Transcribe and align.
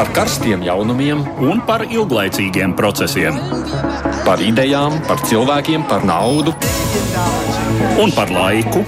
par 0.00 0.08
karstiem 0.16 0.62
jaunumiem 0.64 1.18
un 1.44 1.58
par 1.68 1.82
ilglaicīgiem 1.84 2.72
procesiem. 2.72 3.36
Par 4.24 4.40
idejām, 4.40 4.94
par 5.04 5.20
cilvēkiem, 5.28 5.82
par 5.90 6.06
naudu 6.08 6.54
un 8.00 8.14
par 8.16 8.32
laiku. 8.32 8.80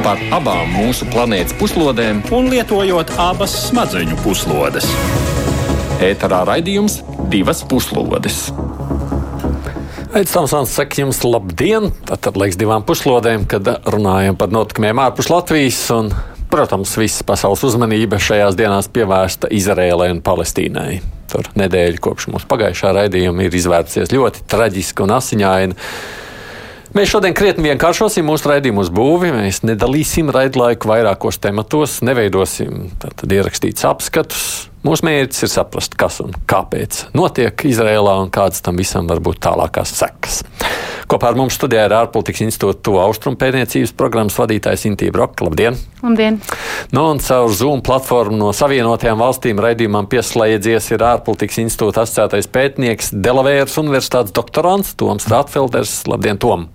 Par 0.00 0.22
abām 0.32 0.72
mūsu 0.72 1.04
planētas 1.12 1.52
puslodēm, 1.60 2.22
un 2.32 2.48
lietojot 2.48 3.12
abas 3.20 3.58
smadzeņu 3.66 4.16
puslodes. 4.24 4.88
ēterā 6.00 6.40
raidījums 6.48 7.02
divas 7.28 7.60
puslodes. 7.68 8.46
Aizsmeļamies, 10.08 10.32
Tomsons, 10.32 10.72
saka 10.72 11.02
jums 11.02 11.20
labdien! 11.28 11.90
Tad 12.08 12.40
laiks 12.40 12.56
divām 12.56 12.88
puslodēm, 12.88 13.44
kad 13.52 13.68
runājam 13.84 14.40
par 14.40 14.48
notikumiem 14.48 15.04
ārpus 15.04 15.28
Latvijas. 15.28 15.82
Un, 15.92 16.08
protams, 16.50 16.94
visa 17.00 17.24
pasaules 17.28 17.64
uzmanība 17.68 18.20
šajās 18.22 18.56
dienās 18.58 18.88
pievērsta 18.92 19.50
Izrēlai 19.54 20.10
un 20.14 20.22
Palestīnai. 20.24 21.00
Tur 21.28 21.50
nedēļa 21.60 22.00
kopš 22.02 22.30
mūsu 22.32 22.48
pagājušā 22.48 22.94
raidījuma 22.96 23.44
ir 23.44 23.58
izvērsies 23.58 24.14
ļoti 24.14 24.46
traģiski 24.48 25.04
un 25.04 25.12
asiņaini. 25.18 25.76
Mēs 26.96 27.10
šodien 27.12 27.34
krietni 27.36 27.68
vienkāršosim 27.68 28.24
mūsu 28.24 28.48
raidījumu 28.48 28.86
būvi. 28.96 29.32
Mēs 29.34 29.60
nedalīsim 29.66 30.32
raidlaiku 30.32 30.88
vairākos 30.88 31.36
tematos, 31.42 31.98
neveidosim 32.06 32.88
tātad 33.02 33.34
ierakstīts 33.36 33.84
apskatus. 33.88 34.48
Mūsu 34.86 35.08
mērķis 35.08 35.42
ir 35.42 35.50
saprast, 35.50 35.96
kas 35.98 36.20
un 36.22 36.30
kāpēc 36.48 37.08
notiek 37.18 37.64
Izrēlā 37.66 38.12
un 38.22 38.30
kādas 38.30 38.62
tam 38.62 38.78
visam 38.78 39.08
var 39.10 39.18
būt 39.24 39.40
tālākās 39.42 39.90
sekas. 39.98 40.44
Kopā 41.10 41.32
ar 41.32 41.38
mums 41.40 41.56
studijā 41.56 41.86
ir 41.88 41.94
ārpolitikas 41.96 42.44
institūta 42.44 42.82
to 42.86 42.94
austrumu 43.02 43.40
pētniecības 43.40 43.94
programmas 43.98 44.36
vadītājs 44.38 44.86
Intīva 44.90 45.22
Roka. 45.22 45.48
Labdien! 45.48 45.78
Labdien! 46.04 46.38
Nu, 46.92 47.08
un 47.08 47.18
caur 47.24 47.50
Zoom 47.58 47.82
platformu 47.82 48.38
no 48.38 48.52
Savienotajām 48.54 49.18
valstīm 49.18 49.58
raidījumam 49.64 50.06
pieslēdzies 50.12 50.92
ir 50.94 51.06
ārpolitikas 51.10 51.62
institūta 51.64 52.04
asociētais 52.04 52.50
pētnieks 52.54 53.14
Delavēras 53.16 53.80
Universitātes 53.82 54.36
doktorants 54.36 54.94
Toms 55.00 55.26
Ratfelders. 55.32 56.04
Labdien, 56.06 56.38
Tom! 56.38 56.68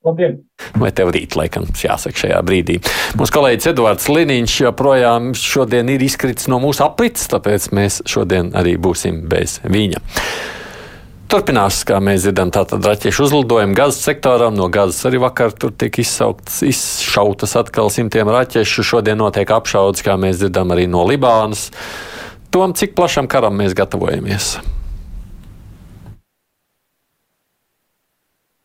Labdien! 0.00 0.38
Vai 0.80 0.88
tev 0.96 1.10
rīt, 1.12 1.34
laikam, 1.36 1.66
jāsaka 1.76 2.16
šajā 2.22 2.38
brīdī? 2.48 2.78
Mūsu 3.20 3.34
kolēģis 3.36 3.68
Edvards 3.74 4.06
Liniņš 4.08 4.54
joprojām 4.62 5.34
šodien 5.36 5.90
ir 5.92 6.00
izkritis 6.06 6.48
no 6.48 6.56
mūsu 6.62 6.86
aprits, 6.86 7.26
tāpēc 7.28 7.66
mēs 7.76 8.00
šodien 8.08 8.48
arī 8.56 8.78
būsim 8.80 9.26
bez 9.28 9.58
viņa. 9.68 10.00
Turpinās, 11.30 11.82
kā 11.86 12.00
mēs 12.02 12.24
dzirdam, 12.24 12.48
tātad 12.50 12.88
raķešu 12.88 13.28
uzlidojumu 13.28 13.76
Gazas 13.76 14.00
sektoram. 14.08 14.56
No 14.56 14.70
Gazas 14.72 15.04
arī 15.06 15.20
vakar 15.22 15.52
tur 15.52 15.76
tika 15.76 16.00
izsauktas, 16.00 16.62
izšautas 16.66 17.54
atkal 17.60 17.92
simtiem 17.92 18.32
raķešu. 18.32 18.88
Šodien 18.96 19.20
notiek 19.20 19.52
apšaudas, 19.52 20.02
kā 20.02 20.16
mēs 20.18 20.40
dzirdam, 20.40 20.72
arī 20.74 20.88
no 20.90 21.04
Libānas. 21.06 21.68
Tom, 22.50 22.72
cik 22.72 22.96
plašam 22.96 23.28
karam 23.30 23.60
mēs 23.60 23.76
gatavojamies? 23.78 24.56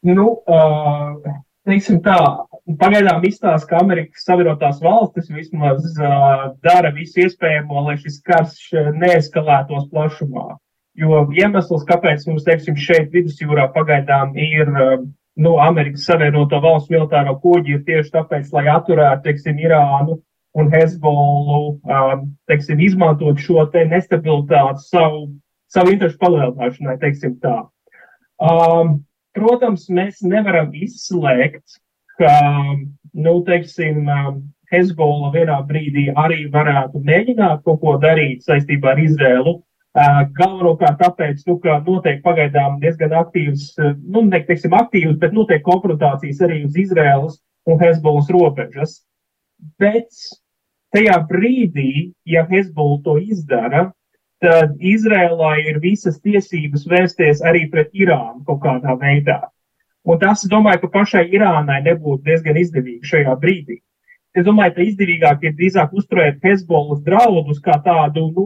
Nu, 0.05 0.25
uh, 0.45 1.15
teiksim 1.65 1.97
tā, 2.05 2.17
pagaidām 2.81 3.23
izstāsta, 3.25 3.71
ka 3.71 3.81
Amerikas 3.81 4.25
Savienotās 4.27 4.77
valstis 4.83 5.31
vismaz 5.33 5.81
uh, 5.97 6.51
dara 6.65 6.91
visu 6.93 7.23
iespējamo, 7.23 7.87
lai 7.87 7.97
šis 8.01 8.19
karš 8.25 8.69
neeskalētos 9.01 9.89
plašumā. 9.93 10.51
Jo 10.95 11.25
iemesls, 11.35 11.83
kāpēc 11.89 12.23
mums, 12.29 12.45
teiksim, 12.45 12.77
šeit 12.79 13.09
vidusjūrā 13.15 13.65
pagaidām 13.73 14.37
ir 14.39 14.69
uh, 14.69 14.99
nu, 15.35 15.57
Amerikas 15.59 16.05
Savienoto 16.07 16.61
valstu 16.63 16.95
militāro 16.95 17.35
kuģi, 17.41 17.75
ir 17.75 17.83
tieši 17.87 18.13
tāpēc, 18.13 18.53
lai 18.55 18.67
atturētu, 18.71 19.25
teiksim, 19.25 19.59
Irānu 19.59 20.19
un 20.55 20.69
Hezbollu, 20.71 21.79
um, 21.81 22.29
teiksim, 22.47 22.79
izmantot 22.79 23.41
šo 23.43 23.65
te 23.73 23.83
nestabilitāti 23.89 24.85
savu, 24.85 25.25
savu 25.71 25.91
interešu 25.91 26.21
palielināšanai, 26.21 26.95
teiksim 27.01 27.35
tā. 27.43 27.57
Um, 28.39 29.01
Protams, 29.35 29.89
mēs 29.91 30.21
nevaram 30.23 30.71
izslēgt, 30.73 31.79
ka, 32.19 32.31
nu, 33.13 33.39
teiksim, 33.47 34.05
Hezbollah 34.71 35.33
vienā 35.35 35.59
brīdī 35.67 36.07
arī 36.17 36.45
varētu 36.51 37.01
mēģināt 37.05 37.61
kaut 37.67 37.81
ko 37.83 37.95
darīt 38.01 38.45
saistībā 38.47 38.95
ar 38.95 39.01
Izrēlu. 39.03 39.59
Galvenokārt 40.39 40.97
tāpēc, 40.99 41.43
nu, 41.47 41.57
ka 41.63 41.77
notiek 41.85 42.23
pagaidām 42.23 42.79
diezgan 42.81 43.13
aktīvas, 43.15 43.67
nu, 44.01 44.25
ne 44.25 44.41
teiksim 44.47 44.73
aktīvas, 44.75 45.19
bet 45.21 45.35
notiek 45.37 45.61
konfrontācijas 45.67 46.41
arī 46.47 46.63
uz 46.65 46.79
Izrēlas 46.81 47.37
un 47.69 47.79
Hezbollas 47.79 48.31
robežas. 48.33 48.97
Bet 49.79 50.09
tajā 50.95 51.19
brīdī, 51.29 52.11
ja 52.27 52.43
Hezbollah 52.49 52.99
to 53.05 53.19
izdara, 53.21 53.85
tad 54.43 54.75
Izrēlā 54.79 55.51
ir 55.63 55.79
visas 55.83 56.19
tiesības 56.23 56.85
vērsties 56.91 57.43
arī 57.45 57.65
pret 57.71 57.93
Irānu 57.93 58.43
kaut 58.47 58.61
kādā 58.65 58.95
veidā. 58.99 59.41
Un 60.05 60.19
tas, 60.21 60.43
domāju, 60.49 60.83
ka 60.83 60.91
pašai 60.99 61.25
Irānai 61.33 61.81
nebūtu 61.85 62.27
diezgan 62.27 62.59
izdevīgi 62.61 63.09
šajā 63.09 63.33
brīdī. 63.41 63.79
Es 64.35 64.43
domāju, 64.45 64.75
ka 64.75 64.83
izdevīgāk 64.83 65.45
ir 65.47 65.55
drīzāk 65.57 65.95
uzturēt 65.95 66.43
Hezbollas 66.43 67.01
draudus 67.05 67.61
kā 67.63 67.79
tādu, 67.85 68.27
nu, 68.35 68.45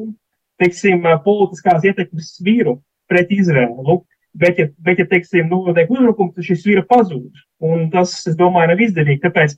teiksim, 0.61 1.03
politiskās 1.25 1.87
ietekmes 1.87 2.35
svīru 2.37 2.77
pret 3.09 3.33
Izrēlu. 3.33 4.03
Bet, 4.39 4.59
ja, 4.61 4.67
bet, 4.85 4.99
ja 5.01 5.07
teiksim, 5.09 5.47
nu, 5.49 5.63
notiek 5.65 5.89
uzbrukums, 5.89 6.35
tad 6.35 6.45
šis 6.45 6.61
svīra 6.61 6.83
pazūd. 6.87 7.41
Un 7.65 7.87
tas, 7.91 8.13
es 8.29 8.37
domāju, 8.37 8.69
nav 8.71 8.83
izdevīgi. 8.85 9.23
Tāpēc 9.23 9.55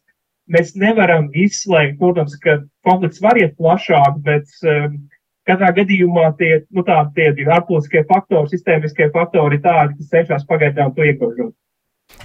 mēs 0.55 0.71
nevaram 0.79 1.27
izslēgt, 1.35 1.97
protams, 1.99 2.37
ka 2.39 2.61
konflikts 2.87 3.21
var 3.21 3.37
iet 3.37 3.57
plašāk, 3.59 4.21
bet 4.23 4.47
um, 4.63 4.95
Katrā 5.49 5.71
gadījumā 5.73 6.27
tie, 6.37 6.51
nu, 6.69 6.83
tā, 6.85 6.99
tie 7.15 7.31
ārpolitiskie 7.31 8.05
faktori, 8.09 8.51
sistēmiskie 8.51 9.09
faktori 9.15 9.57
ir 9.57 9.65
tādi, 9.65 9.97
kas 9.97 10.13
cenšas 10.13 10.45
pagaidām 10.49 10.93
to 10.93 11.07
iegrožot. 11.07 11.55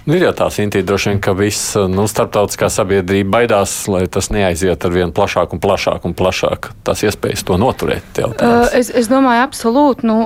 Nu, 0.07 0.15
ir 0.15 0.23
jau 0.23 0.31
tā 0.35 0.45
Sintīna, 0.51 0.85
droši 0.87 1.09
vien, 1.09 1.17
ka 1.23 1.33
viss 1.35 1.73
nu, 1.91 2.05
starptautiskā 2.07 2.69
sabiedrība 2.71 3.41
baidās, 3.41 3.73
lai 3.91 4.05
tas 4.11 4.29
neaiziet 4.31 4.85
ar 4.87 4.93
vien 4.93 5.11
plašāk 5.15 5.51
un 5.55 5.59
plašāk 5.63 6.05
un 6.07 6.13
plašāk. 6.15 6.69
Tas 6.87 7.03
iespējas 7.03 7.43
to 7.47 7.57
noturēt. 7.59 8.21
Uh, 8.23 8.69
es, 8.77 8.87
es 8.87 9.09
domāju, 9.11 9.43
absolūti, 9.43 10.07
nu, 10.07 10.17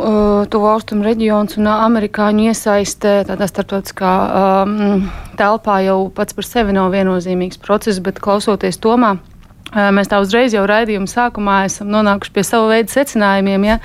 to 0.53 0.62
austrumu 0.69 1.08
reģions 1.08 1.58
un 1.58 1.72
amerikāņu 1.73 2.52
iesaiste 2.52 3.16
tādā 3.31 3.50
starptautiskā 3.50 4.13
um, 4.68 5.09
telpā 5.41 5.81
jau 5.88 6.00
pats 6.13 6.38
par 6.38 6.46
sevi 6.46 6.78
nav 6.78 6.94
viennozīmīgs 6.94 7.62
process, 7.66 8.03
bet 8.06 8.22
klausoties 8.22 8.78
Tomā. 8.81 9.16
Mēs 9.71 10.09
tā 10.11 10.19
uzreiz 10.19 10.51
jau 10.51 10.65
raidījuma 10.67 11.07
sākumā 11.07 11.61
esam 11.69 11.87
nonākuši 11.93 12.33
pie 12.35 12.43
sava 12.43 12.67
veida 12.73 12.91
secinājumiem 12.91 13.67
ja, 13.69 13.77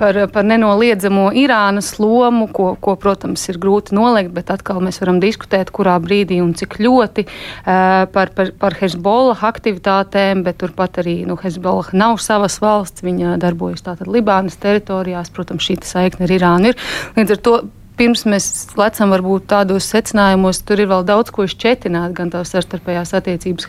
par, 0.00 0.16
par 0.34 0.46
nenoliedzamo 0.46 1.28
Irānas 1.38 1.92
lomu, 2.02 2.48
ko, 2.54 2.72
ko, 2.82 2.96
protams, 2.98 3.44
ir 3.50 3.60
grūti 3.62 3.94
noliegt, 3.94 4.32
bet 4.34 4.50
atkal 4.50 4.82
mēs 4.82 4.98
varam 5.02 5.20
diskutēt, 5.22 5.70
kurā 5.74 5.94
brīdī 6.02 6.40
un 6.42 6.56
cik 6.58 6.80
ļoti 6.82 7.26
par, 7.64 8.34
par, 8.34 8.52
par 8.58 8.78
Hezbollah 8.80 9.46
aktivitātēm, 9.52 10.42
bet 10.46 10.58
turpat 10.62 10.98
arī 11.04 11.20
nu, 11.28 11.38
Hezbollah 11.38 11.94
nav 11.94 12.18
savas 12.24 12.58
valsts, 12.64 13.06
viņa 13.06 13.38
darbojas 13.42 13.86
tātad 13.86 14.10
Libānas 14.10 14.58
teritorijās, 14.58 15.30
protams, 15.34 15.70
šī 15.70 15.78
saikne 15.86 16.26
ar 16.26 16.34
Irānu 16.34 16.72
ir. 16.72 16.88
Līdz 17.14 17.36
ar 17.36 17.44
to 17.46 17.58
pirms 17.98 18.22
mēs 18.28 18.46
lecam 18.78 19.10
varbūt 19.12 19.48
tādos 19.50 19.88
secinājumos, 19.90 20.60
tur 20.66 20.80
ir 20.82 20.88
vēl 20.90 21.04
daudz 21.08 21.32
ko 21.34 21.46
šķetināt, 21.50 22.14
gan 22.16 22.30
tās 22.32 22.52
starptautējās 22.52 23.14
attiecības 23.18 23.68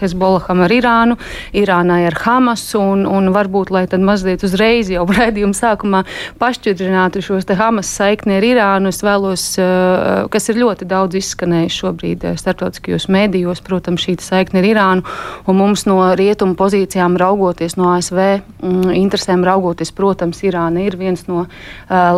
Hezbollaham 0.00 0.64
ar 0.64 0.74
Irānu, 0.74 1.16
Irānai 1.54 2.00
ar 2.08 2.16
Hamasu, 2.24 2.80
un, 2.82 3.04
un 3.06 3.30
varbūt, 3.34 3.70
lai 3.74 3.84
tad 3.90 4.02
mazliet 4.04 4.42
uzreiz 4.46 4.90
jau 4.92 5.06
raidījuma 5.18 5.56
sākumā 5.56 6.02
pašķidrinātu 6.40 7.22
šos 7.24 7.46
te 7.48 7.56
Hamas 7.58 7.92
saikni 7.94 8.38
ar 8.40 8.48
Irānu, 8.48 8.90
es 8.90 9.02
vēlos, 9.06 9.46
eh, 9.62 10.24
kas 10.34 10.50
ir 10.50 10.60
ļoti 10.62 10.88
daudz 10.90 11.20
izskanējis 11.20 11.78
šobrīd 11.84 12.26
eh, 12.26 12.38
starptautiskajos 12.40 13.06
mēdījos, 13.12 13.62
protams, 13.66 14.02
šī 14.08 14.16
saikne 14.24 14.62
ar 14.64 14.70
Irānu, 14.72 15.06
un 15.46 15.60
mums 15.60 15.86
no 15.86 16.00
rietumu 16.18 16.58
pozīcijām 16.58 17.18
raugoties 17.20 17.78
no 17.78 17.92
ASV 17.94 18.20
mm, 18.24 18.90
interesēm 18.98 19.46
raugoties, 19.46 19.94
protams, 19.94 20.42
Irāna 20.44 20.82
ir 20.84 20.98
viens 20.98 21.22
no 21.28 21.44
uh, 21.44 21.48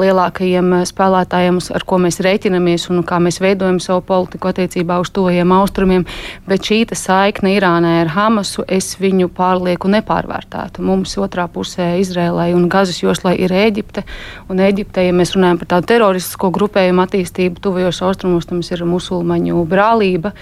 lielākajiem 0.01 0.73
spēlētājiem 0.89 1.26
spēlētājiem, 1.27 1.59
ar 1.75 1.85
ko 1.85 1.99
mēs 1.99 2.21
rēķinamies 2.21 2.89
un 2.91 3.03
kā 3.05 3.19
mēs 3.19 3.41
veidojam 3.41 3.81
savu 3.81 4.03
politiku 4.07 4.49
attiecībā 4.49 5.01
uz 5.01 5.11
tojiem 5.11 5.53
austrumiem. 5.53 6.05
Bet 6.47 6.63
šī 6.63 6.87
saikne 6.95 7.57
Irānai 7.57 8.03
ar 8.03 8.09
Hamasu 8.15 8.65
es 8.69 8.97
viņu 8.99 9.29
pārlieku 9.29 9.89
nepārvērtētu. 9.89 10.83
Mums 10.83 11.17
otrā 11.19 11.49
pusē 11.49 11.99
Izrēlai 12.01 12.55
un 12.55 12.69
Gazas 12.69 13.03
joslai 13.03 13.37
ir 13.39 13.53
Eģipte. 13.53 14.05
Un 14.49 14.61
Eģipte, 14.61 15.03
ja 15.03 15.13
mēs 15.13 15.35
runājam 15.35 15.59
par 15.59 15.71
tādu 15.75 15.87
teroristisko 15.93 16.51
grupējumu 16.51 17.03
attīstību, 17.03 17.61
tuvajos 17.61 18.03
austrumos, 18.03 18.47
tam 18.47 18.61
ir 18.63 18.85
musulmaņu 18.87 19.65
brālība, 19.67 20.33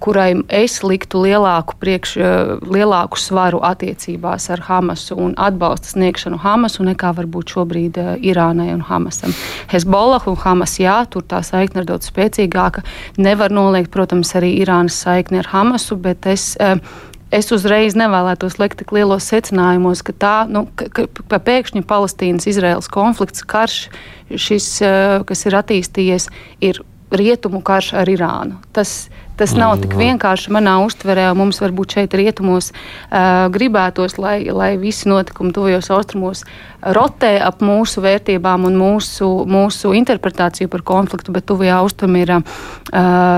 kurai 0.00 0.30
es 0.48 0.80
liktu 0.82 1.22
lielāku, 1.26 1.76
priekš, 1.80 2.16
lielāku 2.64 3.18
svaru 3.20 3.60
attiecībās 3.66 4.48
ar 4.54 4.64
Hamasu 4.68 5.18
un 5.18 5.34
atbalsta 5.36 5.92
sniegšanu 5.92 6.40
Hamasu 6.40 6.86
nekā 6.86 7.12
varbūt 7.18 7.56
šobrīd 7.56 8.00
Irānai 8.24 8.70
un 8.74 8.84
Hamasam. 8.88 9.34
Hezbollah 9.68 9.97
Hezbollah 9.98 10.28
un 10.30 10.36
Hamas, 10.38 10.76
jā, 10.78 10.94
tur 11.10 11.24
tā 11.26 11.40
saikne 11.42 11.82
ir 11.82 11.86
daudz 11.88 12.06
spēcīgāka. 12.12 12.84
Nevar 13.18 13.50
noliegt, 13.50 13.90
protams, 13.90 14.30
arī 14.38 14.52
Irānas 14.62 14.94
saikni 14.94 15.40
ar 15.40 15.48
Hamasu, 15.50 15.98
bet 15.98 16.28
es. 16.30 16.54
Uh, 16.62 16.78
es 17.34 17.50
uzreiz 17.52 17.96
nevēlētos 17.98 18.60
likt 18.60 18.78
tik 18.78 18.94
lielos 18.94 19.26
secinājumos, 19.28 20.04
ka 20.06 20.14
tā, 20.14 20.36
nu, 20.48 20.62
ka, 20.78 20.86
ka, 20.94 21.40
pēkšņi 21.44 21.82
Palestīnas-Izraels 21.84 22.88
konflikts, 22.88 23.42
karš, 23.44 23.90
šis, 24.32 24.68
kas 25.28 25.44
ir 25.44 25.56
attīstījies, 25.58 26.30
ir 26.64 26.80
rietumu 27.12 27.60
karš 27.60 27.90
ar 28.00 28.08
Irānu. 28.08 28.62
Tas, 28.72 29.10
Tas 29.38 29.52
nav 29.54 29.76
tik 29.78 29.92
mm. 29.94 30.00
vienkārši 30.02 30.50
manā 30.50 30.72
uztverē, 30.82 31.28
un 31.30 31.38
mums 31.38 31.60
varbūt 31.62 31.94
šeit 31.94 32.14
rietumos 32.18 32.72
uh, 32.72 33.46
gribētos, 33.54 34.16
lai, 34.18 34.40
lai 34.50 34.72
visi 34.80 35.06
notikumi 35.06 35.54
tuvajos 35.54 35.92
austrumos 35.94 36.42
rotē 36.82 37.36
ap 37.42 37.62
mūsu 37.62 38.02
vērtībām 38.02 38.66
un 38.66 38.74
mūsu, 38.78 39.28
mūsu 39.46 39.92
interpretāciju 39.98 40.70
par 40.72 40.82
konfliktu, 40.86 41.34
bet 41.34 41.46
tuvajā 41.46 41.78
austrumā 41.84 42.24
ir 42.24 42.32
uh, 42.34 42.42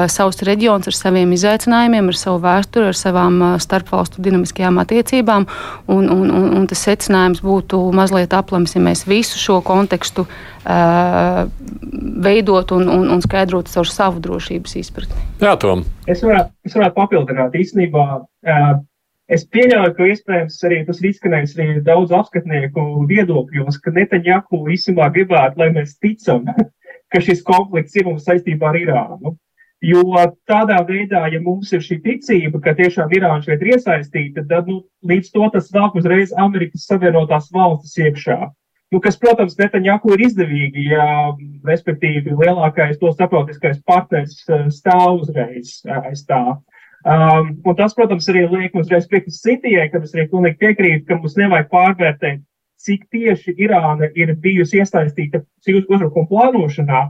savs 0.09 0.41
reģions 0.49 0.89
ar 0.89 0.97
saviem 0.97 1.37
izaicinājumiem, 1.37 2.09
ar 2.09 2.21
savu 2.21 2.41
vēsturi, 2.47 2.89
ar 2.95 2.97
savām 2.97 3.37
uh, 3.45 3.53
starpvalstu 3.61 4.25
dinamiskajām 4.25 4.81
attiecībām, 4.81 5.49
un, 5.93 6.09
un, 6.17 6.27
un, 6.33 6.51
un 6.63 6.69
tas 6.71 6.85
secinājums 6.89 7.45
būtu 7.45 7.83
mazliet 7.97 8.33
aplams, 8.37 8.73
ja 8.77 8.85
mēs 8.89 9.05
visu 9.09 9.41
šo 9.41 9.61
kontekstu 9.69 10.25
uh, 10.25 11.45
veidot 12.25 12.77
un, 12.77 12.89
un, 12.89 13.09
un 13.17 13.25
skaidrot 13.25 13.69
caur 13.69 13.89
savu 13.89 14.25
drošības 14.25 14.81
izpratni. 14.81 15.29
Jā, 15.45 15.57
Tom. 15.61 15.85
Es 16.11 16.23
varētu, 16.25 16.55
es 16.67 16.77
varētu 16.77 16.97
papildināt 16.97 17.57
īstenībā. 17.61 18.07
Uh, 18.47 18.73
es 19.31 19.45
pieļauju, 19.55 19.93
ka 19.97 20.09
iespējams 20.11 20.57
arī 20.67 20.81
tas 20.89 21.03
ir 21.03 21.11
izskanējis 21.11 21.55
arī 21.59 21.69
daudz 21.87 22.15
apskatnieku 22.17 22.87
viedokļos, 23.11 23.79
ka 23.85 23.93
Netanjahu 23.95 24.65
īstenībā 24.75 25.11
gribētu, 25.15 25.61
lai 25.61 25.71
mēs 25.77 25.99
ticam, 26.03 26.49
ka 27.13 27.23
šis 27.23 27.45
konflikts 27.47 27.97
ir 27.99 28.09
mums 28.09 28.27
saistībā 28.27 28.73
ar 28.73 28.81
Irānu. 28.81 29.37
Jo 29.81 30.03
tādā 30.49 30.77
veidā, 30.85 31.23
ja 31.33 31.39
mums 31.41 31.71
ir 31.73 31.81
šī 31.81 32.03
ticība, 32.05 32.61
ka 32.61 32.75
tiešām 32.77 33.13
Irāna 33.17 33.41
šeit 33.45 33.63
ir 33.65 33.77
iesaistīta, 33.79 34.45
tad 34.49 34.69
nu, 34.69 34.83
līdz 35.09 35.31
to 35.33 35.47
tas 35.55 35.71
nāk 35.73 35.97
uzreiz 35.97 36.35
Amerikas 36.37 36.85
Savienotās 36.91 37.49
valstis 37.55 37.97
iekšā. 38.05 38.43
Nu, 38.91 38.99
kas, 38.99 39.15
protams, 39.23 39.55
Netanjahu 39.59 40.17
ir 40.17 40.25
izdevīgi, 40.27 40.89
ja 40.91 41.05
respektīvi 41.69 42.35
lielākais 42.35 42.99
to 42.99 43.13
starptautiskais 43.15 43.79
partners 43.87 44.41
eh, 44.49 44.65
stāv 44.75 45.21
uzreiz 45.21 45.77
eh, 45.87 46.09
aiz 46.11 46.25
tā. 46.27 46.41
Um, 47.01 47.53
un 47.65 47.77
tas, 47.79 47.95
protams, 47.97 48.27
arī 48.29 48.43
liek 48.51 48.75
mums 48.75 48.89
uzreiz 48.89 49.07
piekrist 49.09 49.45
Citijai, 49.47 49.87
kad 49.93 50.03
es 50.05 50.13
arī 50.17 50.27
pilnīgi 50.33 50.59
piekrītu, 50.61 51.05
ka 51.07 51.21
mums 51.21 51.39
nevajag 51.39 51.71
pārvērtēt, 51.71 52.43
cik 52.81 53.07
tieši 53.15 53.55
Irāna 53.63 54.11
ir 54.19 54.35
bijusi 54.43 54.83
iesaistīta 54.83 55.45
uzbrukuma 55.71 56.27
plānošanā, 56.29 57.07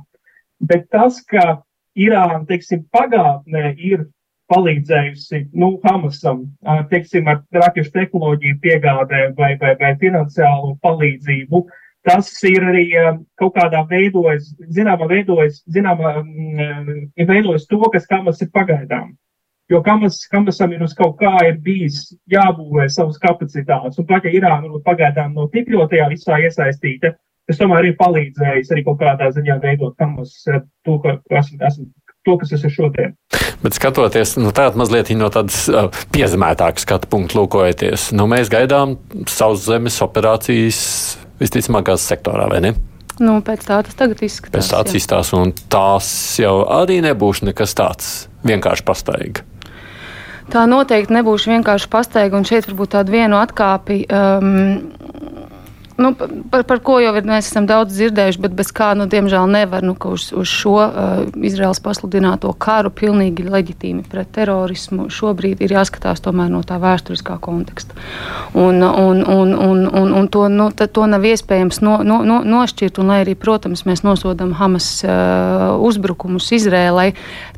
bet 0.60 0.86
tas, 0.92 1.18
ka 1.24 1.62
Irāna, 1.98 2.44
teiksim, 2.46 2.84
pagātnē 2.92 3.72
ir 3.78 4.04
palīdzējusi 4.50 5.44
nu, 5.60 5.74
Hamasam, 5.84 6.44
teiksim, 6.90 7.28
ar 7.30 7.42
rakešu 7.54 7.92
tehnoloģiju 7.94 8.58
piegādē 8.64 9.28
vai, 9.38 9.54
vai, 9.60 9.76
vai 9.80 9.94
finansiālu 10.00 10.76
palīdzību. 10.84 11.64
Tas 12.08 12.30
ir 12.48 12.64
arī 12.64 12.86
kaut 13.38 13.52
kādā 13.58 13.82
veidojis, 13.90 14.54
zināmā 14.72 15.08
veidojis, 15.10 15.60
zināmā, 15.68 16.14
ir 17.20 17.28
veidojis 17.28 17.66
to, 17.68 17.80
kas 17.92 18.08
Hamas 18.10 18.40
ir 18.40 18.48
pagaidām. 18.54 19.12
Jo 19.70 19.82
Hamas, 19.86 20.16
Hamasam 20.32 20.72
ir 20.74 20.82
uz 20.82 20.96
kaut 20.98 21.20
kā 21.20 21.30
ir 21.46 21.60
bijis 21.62 22.08
jābūvē 22.32 22.88
savas 22.90 23.20
kapacitātes, 23.22 24.00
un 24.00 24.08
pat 24.08 24.24
ja 24.26 24.32
Irāna 24.34 24.80
pagaidām 24.86 25.36
nav 25.36 25.52
tik 25.52 25.70
ļoti 25.70 25.94
tajā 25.94 26.08
visā 26.10 26.40
iesaistīta, 26.42 27.12
tas 27.46 27.60
tomēr 27.60 27.92
ir 27.92 27.98
palīdzējis 28.00 28.72
arī 28.74 28.86
kaut 28.88 28.98
kādā 29.04 29.30
ziņā 29.36 29.60
veidot 29.62 29.94
Hamas 30.00 30.34
to, 30.48 30.98
esam 31.30 31.86
to, 32.24 32.36
kas 32.40 32.50
es 32.50 32.58
esmu 32.64 32.74
šodien. 32.80 33.14
Bet 33.60 33.76
skatoties 33.76 34.38
nu, 34.40 34.54
tādā 34.56 34.78
mazliet 34.80 35.10
no 35.18 35.28
tādas 35.32 35.66
uh, 35.68 35.90
piezemētākas 36.14 36.86
skatu 36.86 37.10
punkta, 37.12 37.36
lūkojoties, 37.40 38.10
nu, 38.16 38.24
mēs 38.30 38.48
gaidām 38.52 38.96
savus 39.28 39.66
zemes 39.68 39.98
operācijas 40.04 40.80
visticamāk 41.40 41.90
gāzes 41.90 42.08
sektorā, 42.08 42.48
vai 42.48 42.62
ne? 42.64 42.72
Nu, 43.20 43.36
pēc 43.44 43.66
tā 43.68 43.82
tas 43.84 43.96
tagad 43.98 44.22
izskatās. 44.24 44.54
Pēc 44.56 44.72
tāds 44.72 44.96
izstāsta, 44.96 45.36
un 45.36 45.52
tās 45.72 46.08
jau 46.40 46.62
arī 46.72 47.02
nebūs 47.04 47.42
nekas 47.44 47.76
tāds 47.76 48.12
vienkārši 48.48 48.86
pastaiga. 48.88 49.44
Tā 50.50 50.64
noteikti 50.66 51.14
nebūs 51.14 51.44
vienkārši 51.50 51.90
pastaiga, 51.92 52.38
un 52.40 52.48
šeit 52.48 52.66
varbūt 52.66 52.94
tādu 52.96 53.12
vienu 53.14 53.36
atkāpi. 53.38 54.02
Um, 54.08 54.88
Nu, 55.96 56.14
par, 56.50 56.62
par 56.64 56.78
ko 56.80 56.96
jau 57.02 57.10
ir, 57.18 57.26
mēs 57.28 57.50
esam 57.50 57.66
daudz 57.68 57.92
dzirdējuši, 57.92 58.40
bet 58.40 58.54
bez 58.56 58.70
kā, 58.72 58.92
nu, 58.96 59.04
diemžēl, 59.10 59.44
nevar 59.50 59.84
nu, 59.84 59.92
uz, 60.08 60.30
uz 60.32 60.48
šo 60.48 60.76
uh, 60.78 61.24
Izraels 61.44 61.82
pasludināto 61.84 62.52
karu 62.56 62.92
pilnīgi 62.94 63.44
leģitīmi 63.44 64.06
pret 64.08 64.30
terorismu. 64.32 65.10
Šobrīd 65.12 65.60
ir 65.60 65.74
jāskatās 65.76 66.22
tomēr 66.24 66.48
no 66.52 66.62
tā 66.64 66.78
vēsturiskā 66.80 67.36
konteksta. 67.44 67.96
Un, 68.54 68.80
un, 68.86 69.20
un, 69.20 69.52
un, 69.52 69.82
un, 70.00 70.14
un 70.20 70.30
to, 70.32 70.46
nu, 70.48 70.70
to 70.72 71.04
nav 71.10 71.26
iespējams 71.28 71.82
no, 71.84 71.98
no, 72.06 72.22
no, 72.24 72.40
nošķirt. 72.46 73.02
Un, 73.02 73.12
lai 73.12 73.20
arī, 73.26 73.36
protams, 73.36 73.84
mēs 73.88 74.04
nosodām 74.06 74.54
Hamas 74.56 74.88
uh, 75.04 75.76
uzbrukumus 75.84 76.48
Izrēlai, 76.56 77.10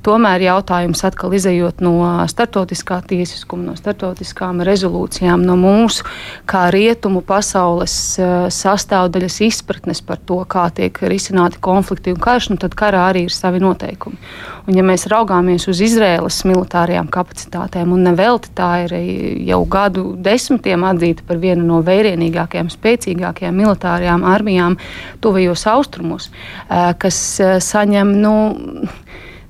tomēr 0.03 0.49
jautājums 0.49 1.05
atkal 1.07 1.39
izējot 1.39 1.85
no 1.85 1.95
startautiskā 2.33 3.03
tiesiskuma, 3.07 3.71
no 3.71 3.79
startautiskām 3.79 4.65
rezolūcijām, 4.67 5.47
no 5.47 5.55
mūsu 5.61 6.11
kā 6.51 6.67
rietumu 6.75 7.23
pasaules. 7.23 8.01
Uh, 8.19 8.32
sastāvdaļas 8.53 9.39
izpratnes 9.47 10.03
par 10.05 10.21
to, 10.29 10.39
kā 10.49 10.67
tiek 10.75 10.99
risināti 11.09 11.61
konflikti 11.63 12.15
un 12.15 12.21
karš, 12.23 12.51
nu 12.53 12.61
tad 12.63 12.77
karā 12.79 13.05
arī 13.11 13.27
ir 13.27 13.35
savi 13.35 13.63
noteikumi. 13.63 14.19
Un, 14.67 14.77
ja 14.79 14.85
mēs 14.87 15.09
raugāmies 15.11 15.67
uz 15.71 15.81
Izraēlas 15.85 16.43
militārajām 16.49 17.11
kapacitātēm, 17.13 17.95
un 17.95 18.07
nevelti 18.07 18.53
tā 18.57 18.71
ir 18.85 18.97
jau 19.49 19.63
gadu 19.71 20.13
desmitiem 20.23 20.87
atzīta 20.91 21.27
par 21.29 21.41
vienu 21.43 21.67
no 21.67 21.81
vērienīgākajām, 21.87 22.71
spēcīgākajām 22.73 23.59
militārajām 23.63 24.27
armijām 24.29 24.79
tuvajos 25.25 25.67
austrumos, 25.73 26.31
kas 27.03 27.19
saņem. 27.73 28.17
Nu, 28.23 28.35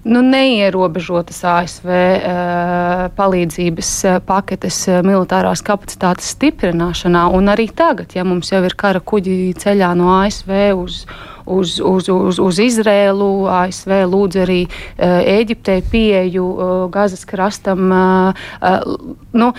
nu, 0.04 0.22
neierobežotas 0.26 1.42
ASV 1.46 1.90
uh, 1.90 3.02
palīdzības 3.16 3.90
paketes 4.26 4.78
militārās 5.06 5.62
kapacitātes 5.66 6.32
stiprināšanā. 6.36 7.28
Un 7.36 7.52
arī 7.52 7.68
tagad, 7.70 8.16
ja 8.16 8.24
mums 8.26 8.52
jau 8.52 8.62
ir 8.66 8.76
kara 8.78 9.02
kuģi 9.02 9.52
ceļā 9.62 9.92
no 9.98 10.10
ASV 10.20 10.52
uz, 10.78 11.04
uz, 11.46 11.76
uz, 11.78 12.08
uz, 12.10 12.40
uz 12.42 12.62
Izrēlu, 12.62 13.30
ASV 13.50 13.94
lūdz 14.10 14.42
arī 14.46 14.60
uh, 14.66 15.20
Eģiptei 15.20 15.84
pieeju 15.92 16.48
uh, 16.50 16.74
Gazas 16.92 17.24
krastam. 17.28 17.86
Uh, 17.92 18.44
uh, 18.60 19.16
nu, 19.38 19.52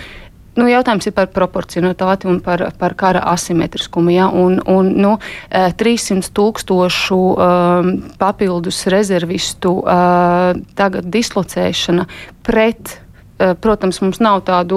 Nu, 0.54 0.66
jautājums 0.70 1.08
ir 1.08 1.14
par 1.16 1.30
proporcionalitāti 1.34 2.28
un 2.30 2.40
par, 2.44 2.62
par 2.78 2.94
kara 2.98 3.24
asimetriskumu. 3.32 4.12
Ja? 4.14 4.28
Un, 4.30 4.60
un, 4.70 4.92
nu, 5.02 5.14
300 5.50 6.20
e, 6.20 6.34
tūkstošu 6.34 7.20
um, 7.34 7.94
papildus 8.20 8.84
rezervistu 8.92 9.80
uh, 9.82 10.52
tagad 10.78 11.10
dislocēšana 11.10 12.06
pret 12.46 13.00
Protams, 13.34 13.98
mums 13.98 14.20
nav 14.22 14.44
tādu 14.46 14.76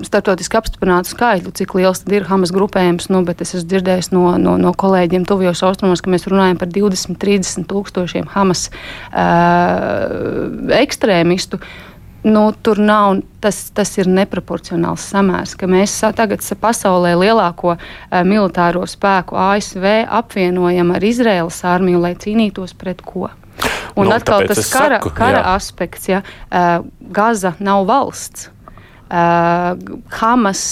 starptautiski 0.00 0.56
apstiprinātu 0.56 1.10
skaitļu, 1.12 1.50
cik 1.52 1.74
liels 1.76 2.00
ir 2.08 2.24
Hamas 2.24 2.48
grupējums, 2.56 3.10
nu, 3.12 3.20
bet 3.28 3.42
es 3.44 3.52
esmu 3.52 3.68
dzirdējis 3.68 4.08
no, 4.14 4.22
no, 4.40 4.54
no 4.56 4.72
kolēģiem 4.72 5.26
tuvajos 5.28 5.60
austrumos, 5.68 6.00
ka 6.00 6.08
mēs 6.08 6.24
runājam 6.32 6.56
par 6.62 6.72
20, 6.72 7.18
30 7.20 7.68
tūkstošiem 7.68 8.32
Hamas 8.32 8.70
uh, 9.12 10.48
ekstrēmistu. 10.80 11.60
Uh, 11.60 11.87
nu, 12.24 12.52
tur 12.62 12.78
nav, 12.82 13.20
tas, 13.40 13.60
tas 13.74 13.92
ir 13.98 14.08
neproporcionāls 14.10 15.04
samērs, 15.12 15.54
ka 15.58 15.68
mēs 15.70 15.94
tagad 16.16 16.42
pasaulē 16.60 17.14
lielāko 17.18 17.74
uh, 17.76 17.80
militāro 18.26 18.84
spēku 18.88 19.38
ASV 19.38 19.86
apvienojam 20.06 20.94
ar 20.96 21.04
Izraēlas 21.04 21.62
armiju, 21.68 22.02
lai 22.02 22.14
cīnītos 22.18 22.74
pret 22.78 23.02
ko. 23.06 23.28
Un 23.98 24.06
nu, 24.06 24.14
atkal 24.14 24.46
tas 24.46 24.60
kara, 24.70 24.98
saku, 24.98 25.10
kara 25.14 25.42
jā. 25.42 25.54
aspekts, 25.56 26.08
ja 26.10 26.22
uh, 26.22 26.86
Gaza 27.14 27.54
nav 27.58 27.86
valsts. 27.88 28.50
Uh, 29.08 29.78
Hamas 30.18 30.62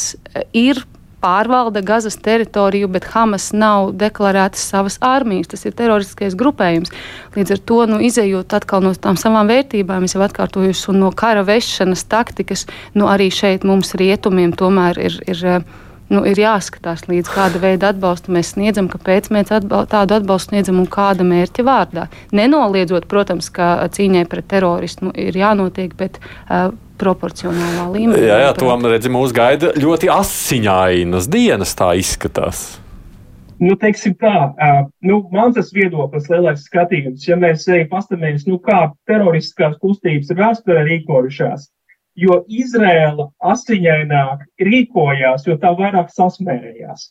ir 0.53 0.83
pārvalda 1.27 1.83
Gazas 1.87 2.19
teritoriju, 2.23 2.89
bet 2.95 3.09
Hamas 3.13 3.51
nav 3.57 3.93
deklarētas 3.99 4.67
savas 4.71 5.01
armijas. 5.05 5.51
Tas 5.53 5.67
ir 5.67 5.75
teroristiskais 5.79 6.37
grupējums. 6.39 6.93
Līdz 7.37 7.57
ar 7.57 7.65
to, 7.71 7.81
nu, 7.91 8.03
izējot 8.07 8.55
atkal 8.61 8.85
no 8.87 8.95
tām 8.95 9.19
savām 9.21 9.51
vērtībām, 9.51 10.07
es 10.07 10.15
jau 10.15 10.23
atkārtoju, 10.27 10.77
un 10.93 11.03
no 11.03 11.11
kara 11.17 11.43
vešanas 11.47 12.07
taktikas, 12.11 12.67
nu, 12.95 13.11
arī 13.11 13.33
šeit 13.35 13.67
mums 13.67 13.97
rietumiem 13.99 14.55
tomēr 14.57 15.03
ir. 15.09 15.19
ir 15.27 15.43
nu, 16.07 16.21
ir 16.23 16.39
jāskatās, 16.39 17.07
līdz 17.11 17.31
kāda 17.35 17.59
veida 17.59 17.91
atbalstu 17.91 18.31
mēs 18.35 18.53
sniedzam, 18.55 18.87
kāpēc 18.93 19.27
mēs 19.35 19.51
atbal 19.57 19.89
tādu 19.91 20.15
atbalstu 20.21 20.53
sniedzam 20.53 20.79
un 20.79 20.87
kāda 20.87 21.27
mērķa 21.27 21.65
vārdā. 21.67 22.07
Nenoliedzot, 22.37 23.09
protams, 23.11 23.49
ka 23.51 23.89
cīņai 23.91 24.23
pret 24.31 24.47
terorismu 24.53 25.11
ir 25.19 25.35
jānotiek, 25.35 25.97
bet 25.99 26.21
uh, 26.23 26.71
proporcionālā 27.01 27.87
līmenī. 27.93 28.25
Jā, 28.29 28.41
jā 28.47 28.57
tom 28.57 28.85
redzi, 28.89 29.13
mūs 29.13 29.35
gaida 29.37 29.73
ļoti 29.77 30.11
asiņainas 30.13 31.31
dienas, 31.33 31.77
tā 31.79 31.93
izskatās. 32.01 32.67
Nu, 33.57 33.73
teiksim 33.81 34.13
tā, 34.21 34.53
nu, 35.01 35.23
man 35.33 35.55
tas 35.57 35.71
viedoklis, 35.73 36.29
lielais 36.29 36.67
skatījums, 36.69 37.25
ja 37.25 37.39
mēs 37.41 37.65
arī 37.71 37.87
pastamies, 37.89 38.45
nu, 38.49 38.59
kā 38.61 38.91
teroristiskās 39.09 39.79
kustības 39.81 40.33
ir 40.33 40.41
vēsturē 40.43 40.83
rīkojušās, 40.91 41.71
jo 42.21 42.43
Izrēla 42.53 43.31
asiņaināk 43.53 44.45
rīkojās, 44.61 45.47
jo 45.49 45.57
tā 45.63 45.73
vairāk 45.79 46.13
sasmērējās. 46.13 47.11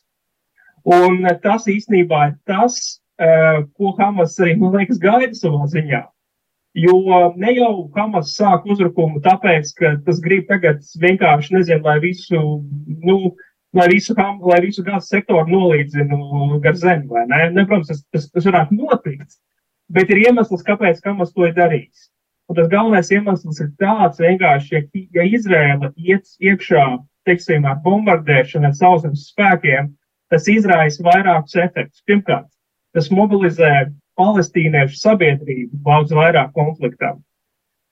Un 0.86 1.26
tas 1.42 1.66
īstenībā 1.66 2.28
ir 2.30 2.36
tas, 2.46 3.00
ko 3.18 3.94
Hamas 3.98 4.38
arī, 4.38 4.54
man 4.60 4.76
liekas, 4.78 5.02
gaida 5.02 5.34
savā 5.34 5.66
ziņā. 5.72 6.04
Jo 6.76 6.96
ne 7.40 7.54
jau 7.56 7.86
Hamas 7.96 8.34
sāk 8.36 8.66
uzbrukumu 8.68 9.22
tāpēc, 9.24 9.70
ka 9.78 9.92
tas 10.04 10.18
grib 10.20 10.44
tagad 10.50 10.82
vienkārši, 11.00 11.54
nezinu, 11.56 11.80
lai 11.86 11.96
visu, 12.02 12.40
nu, 13.06 13.16
lai 13.76 13.86
visu, 13.94 14.16
lai 14.44 14.58
visu 14.64 14.84
gāzes 14.84 15.08
sektoru 15.08 15.48
nolīdzinu 15.48 16.60
gar 16.64 16.76
zemi, 16.76 17.08
vai 17.08 17.24
ne? 17.30 17.40
ne 17.56 17.64
protams, 17.64 17.88
tas, 17.88 18.04
tas, 18.12 18.28
tas 18.34 18.48
varētu 18.50 18.76
notikt, 18.76 19.38
bet 19.88 20.12
ir 20.12 20.26
iemesls, 20.26 20.66
kāpēc 20.68 21.00
Hamas 21.06 21.32
to 21.32 21.48
ir 21.48 21.56
darījis. 21.56 22.10
Un 22.46 22.60
tas 22.60 22.68
galvenais 22.70 23.08
iemesls 23.10 23.60
ir 23.64 23.72
tāds 23.80 24.20
vienkārši, 24.22 24.76
ja, 24.76 24.82
ja 25.16 25.24
Izrēla 25.38 25.94
iet 25.96 26.28
iekšā, 26.44 26.84
teiksim, 27.26 27.64
ar 27.66 27.80
bombardēšanu, 27.82 28.68
ar 28.68 28.76
sauszemes 28.76 29.30
spēkiem, 29.32 29.94
tas 30.30 30.46
izraisa 30.50 31.02
vairākus 31.06 31.56
efektus. 31.58 32.04
Pirmkārt, 32.06 32.46
tas 32.94 33.10
mobilizē 33.10 33.88
palestīniešu 34.20 34.98
sabiedrību 35.00 35.80
daudz 35.86 36.14
vairāk 36.16 36.52
konfliktam, 36.56 37.20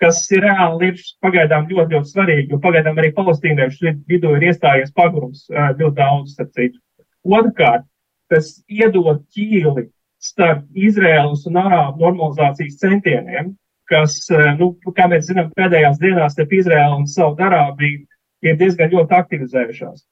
kas 0.02 0.22
ir 0.32 0.44
reāli 0.44 0.92
ir 0.92 1.02
pagaidām 1.24 1.68
ļoti, 1.70 1.96
ļoti 1.96 2.12
svarīgi, 2.12 2.48
jo 2.52 2.60
pagaidām 2.62 2.98
arī 3.00 3.12
palestīniešu 3.16 3.94
vidū 4.10 4.34
ir 4.38 4.48
iestājies 4.50 4.94
pagurums 4.96 5.46
ļoti 5.50 5.96
daudz, 5.98 6.34
starp 6.36 6.54
citu. 6.56 6.80
Otrkārt, 7.24 7.84
tas 8.32 8.50
iedod 8.68 9.22
ķīli 9.34 9.88
starp 10.24 10.64
Izraēlas 10.88 11.44
un 11.48 11.60
Arābu 11.60 12.04
normalizācijas 12.06 12.80
centieniem, 12.80 13.52
kas, 13.90 14.16
nu, 14.58 14.72
kā 14.96 15.06
mēs 15.12 15.28
zinām, 15.28 15.52
pēdējās 15.56 16.00
dienās 16.00 16.36
starp 16.36 16.52
Izraēlu 16.56 17.02
un 17.02 17.08
Saudarābiju 17.10 18.04
ir 18.44 18.60
diezgan 18.60 18.92
ļoti 18.92 19.16
aktivizējušās. 19.20 20.04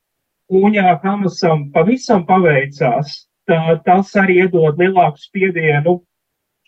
Un, 0.53 0.75
ja 0.77 0.99
Hamasam 1.01 1.71
pavisam 1.73 2.27
paveicās 2.29 3.23
tas 3.49 4.13
arī 4.21 4.43
iedod 4.45 4.79
lielāku 4.81 5.21
spiedienu, 5.21 5.99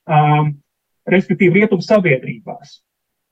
um, 0.08 0.54
respektīvi, 1.10 1.62
rietumu 1.62 1.84
sabiedrībās. 1.84 2.80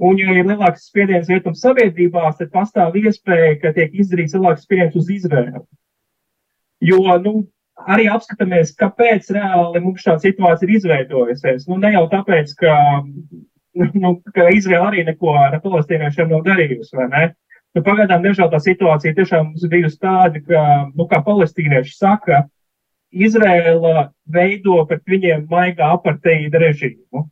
Un, 0.03 0.19
ja 0.19 0.35
ir 0.35 0.49
lielāks 0.49 0.89
spiediens 0.89 1.31
rietumu 1.31 1.59
sabiedrībās, 1.59 2.39
tad 2.41 2.51
pastāv 2.55 2.97
iespēja, 2.99 3.59
ka 3.63 3.75
tiek 3.77 3.93
izdarīts 3.95 4.35
lielāks 4.35 4.65
spiediens 4.67 4.97
uz 4.99 5.11
Izraēlu. 5.15 5.65
Jo, 6.83 7.03
nu, 7.23 7.45
arī 7.87 8.09
apskatāmies, 8.11 8.75
kāpēc 8.79 9.31
reāli 9.37 9.83
mums 9.85 10.03
šāda 10.03 10.25
situācija 10.25 10.69
ir 10.69 10.75
izveidojusies. 10.79 11.69
Nu, 11.71 11.79
ne 11.83 11.93
jau 11.95 12.03
tāpēc, 12.11 12.55
ka, 12.59 12.75
nu, 14.03 14.17
ka 14.35 14.49
Izraela 14.55 14.91
arī 14.91 15.07
neko 15.07 15.37
ar 15.39 15.61
palestīniešiem 15.63 16.33
nav 16.35 16.43
darījusi, 16.49 16.97
vai 16.99 17.09
ne? 17.13 17.23
Nu, 17.73 17.85
pagaidām, 17.87 18.25
diemžēl, 18.25 18.51
tā 18.53 18.59
situācija 18.61 19.15
tiešām 19.17 19.53
mums 19.53 19.69
bijusi 19.73 20.01
tāda, 20.03 20.43
ka, 20.45 20.65
nu, 20.93 21.07
kā 21.09 21.23
palestīnieši 21.25 21.95
saka, 21.97 22.43
Izrēla 23.13 24.09
veido 24.33 24.81
pret 24.89 25.03
viņiem 25.09 25.47
maigā 25.51 25.93
aparteīda 25.97 26.61
režīmu. 26.63 27.27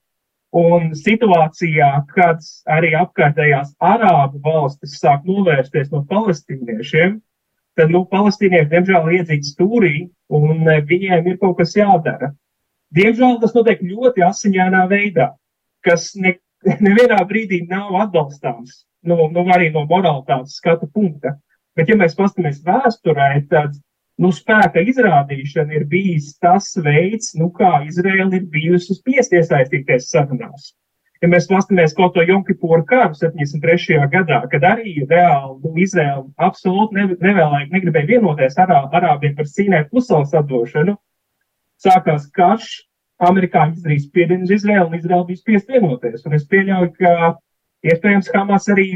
Un 0.61 0.91
situācijā, 0.99 1.89
kad 2.11 2.43
arī 2.67 2.91
apkārtējās 2.99 3.71
arābu 3.79 4.41
valstis 4.45 4.99
sāk 4.99 5.23
novērsties 5.29 5.93
no 5.93 6.03
palestīniešiem, 6.11 7.21
tad, 7.79 7.93
nu, 7.95 8.03
palestīnieši, 8.11 8.69
diemžēl, 8.73 9.11
iedzīt 9.15 9.47
stūrī, 9.47 10.09
un 10.35 10.67
e, 10.67 10.81
viņiem 10.91 11.31
ir 11.31 11.39
kaut 11.43 11.61
kas 11.61 11.77
jādara. 11.79 12.33
Diemžēl 12.99 13.39
tas 13.41 13.55
notiek 13.55 13.83
ļoti 13.87 14.25
asiņainā 14.27 14.83
veidā, 14.91 15.31
kas 15.87 16.11
ne, 16.19 16.35
nevienā 16.83 17.21
brīdī 17.31 17.63
nav 17.71 17.95
atbalstāms, 18.09 18.83
nu, 19.07 19.31
nu 19.31 19.47
arī 19.55 19.71
no 19.71 19.87
moralitātes 19.87 20.59
skatu 20.59 20.91
punkta. 20.91 21.37
Bet, 21.79 21.89
ja 21.89 21.95
mēs 21.97 22.19
paskatāmies 22.19 22.59
vēsturē, 22.67 23.31
tad 23.49 23.79
nu, 24.21 24.31
spēka 24.35 24.83
izrādīšana 24.85 25.79
ir 25.79 25.87
bijis 25.89 26.35
tas 26.43 26.69
veids, 26.85 27.33
nu, 27.41 27.49
kā 27.57 27.81
Izraela 27.89 28.37
ir 28.37 28.47
bijusi 28.53 28.97
spiest 28.99 29.33
iesaistīties 29.37 30.11
sarunās. 30.13 30.75
Ja 31.21 31.29
mēs 31.29 31.51
paskatāmies 31.51 31.93
kaut 31.97 32.15
to 32.17 32.25
Jonkipūru 32.25 32.87
karu 32.89 33.17
73. 33.17 33.99
gadā, 34.13 34.39
kad 34.53 34.65
arī 34.65 35.03
reāli 35.05 35.59
nu, 35.61 35.73
Izraela 35.85 36.25
absolūti 36.41 36.97
ne, 36.97 37.09
nevēlēja, 37.21 37.69
negribēja 37.75 38.09
vienoties 38.15 38.57
ar 38.63 38.73
arābiem 38.79 39.35
par 39.37 39.49
Sīnai 39.49 39.83
pussalas 39.91 40.33
atdošanu, 40.41 40.97
sākās 41.81 42.25
karš, 42.37 42.71
amerikāņi 43.21 43.77
izdarīja 43.77 44.07
spiedienu 44.07 44.49
uz 44.49 44.55
Izraelu, 44.57 44.89
un 44.89 44.97
Izraela 44.97 45.29
bija 45.29 45.43
spiest 45.43 45.69
vienoties. 45.69 46.25
Un 46.25 46.39
es 46.39 46.49
pieļauju, 46.49 46.95
ka 46.97 47.35
iespējams 47.93 48.33
Hamas 48.33 48.69
arī 48.73 48.89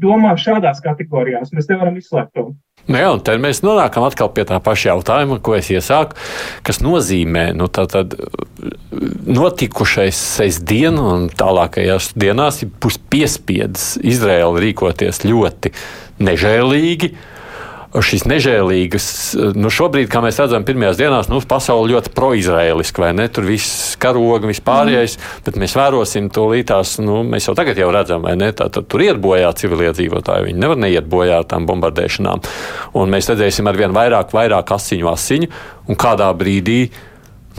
domā 0.00 0.32
šādās 0.40 0.80
kategorijās. 0.84 1.52
Mēs 1.52 1.68
nevaram 1.68 2.00
izslēgt 2.00 2.32
to. 2.38 2.50
Nu 2.90 2.98
jā, 2.98 3.10
un 3.14 3.20
tad 3.22 3.38
mēs 3.38 3.62
nonākam 3.62 4.02
atkal 4.02 4.32
pie 4.34 4.42
tā 4.48 4.58
paša 4.62 4.96
jautājuma, 4.96 5.38
ko 5.38 5.54
es 5.54 5.68
iesāku, 5.70 6.16
kas 6.66 6.80
nozīmē 6.82 7.50
nu, 7.54 7.68
tātad, 7.70 8.16
notikušais 9.30 10.18
sestdienu 10.40 11.04
un 11.12 11.28
tālākajās 11.30 12.10
dienās 12.18 12.64
būs 12.82 12.98
piespiedis 13.12 13.92
Izraēlu 14.02 14.58
rīkoties 14.64 15.22
ļoti 15.28 15.70
nežēlīgi 16.26 17.12
šīs 17.98 18.22
nežēlīgas, 18.30 19.06
nu 19.58 19.70
šobrīd, 19.72 20.06
kā 20.10 20.20
mēs 20.22 20.38
redzam, 20.38 20.62
pirmajās 20.66 20.98
dienās, 21.00 21.30
nu, 21.30 21.40
pasauli 21.42 21.96
ļoti 21.96 22.12
proizraēliski, 22.14 23.02
vai 23.02 23.10
ne? 23.18 23.26
Tur 23.34 23.48
viss 23.48 23.96
karoga, 24.00 24.46
viss 24.46 24.62
pārējais, 24.62 25.16
mm. 25.18 25.42
bet 25.48 25.58
mēs 25.58 25.74
vērosim 25.74 26.30
to 26.30 26.46
lītās, 26.52 26.96
nu, 27.02 27.24
mēs 27.26 27.50
jau 27.50 27.56
tagad 27.58 27.80
jau 27.82 27.90
redzam, 27.94 28.22
vai 28.26 28.36
ne? 28.38 28.52
Tā, 28.54 28.68
tad 28.70 28.86
tur 28.90 29.02
iet 29.02 29.18
bojā 29.22 29.50
civiliedzīvotāji, 29.58 30.52
viņi 30.52 30.62
nevar 30.62 30.78
neiet 30.78 31.10
bojā 31.10 31.42
tām 31.50 31.66
bombardēšanām. 31.66 32.46
Un 33.00 33.10
mēs 33.10 33.32
redzēsim 33.32 33.66
ar 33.66 33.82
vien 33.82 33.94
vairāk, 33.96 34.30
vairāk 34.38 34.74
asiņu 34.78 35.10
asiņu, 35.10 35.50
un 35.90 35.98
kādā 35.98 36.30
brīdī 36.38 36.84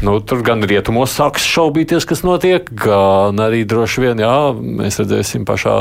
Nu, 0.01 0.15
tur 0.25 0.41
gan 0.45 0.63
rietumos 0.65 1.13
sāks 1.13 1.45
šaubīties, 1.45 2.07
kas 2.09 2.23
notiek, 2.25 2.65
gan 2.83 3.37
arī 3.43 3.61
droši 3.69 4.01
vien, 4.01 4.23
jā, 4.23 4.33
mēs 4.57 4.97
redzēsim 5.03 5.45
pašā 5.45 5.75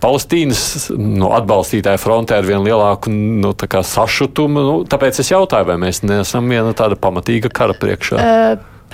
Palestīnas 0.00 0.88
nu, 0.96 1.28
atbalstītāja 1.36 2.00
frontē 2.00 2.40
ar 2.40 2.48
vien 2.48 2.64
lielāku 2.64 3.12
nu, 3.12 3.52
sašutumu. 3.92 4.64
Nu, 4.64 4.74
tāpēc 4.88 5.20
es 5.20 5.32
jautāju, 5.34 5.68
vai 5.68 5.76
mēs 5.84 6.00
neesam 6.06 6.48
viena 6.48 6.72
tāda 6.76 6.96
pamatīga 6.96 7.52
kara 7.52 7.76
priekšā. 7.76 8.20
Uh. 8.20 8.84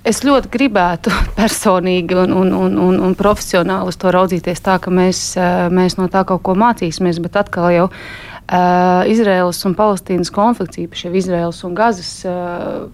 Es 0.00 0.22
ļoti 0.24 0.48
gribētu 0.48 1.12
personīgi 1.38 2.16
un, 2.16 2.32
un, 2.32 2.54
un, 2.56 2.76
un, 2.80 2.98
un 3.04 3.16
profesionāli 3.18 3.92
uz 3.92 3.98
to 4.00 4.12
raudzīties 4.14 4.64
tā, 4.64 4.78
ka 4.80 4.92
mēs, 4.92 5.34
mēs 5.72 5.98
no 6.00 6.08
tā 6.12 6.24
kaut 6.28 6.40
ko 6.46 6.56
mācīsimies, 6.56 7.20
bet 7.20 7.36
atkal 7.36 7.68
jau 7.74 7.86
uh, 7.90 9.04
Izraēlas 9.12 9.60
un 9.68 9.76
Palestīnas 9.76 10.32
konflikts, 10.32 10.80
īpaši 10.80 11.12
Izraēlas 11.20 11.60
un 11.68 11.76
Gazas 11.76 12.14
uh, 12.24 12.88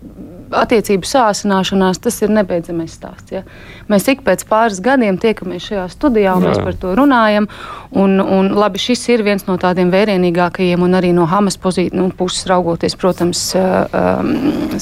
attiecību 0.55 1.07
sāsināšanās, 1.09 2.01
tas 2.03 2.19
ir 2.23 2.33
nebeidzamais 2.35 2.95
stāsts. 2.95 3.33
Ja? 3.35 3.43
Mēs 3.91 4.07
ik 4.13 4.23
pēc 4.27 4.45
pāris 4.49 4.81
gadiem 4.85 5.19
tiekamies 5.21 5.67
šajā 5.71 5.87
studijā 5.93 6.37
un 6.37 6.47
Jā. 6.47 6.53
mēs 6.53 6.63
par 6.65 6.79
to 6.81 6.95
runājam. 6.99 7.49
Un, 7.97 8.19
un, 8.21 8.51
labi, 8.59 8.81
šis 8.83 9.05
ir 9.15 9.23
viens 9.25 9.47
no 9.47 9.55
tādiem 9.61 9.89
vērienīgākajiem 9.93 10.83
un 10.83 10.97
arī 10.99 11.13
no 11.17 11.25
Hamas 11.31 11.57
pozīcijas 11.61 11.97
nu, 11.97 12.09
puses 12.17 12.45
raugoties, 12.51 12.97
protams, 12.99 13.41
um, 13.57 14.33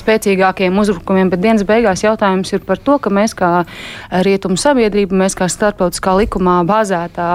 spēcīgākiem 0.00 0.78
uzbrukumiem, 0.80 1.30
bet 1.30 1.42
dienas 1.44 1.66
beigās 1.68 2.02
jautājums 2.02 2.50
ir 2.56 2.64
par 2.66 2.80
to, 2.82 2.96
ka 2.98 3.12
mēs 3.14 3.36
kā 3.38 3.50
rietumu 4.24 4.58
sabiedrība, 4.58 5.16
mēs 5.20 5.36
kā 5.38 5.46
starptautiskā 5.52 6.16
likumā 6.22 6.56
bāzētā 6.66 7.28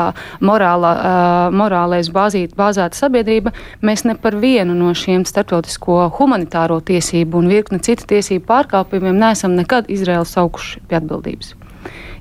morāla, 0.43 0.93
uh, 0.97 1.55
morālais 1.55 2.09
bāzīt, 2.11 2.57
bāzēta 2.59 2.97
sabiedrība, 2.97 3.53
mēs 3.85 4.03
ne 4.09 4.17
par 4.19 4.35
vienu 4.41 4.75
no 4.75 4.91
šiem 4.97 5.23
starptautisko 5.29 6.09
humanitāro 6.17 6.81
tiesību 6.83 7.39
un 7.39 7.53
virkni 7.53 7.79
citu 7.85 8.09
tiesību 8.09 8.18
tiesību 8.19 8.45
pārkāpumiem 8.51 9.17
neesam 9.19 9.55
nekad 9.55 9.89
Izraēlu 9.91 10.27
saukuši 10.27 10.83
pie 10.87 10.99
atbildības. 10.99 11.55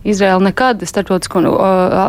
Izraela 0.08 0.40
nekad 0.40 0.80
starptautisko 0.88 1.42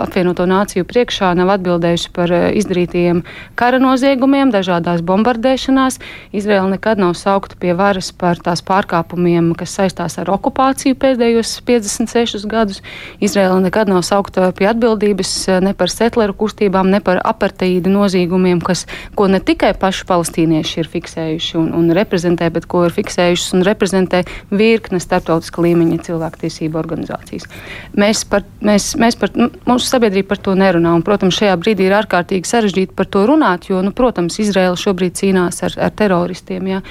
apvienoto 0.05 0.45
nāciju 0.47 0.85
priekšā 0.87 1.33
nav 1.35 1.49
atbildējusi 1.57 2.11
par 2.15 2.31
izdarītajiem 2.31 3.25
kara 3.59 3.81
noziegumiem, 3.83 4.53
dažādās 4.53 5.01
bombardēšanās. 5.03 5.99
Izraela 6.31 6.69
nekad 6.71 7.01
nav 7.01 7.17
saukta 7.19 7.57
pie 7.59 7.73
varas 7.75 8.13
par 8.15 8.39
tās 8.39 8.63
pārkāpumiem, 8.63 9.51
kas 9.59 9.73
saistās 9.75 10.15
ar 10.21 10.31
okupāciju 10.31 10.95
pēdējos 11.01 11.57
56 11.67 12.47
gadus. 12.47 12.79
Izraela 13.19 13.59
nekad 13.65 13.91
nav 13.91 14.05
saukta 14.07 14.47
pie 14.55 14.69
atbildības 14.71 15.33
ne 15.65 15.75
par 15.75 15.91
setleru 15.91 16.37
kustībām, 16.39 16.87
ne 16.93 17.03
par 17.03 17.19
aparteīdu 17.19 17.91
nozīgumiem, 17.91 18.63
kas, 18.63 18.85
ko 19.19 19.27
ne 19.27 19.41
tikai 19.43 19.73
paši 19.75 20.07
palestīnieši 20.07 20.79
ir 20.85 20.91
fiksējuši 20.95 21.59
un, 21.59 21.73
un 21.75 21.91
reprezentē, 21.99 22.47
bet 22.55 22.69
ko 22.71 22.85
ir 22.87 22.95
fiksējušas 22.95 23.59
un 23.59 23.67
reprezentē 23.67 24.23
virkne 24.55 25.03
starptautiska 25.03 25.67
līmeņa 25.67 25.99
cilvēktiesību 26.07 26.79
organizācijas. 26.79 27.49
Mēs 27.97 28.21
par, 28.29 28.43
mēs, 28.61 28.91
mēs 29.01 29.15
par, 29.17 29.31
nu, 29.39 29.47
mūsu 29.65 29.87
sabiedrība 29.89 30.29
par 30.33 30.41
to 30.45 30.53
nerunā. 30.57 30.91
Un, 30.97 31.03
protams, 31.05 31.37
šajā 31.39 31.55
brīdī 31.61 31.87
ir 31.87 31.95
ārkārtīgi 31.97 32.49
sarežģīti 32.49 32.95
par 32.97 33.09
to 33.09 33.23
runāt, 33.29 33.69
jo, 33.71 33.81
nu, 33.85 33.93
protams, 33.95 34.37
Izraela 34.43 34.77
šobrīd 34.77 35.17
cīnās 35.17 35.63
ar, 35.65 35.75
ar 35.87 35.95
teroristiem, 35.97 36.69
ja, 36.69 36.81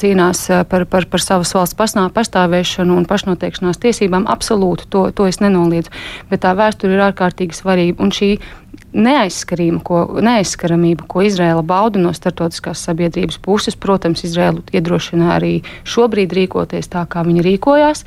cīnās 0.00 0.46
par, 0.70 0.86
par, 0.90 1.08
par 1.12 1.24
savas 1.24 1.52
valsts 1.56 1.78
pasnā, 1.78 2.06
pastāvēšanu 2.14 2.96
un 2.96 3.08
pašnoteikšanās 3.10 3.82
tiesībām. 3.84 4.28
Absolūti 4.32 4.88
to, 4.90 5.06
to 5.12 5.28
es 5.28 5.42
nenoliedzu. 5.44 5.92
Bet 6.32 6.44
tā 6.46 6.54
vēsture 6.56 6.96
ir 6.96 7.04
ārkārtīgi 7.10 7.60
svarīga. 7.60 8.00
Un 8.04 8.14
šī 8.14 8.34
neaizskaramību, 8.94 9.80
ko, 9.84 10.00
neaizskaramību, 10.22 11.06
ko 11.10 11.24
Izraela 11.26 11.62
bauda 11.66 12.00
no 12.00 12.12
starptautiskās 12.14 12.82
sabiedrības 12.86 13.38
puses. 13.42 13.76
Protams, 13.76 14.22
Izraela 14.26 14.62
iedrošina 14.72 15.34
arī 15.34 15.54
šobrīd 15.88 16.34
rīkoties 16.36 16.88
tā, 16.92 17.04
kā 17.10 17.24
viņi 17.26 17.42
rīkojās. 17.44 18.04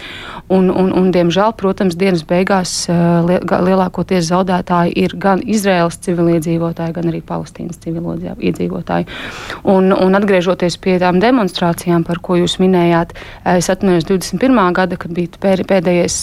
Un, 0.53 0.71
un, 0.71 0.93
un, 0.95 1.11
diemžēl, 1.15 1.53
protams, 1.59 1.97
dienas 1.99 2.23
beigās 2.27 2.73
lielākoties 2.87 4.29
zaudētāji 4.31 4.95
ir 5.03 5.15
gan 5.19 5.43
Izraels 5.43 5.99
civiliedzīvotāji, 6.07 6.95
gan 6.95 7.11
arī 7.11 7.21
Palestīnas 7.25 7.81
civiliedzīvotāji. 7.83 9.09
Un, 9.67 9.91
un 9.91 10.19
atgriežoties 10.19 10.79
pie 10.81 10.97
tām 11.03 11.19
demonstrācijām, 11.23 12.07
par 12.07 12.21
ko 12.23 12.39
jūs 12.39 12.57
minējāt, 12.63 13.13
es 13.57 13.69
atceros 13.73 14.07
21. 14.07 14.63
gada, 14.77 14.97
kad 14.99 15.11
bija 15.13 15.63
pēdējais 15.67 16.17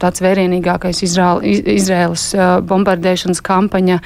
tāds 0.00 0.22
vērienīgākais 0.24 1.02
Izraēlas 1.04 2.30
bombardēšanas 2.70 3.42
kampaņas 3.44 3.63
kampaņa 3.64 4.00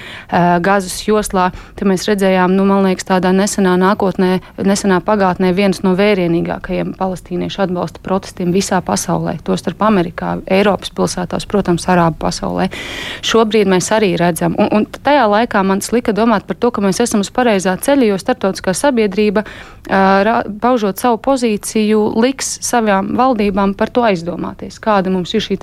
Gazas 0.62 1.00
joslā, 1.06 1.50
tad 1.78 1.88
mēs 1.90 2.06
redzējām, 2.08 2.54
nu, 2.56 2.66
man 2.68 2.86
liekas, 2.86 3.06
tādā 3.08 3.32
nesenā 3.34 3.76
nākotnē, 3.80 4.38
nesenā 4.62 5.00
pagātnē 5.04 5.52
viens 5.56 5.82
no 5.82 5.94
vērienīgākajiem 5.98 6.94
palestīniešu 6.98 7.64
atbalsta 7.66 8.02
protestiem 8.04 8.52
visā 8.54 8.80
pasaulē, 8.84 9.38
tostarp 9.44 9.82
Amerikā, 9.82 10.38
Eiropas 10.46 10.92
pilsētās, 10.94 11.46
protams, 11.48 11.86
Arābu 11.88 12.20
pasaulē. 12.22 12.68
Šobrīd 13.26 13.70
mēs 13.70 13.90
arī 13.94 14.14
redzam, 14.20 14.54
un, 14.58 14.70
un 14.72 14.86
tajā 14.86 15.26
laikā 15.30 15.62
man 15.66 15.82
tas 15.82 15.92
lika 15.94 16.14
domāt 16.16 16.46
par 16.48 16.58
to, 16.60 16.70
ka 16.74 16.84
mēs 16.84 17.00
esam 17.04 17.24
uz 17.24 17.32
pareizā 17.34 17.76
ceļa, 17.80 18.12
jo 18.12 18.20
starptautiskā 18.20 18.74
sabiedrība, 18.76 19.44
paužot 20.62 21.00
savu 21.00 21.18
pozīciju, 21.24 22.02
liks 22.20 22.58
savām 22.66 23.14
valdībām 23.18 23.74
par 23.78 23.92
to 23.94 24.04
aizdomāties, 24.04 24.78
kāda 24.82 25.12
mums 25.12 25.32
ir 25.34 25.44
šī 25.44 25.56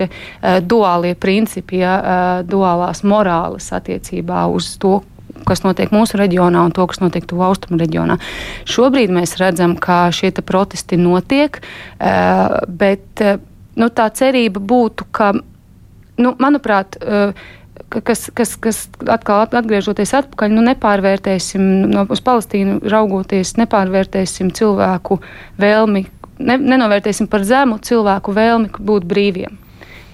duālie 0.65 1.13
principi, 1.15 1.79
ja, 1.83 2.41
duālās 2.47 3.03
morāles 3.05 3.69
attiecībā 3.85 4.47
uz 4.49 4.73
to, 4.81 4.99
kas 5.45 5.63
notiek 5.65 5.91
mūsu 5.93 6.19
reģionā 6.19 6.63
un 6.65 6.73
to, 6.75 6.85
kas 6.89 7.01
notiek 7.03 7.25
tuvu 7.27 7.45
austrumu 7.47 7.79
reģionā. 7.81 8.17
Šobrīd 8.69 9.13
mēs 9.13 9.37
redzam, 9.41 9.75
ka 9.81 10.07
šie 10.15 10.31
protesti 10.45 10.97
notiek, 10.97 11.59
eh, 11.99 12.61
bet 12.67 13.21
eh, 13.21 13.37
nu, 13.75 13.89
tā 13.89 14.09
cerība 14.09 14.59
būtu, 14.59 15.09
ka, 15.11 15.33
nu, 16.17 16.33
manuprāt, 16.39 16.97
eh, 17.01 17.33
kas, 17.89 18.29
kas, 18.33 18.55
kas 18.55 18.85
atkal 19.11 19.45
atgriežoties 19.45 20.15
atpakaļ, 20.21 20.55
nu, 20.55 20.63
nepārvērtēsim 20.71 21.67
no, 21.91 22.07
uz 22.09 22.23
Palestīnu 22.25 22.79
raugoties, 22.89 23.57
nepārvērtēsim 23.59 24.53
cilvēku 24.55 25.19
vēlmi, 25.61 26.05
ne, 26.39 26.57
nenovērtēsim 26.57 27.29
par 27.31 27.45
zemu 27.45 27.79
cilvēku 27.83 28.33
vēlmi 28.35 28.73
būt 28.79 29.05
brīviem 29.11 29.64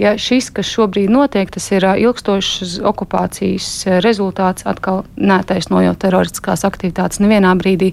ja 0.01 0.15
šis, 0.20 0.50
kas 0.55 0.70
šobrīd 0.72 1.12
notiek, 1.13 1.51
tas 1.53 1.67
ir 1.74 1.86
ilgstošas 1.86 2.79
okupācijas 2.88 3.70
rezultāts, 4.03 4.65
atkal 4.70 5.03
netaisnojot 5.15 6.00
teroristiskās 6.01 6.65
aktivitātes 6.67 7.22
nevienā 7.24 7.53
brīdī. 7.60 7.91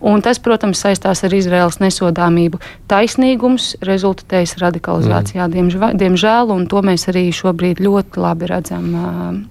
Un 0.00 0.22
tas, 0.24 0.40
protams, 0.42 0.80
saistās 0.84 1.24
ar 1.26 1.34
Izraels 1.34 1.80
nesodāmību. 1.82 2.62
Taisnīgums 2.90 3.74
rezultatējas 3.84 4.56
radikalizācijā, 4.62 5.48
mm. 5.50 5.98
diemžēl, 5.98 6.54
un 6.54 6.66
to 6.70 6.82
mēs 6.86 7.08
arī 7.12 7.28
šobrīd 7.34 7.82
ļoti 7.84 8.24
labi 8.24 8.50
redzam. 8.54 8.90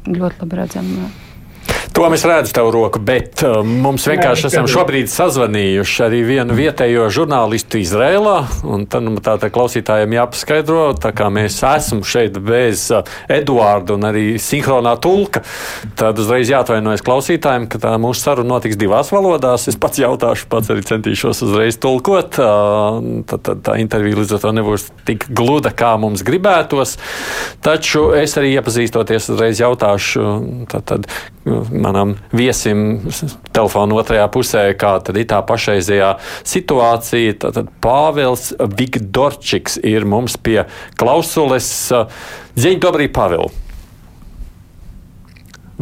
Ļoti 0.08 0.44
labi 0.44 0.62
redzam 0.64 0.92
To 1.98 2.06
mēs 2.14 2.22
redzam, 2.30 2.54
tev 2.54 2.68
roku, 2.70 3.00
bet 3.02 3.42
uh, 3.42 3.64
mums 3.66 4.04
vienkārši 4.06 4.44
Nē, 4.46 4.50
esam 4.52 4.68
šobrīd 4.70 5.08
sazvanījuši 5.10 6.04
arī 6.06 6.20
vienu 6.28 6.54
vietējo 6.54 7.08
žurnālistu 7.10 7.80
Izrēlā. 7.82 8.36
Tad 8.92 9.02
nu, 9.02 9.16
tā, 9.26 9.34
tā 9.42 9.50
klausītājiem 9.50 10.14
jāpaskaidro, 10.14 10.84
tā 11.02 11.10
kā 11.18 11.32
mēs 11.34 11.56
esam 11.66 12.04
šeit 12.06 12.38
bez 12.38 12.84
uh, 12.94 13.02
Eduarda 13.34 13.96
un 13.96 14.06
arī 14.12 14.26
sinhronā 14.38 14.94
tulka, 15.02 15.42
tad 15.98 16.22
uzreiz 16.22 16.52
jāatvainojas 16.54 17.02
klausītājiem, 17.08 17.66
ka 17.74 17.82
tā 17.82 17.96
mūsu 18.04 18.28
saruna 18.28 18.54
notiks 18.54 18.78
divās 18.78 19.10
valodās. 19.10 19.66
Es 19.74 19.80
pats 19.82 19.98
jautāšu, 20.04 20.46
pats 20.54 20.70
arī 20.76 20.86
centīšos 20.86 21.42
uzreiz 21.48 21.82
tulkot. 21.82 22.38
Uh, 22.38 23.26
tad, 23.26 23.42
tad 23.50 23.66
tā 23.66 23.80
intervija 23.82 24.20
līdz 24.22 24.36
ar 24.38 24.46
to 24.46 24.54
nebūs 24.60 24.86
tik 25.10 25.26
gluda, 25.34 25.74
kā 25.74 25.96
mums 25.98 26.22
gribētos. 26.30 27.00
Taču 27.66 28.12
es 28.22 28.38
arī 28.38 28.54
iepazīstoties 28.60 29.34
uzreiz 29.34 29.66
jautāšu. 29.66 30.30
Tad, 30.70 30.86
tad, 30.94 31.12
manam 31.87 32.17
viesim 32.33 33.01
telefona 33.53 33.99
otrajā 34.01 34.29
pusē, 34.33 34.65
kā 34.79 34.97
tad 35.05 35.19
ir 35.21 35.29
tā 35.31 35.41
pašreizējā 35.47 36.15
situācija. 36.43 37.39
Tad 37.43 37.73
Pāvils 37.85 38.53
Vigdorčiks 38.59 39.79
ir 39.83 40.09
mums 40.09 40.37
pie 40.37 40.65
klausules. 41.01 41.93
День 42.57 42.81
добрый, 42.81 43.09
Павел. 43.09 43.53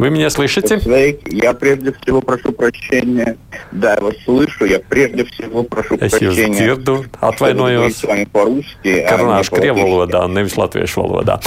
Вы 0.01 0.09
меня 0.09 0.31
слышите? 0.31 0.79
Я 1.25 1.53
прежде 1.53 1.93
всего 1.93 2.21
прошу 2.21 2.53
прощения. 2.53 3.37
Да, 3.71 3.93
я 3.93 4.01
вас 4.01 4.15
слышу. 4.25 4.65
Я 4.65 4.79
прежде 4.79 5.25
всего 5.25 5.63
прошу 5.63 5.93
es 5.95 5.99
прощения. 5.99 6.31
Es 6.31 6.39
jūs 6.39 6.57
dzirdu, 6.57 6.95
atvainojos, 7.21 8.01
ka 8.01 9.17
runāšu 9.21 9.53
krievu 9.53 9.85
valodā, 9.85 10.25
nevis 10.25 10.57
latviešu 10.57 11.03
valodā. 11.03 11.37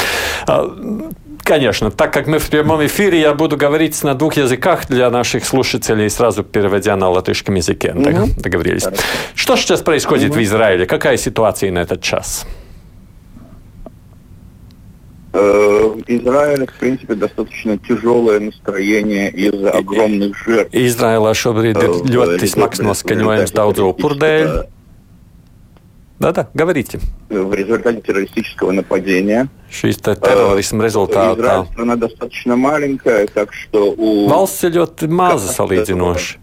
Uh, 0.47 1.11
Конечно, 1.50 1.90
так 1.90 2.14
как 2.14 2.28
мы 2.28 2.38
в 2.38 2.48
прямом 2.48 2.86
эфире, 2.86 3.22
я 3.22 3.34
буду 3.34 3.58
говорить 3.58 4.04
на 4.04 4.14
двух 4.14 4.38
языках 4.38 4.88
для 4.88 5.10
наших 5.10 5.44
слушателей, 5.46 6.08
сразу 6.08 6.44
переводя 6.44 6.96
на 6.96 7.10
латышском 7.10 7.56
языке. 7.56 7.92
Mm-hmm. 7.96 8.40
Договорились. 8.40 8.84
Хорошо. 8.84 9.02
Что 9.34 9.56
сейчас 9.58 9.82
происходит 9.82 10.32
mm-hmm. 10.32 10.38
в 10.38 10.44
Израиле? 10.44 10.86
Какая 10.86 11.18
ситуация 11.18 11.72
на 11.72 11.80
этот 11.80 12.04
час? 12.04 12.46
В 15.34 16.04
Израиле, 16.06 16.68
в 16.68 16.74
принципе, 16.80 17.16
достаточно 17.16 17.80
тяжелое 17.80 18.40
настроение 18.40 19.32
из-за 19.32 19.72
огромных 19.72 20.38
жертв. 20.46 20.74
Izraēlā 20.74 21.34
šobrīd 21.34 21.82
ir 21.82 21.98
ļoti 22.14 22.46
smags 22.46 22.78
noskaņojums 22.86 23.54
daudzu 23.58 23.90
upuru 23.90 24.22
dēļ. 24.22 24.79
Да-да, 26.20 26.50
говорите. 26.54 27.00
В 27.30 27.54
результате 27.54 28.02
террористического 28.02 28.72
нападения. 28.72 29.48
Šīs 29.72 30.02
te 30.04 30.16
terorisma 30.20 30.84
rezultātā. 30.84 31.66
Страна 31.72 31.96
достаточно 31.96 32.58
маленькая, 32.58 33.28
так 33.28 33.54
что 33.54 33.96
у... 33.96 34.28
Valsts 34.28 34.68
ir 34.68 34.76
ļoti 34.76 35.08
maza 35.08 35.48
salīdzinoši. 35.48 36.38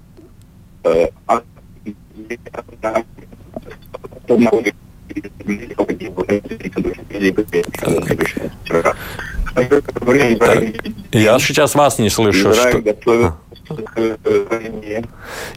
Я 11.12 11.38
сейчас 11.38 11.74
вас 11.74 11.98
не 11.98 12.10
слышу. 12.10 12.54
Что... 12.54 13.36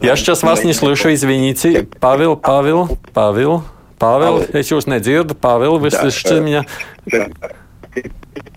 Я 0.00 0.16
сейчас 0.16 0.42
вас 0.42 0.64
не 0.64 0.72
слышу, 0.72 1.12
извините. 1.14 1.86
Павел, 2.00 2.36
Павел, 2.36 2.98
Павел. 3.12 3.64
Pāvils, 4.00 4.48
es 4.56 4.70
jūs 4.72 4.88
nedzirdu. 4.88 5.36
Pāvils, 5.36 5.90
слышите 5.92 6.40
меня? 6.40 6.64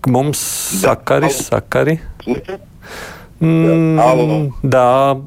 Mums 0.06 0.40
sakari, 0.80 1.30
sakari. 1.30 2.00
М, 3.40 4.54
да, 4.62 5.20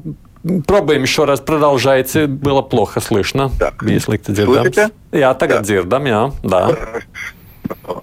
Проблемы 0.66 1.02
еще 1.02 1.24
раз 1.24 1.40
продолжайте. 1.40 2.26
Было 2.26 2.62
плохо 2.62 3.00
слышно. 3.00 3.50
Так. 3.58 3.82
Если 3.82 4.16
дзирдам. 4.16 4.92
Я 5.12 5.34
тогда 5.34 5.56
да. 5.56 5.62
дзирдам, 5.62 6.04
я. 6.06 6.32
Да. 6.42 6.76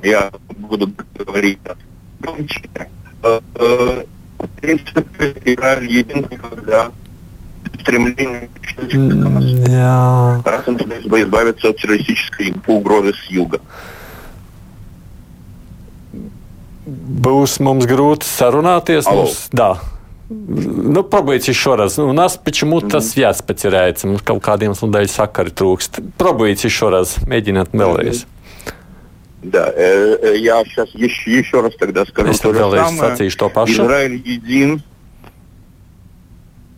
Я 0.04 0.32
буду 0.50 0.92
говорить 1.18 1.60
громче. 2.20 2.62
В 3.22 4.48
принципе, 4.62 5.36
Израиль 5.46 5.92
единственный, 5.92 6.38
когда 6.38 6.92
стремление 7.81 8.49
Jā. 9.71 10.41
Esam 10.45 10.77
избавиться 10.77 11.69
от 11.69 11.77
террористической 11.77 12.55
угрозы 12.67 13.13
с 13.13 13.31
юга. 13.31 13.61
Būs 16.87 17.61
mums 17.61 17.87
grūti 17.87 18.25
sarunāties. 18.25 19.07
Mums, 19.07 19.49
да. 19.53 19.79
Ну, 20.29 21.03
пробуйте 21.03 21.51
еще 21.53 21.75
раз. 21.75 21.99
У 21.99 22.13
нас 22.13 22.37
почему-то 22.37 22.99
mm-hmm. 22.99 23.01
связь 23.01 23.43
потеряется. 23.43 24.07
Mums 24.07 24.23
kaut 24.23 24.43
kādiem 24.43 24.73
dēļ 24.73 25.09
sakari 25.09 25.51
trūkst. 25.51 26.01
Пробуйте 26.17 26.69
еще 26.69 26.89
раз. 26.89 27.17
Mēģiniet 27.27 27.73
vēlreiz. 27.73 28.27
Да, 29.43 29.73
э, 29.75 30.19
э, 30.21 30.37
я 30.39 30.63
сейчас 30.65 30.91
еще, 30.95 31.39
еще 31.39 31.61
раз 31.61 31.73
тогда 31.79 32.05
скажу 32.05 32.31
es 32.31 32.41
то 32.41 32.53
же 32.53 32.61
самое. 32.61 33.17
To 33.17 33.51
pašu. 33.53 33.73
Израиль 33.83 34.21
един, 34.25 34.83
Э, 34.83 34.94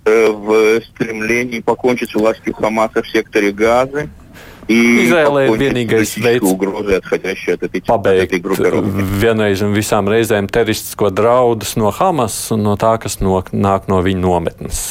в 0.06 0.80
стремлении 0.82 1.60
покончить 1.60 2.10
с 2.10 2.14
властью 2.14 2.54
Хамаса 2.54 3.02
в 3.02 3.08
секторе 3.08 3.52
Газы. 3.52 4.08
Izraēlē 4.70 5.48
ir 5.50 5.58
vienīgais 5.58 6.12
veids, 6.22 6.52
kā 7.02 7.18
pabeigt 7.88 8.36
vienreiz 9.22 9.62
un 9.66 9.74
visām 9.74 10.06
reizēm 10.06 10.46
teroristisko 10.46 11.10
draudus 11.10 11.74
no 11.76 11.90
Hamas 11.90 12.36
un 12.54 12.62
no 12.62 12.76
tā, 12.78 12.94
kas 13.02 13.18
no, 13.20 13.40
nāk 13.52 13.90
no 13.90 13.98
viņu 14.06 14.22
nometnes. 14.22 14.84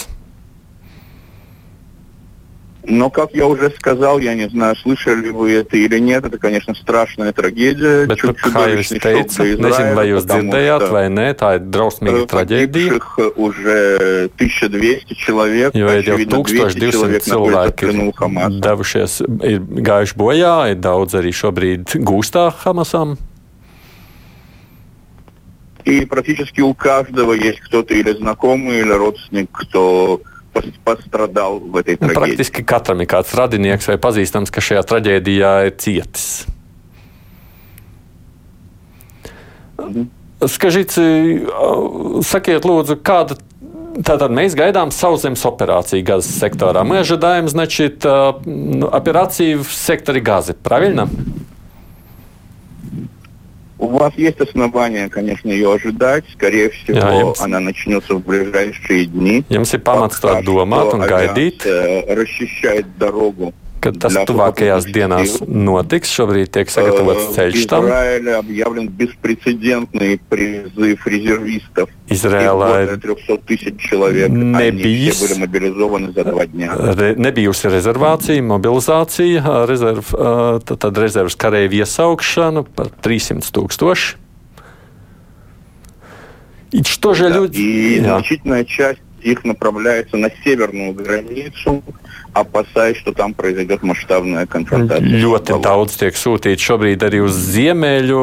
Но, 2.88 3.10
как 3.10 3.34
я 3.34 3.46
уже 3.46 3.70
сказал, 3.70 4.20
я 4.20 4.34
не 4.34 4.48
знаю, 4.48 4.76
слышали 4.76 5.30
вы 5.30 5.54
это 5.54 5.76
или 5.76 5.98
нет, 5.98 6.24
это, 6.24 6.38
конечно, 6.38 6.72
страшная 6.74 7.32
трагедия. 7.32 8.06
Bet, 8.06 8.16
Чуть, 8.16 8.38
kā 8.38 8.62
jūs 8.70 8.92
teicat, 9.02 9.34
nezinu, 9.58 9.94
vai 9.98 10.04
jūs 10.06 10.26
dzirdējāt 10.28 10.84
vai 10.94 11.04
nē, 11.10 11.26
tā 11.34 11.56
ir 11.58 11.66
drausmīga 11.66 12.22
traģēdija. 12.30 13.00
уже 13.34 14.30
1200 14.38 15.14
человек, 15.18 15.74
jo 15.74 15.90
ir 15.90 16.06
jau 16.06 16.18
1200 16.18 17.20
cilvēki 17.26 17.90
devušies, 18.62 19.20
ir 19.42 19.60
gājuši 19.66 20.14
bojā, 20.14 20.56
ir 20.70 20.78
daudz 20.78 21.18
arī 21.18 21.34
šobrīd 21.34 21.98
gūstā 22.06 22.52
Hamasam. 22.62 23.18
И 25.84 26.04
практически 26.04 26.60
у 26.60 26.74
каждого 26.74 27.32
есть 27.32 27.60
кто-то 27.60 27.94
или 27.94 28.12
знакомый, 28.12 28.80
или 28.80 28.90
родственник, 28.90 29.48
кто 29.52 30.20
постradал 30.83 31.59
в 31.59 31.75
этой 31.75 31.97
nu, 31.99 32.07
трагедии. 32.07 32.35
Praktiski 32.35 32.63
katram 32.63 33.01
ir 33.01 33.07
kāds 33.07 33.33
radinieks 33.35 33.87
vai 33.87 33.97
pazīstams, 34.01 34.51
kas 34.51 34.67
šajā 34.67 34.83
traģēdijā 34.89 35.53
ir 35.67 35.77
cietis. 35.79 36.25
Mhm. 39.79 40.09
Скажите, 40.49 41.03
sakiet, 42.25 42.65
lūdzu, 42.65 42.97
kāda 43.05 43.37
Tātad 43.91 44.31
mēs 44.31 44.55
gaidām 44.55 44.91
sauszemes 44.95 45.43
операции 45.45 46.01
газа 46.01 46.29
сектора. 46.31 46.83
Мы 46.83 46.99
ожидаем, 46.99 47.49
значит, 47.49 48.05
операции 48.05 49.55
в 49.55 49.67
секторе 49.67 50.21
газа. 50.21 50.53
Правильно? 50.53 51.09
У 53.78 53.88
вас 53.88 54.14
есть 54.16 54.40
основания, 54.40 55.08
конечно, 55.08 55.50
ее 55.50 55.74
ожидать. 55.74 56.24
Скорее 56.32 56.70
всего, 56.70 56.98
Jā, 56.98 57.20
jums... 57.20 57.36
она 57.40 57.60
начнется 57.60 58.14
в 58.14 58.24
ближайшие 58.24 59.04
дни. 59.06 59.44
Jums 59.50 59.74
ir 59.74 59.82
pamats 59.82 60.20
to 60.20 60.42
domāt 60.42 60.94
un 60.94 61.04
gaidīt. 61.04 61.66
Расчищает 62.08 62.86
дорогу 62.98 63.52
ka 63.81 63.91
tas 63.97 64.15
tuvākajās 64.29 64.85
dienās 64.93 65.39
notiks. 65.47 66.11
Šobrīd 66.13 66.51
tiek 66.53 66.69
sagatavots 66.71 67.31
ceļš 67.35 67.65
tam. 67.71 67.87
Izrēlā 72.11 72.69
nebijis, 74.29 75.21
re, 77.01 77.11
nebijusi 77.17 77.73
rezervācija, 77.73 78.47
mobilizācija, 78.51 79.59
rezerv, 79.69 80.15
tad, 80.65 80.75
tad 80.85 81.01
rezervas 81.01 81.39
karēju 81.39 81.81
iesaukšana 81.81 82.65
par 82.75 82.91
300 83.01 83.55
tūkstoši. 83.55 84.17
Что 86.85 87.13
же 87.13 87.27
да, 87.27 87.35
люди... 87.35 87.59
И 87.59 87.99
да. 87.99 88.15
значительная 88.15 88.63
часть 88.63 89.01
их 89.21 89.43
направляется 89.43 90.17
на 90.17 90.29
северную 90.43 90.93
границу, 90.93 91.83
опасаясь, 92.36 92.98
что 92.98 93.12
там 93.12 93.32
произойдет 93.34 93.82
масштабная 93.82 94.46
konfrontācija. 94.46 95.20
Ļoti 95.24 95.56
daudz 95.64 95.96
tiek 95.96 96.16
sūtīts 96.16 96.60
šobrīd 96.60 97.06
arī 97.06 97.22
uz 97.24 97.32
ziemeļu 97.32 98.20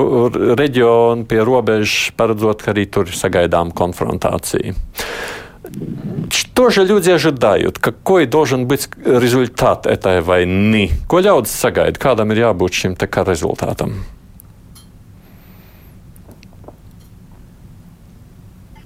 reģionu 0.60 1.26
pie 1.26 1.42
robežas, 1.42 2.14
paredzot, 2.18 2.62
ka 2.62 2.74
arī 2.76 2.86
tur 2.86 3.10
sagaidām 3.10 3.74
конфронтации. 3.74 4.76
Что 6.30 6.70
же 6.70 6.86
люди 6.86 7.10
ожидают? 7.10 7.80
Какой 7.80 8.28
должен 8.28 8.68
быть 8.68 8.88
результат 9.04 9.88
этой 9.88 10.22
войны? 10.22 10.92
Ko 11.10 11.18
ļaudis 11.18 11.50
sagaida? 11.50 11.98
Kādam 11.98 12.30
ir 12.34 12.46
jābūt 12.46 12.84
šim 12.84 12.94
te 12.96 13.10
kā 13.10 13.26
rezultātam? 13.26 14.06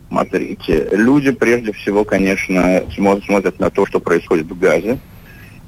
Смотрите, 0.10 0.88
люди 0.94 1.32
прежде 1.32 1.74
всего, 1.74 2.04
конечно, 2.04 2.84
смотрят 2.96 3.60
на 3.60 3.70
то, 3.70 3.86
что 3.86 4.00
происходит 4.00 4.48
в 4.48 4.58
Газе. 4.58 4.98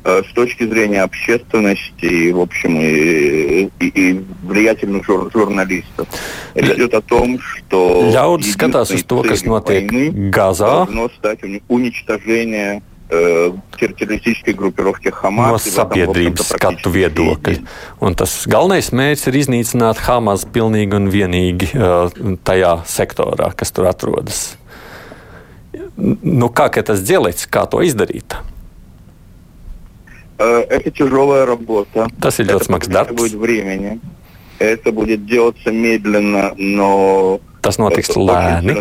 Э, 0.06 0.22
с 0.22 0.34
точки 0.34 0.66
зрения 0.66 1.00
общественности 1.00 2.04
и, 2.04 2.30
в 2.30 2.40
общем, 2.40 2.78
и, 2.78 3.70
и, 3.80 3.86
и 3.86 4.24
влиятельных 4.42 5.06
жур, 5.06 5.30
журналистов. 5.32 6.06
Речь 6.54 6.76
идет 6.76 6.92
о 6.92 7.00
том, 7.00 7.40
что 7.40 8.10
Ļaudis 8.12 8.52
skatās 8.52 8.92
uz 8.92 9.00
to, 9.08 9.24
kas 9.24 9.46
notiek 9.48 9.88
Gazā. 10.28 10.84
Должно 10.84 11.08
стать 11.08 11.40
уничтожение 11.68 12.82
э, 13.08 13.52
terroristiskai 13.80 14.52
grupirovkai 14.52 15.10
Hamas. 15.22 15.64
No 15.64 15.72
sabiedrības 15.72 16.52
skatu 16.52 16.92
viedokļa. 16.92 17.64
Un 18.04 18.12
tas 18.12 18.44
galvenais 18.44 18.92
mērķis 18.92 19.32
ir 19.32 19.40
iznīcināt 19.40 20.04
Hamas 20.04 20.44
pilnīgi 20.44 21.00
un 21.00 21.08
vienīgi 21.08 21.72
uh, 21.72 22.12
tajā 22.44 22.82
sektorā, 22.84 23.54
kas 23.56 23.72
tur 23.72 23.88
atrodas. 23.88 24.58
Nu, 25.96 26.52
kā 26.52 26.68
tas 26.68 27.00
делается, 27.00 27.48
kā 27.48 27.64
to 27.64 27.80
izdarīt? 27.80 28.36
Это 30.38 30.90
тяжелая 30.90 31.46
работа. 31.46 32.08
Tas 32.20 32.38
ir 32.40 32.46
ļoti 32.50 32.66
smags 32.66 32.88
darbs. 32.90 33.14
Будет 33.14 33.34
времени. 33.34 34.00
Это 34.58 34.92
будет 34.92 35.26
делаться 35.26 35.70
медленно, 35.70 36.54
но 36.56 37.40
Tas 37.62 37.78
notiks 37.78 38.10
lēni, 38.14 38.74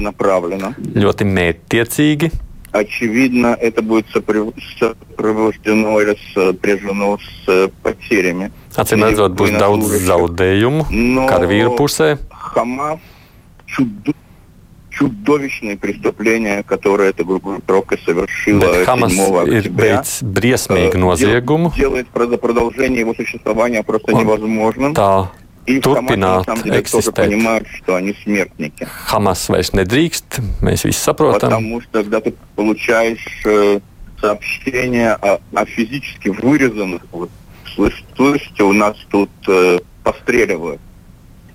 ļoti 0.93 1.23
mērķtiecīgi. 1.23 2.31
Очевидно, 2.73 3.55
это 3.61 3.81
будет 3.83 4.07
сопровождено 4.09 6.01
или 6.01 6.17
сопряжено 6.33 7.17
с 7.45 7.69
потерями. 7.83 8.51
Acīm 8.75 9.05
redzot, 9.05 9.37
būs 9.37 9.53
daudz 9.53 9.93
zaudējumu 10.07 10.87
karavīru 11.29 11.77
pusē. 11.77 12.17
Хамас 12.29 12.99
чудо 13.67 14.13
чудовищные 14.98 15.76
преступления, 15.76 16.62
которые 16.62 17.10
эта 17.10 17.24
группировка 17.24 17.96
совершила 18.04 18.62
Bet 18.62 18.86
Hamas 18.86 19.10
7 19.10 19.56
октября, 19.56 20.02
briesmīgu 20.22 20.96
noziegumu. 20.98 21.72
Делает 21.76 22.08
продолжение 22.08 23.00
его 23.00 23.14
существования 23.14 23.82
просто 23.82 24.12
невозможным. 24.12 24.94
Tā 24.94 25.28
turpināt 25.66 26.48
eksistēt. 26.64 27.28
Понимают, 27.28 27.68
что 27.68 27.96
они 27.96 28.14
смертники. 28.24 28.88
Hamas 29.12 29.48
vairs 29.48 29.72
nedrīkst, 29.72 30.40
mēs 30.62 30.84
visi 30.84 30.98
saprotam. 30.98 31.50
Потому 31.50 31.80
что, 31.80 32.02
когда 32.02 32.20
ты 32.20 32.34
получаешь 32.56 33.42
э, 33.44 33.80
сообщение 34.20 35.12
о, 35.12 35.40
о 35.54 35.64
физически 35.66 36.28
вырезанных, 36.30 37.02
вот, 37.12 37.30
слышите, 38.16 38.64
у 38.64 38.72
нас 38.72 38.96
тут 39.10 39.30
э, 39.46 39.78
постреливают. 40.02 40.80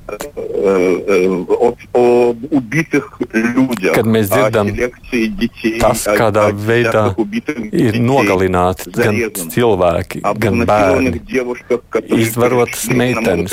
o, 0.09 1.77
o 1.93 2.03
ubitых 2.51 3.19
людях, 3.33 3.95
kad 3.95 4.09
mēs 4.09 4.31
dzirdam, 4.33 4.71
детей, 4.73 5.75
tas, 5.83 6.07
kādā 6.09 6.49
veidā 6.53 7.11
ir 7.73 7.99
nogalināti 8.01 8.93
gan 8.97 9.19
cilvēki, 9.53 10.23
gan 10.41 10.65
bērni, 10.69 11.21
izvarotas 12.17 12.89
meitenes, 12.89 13.53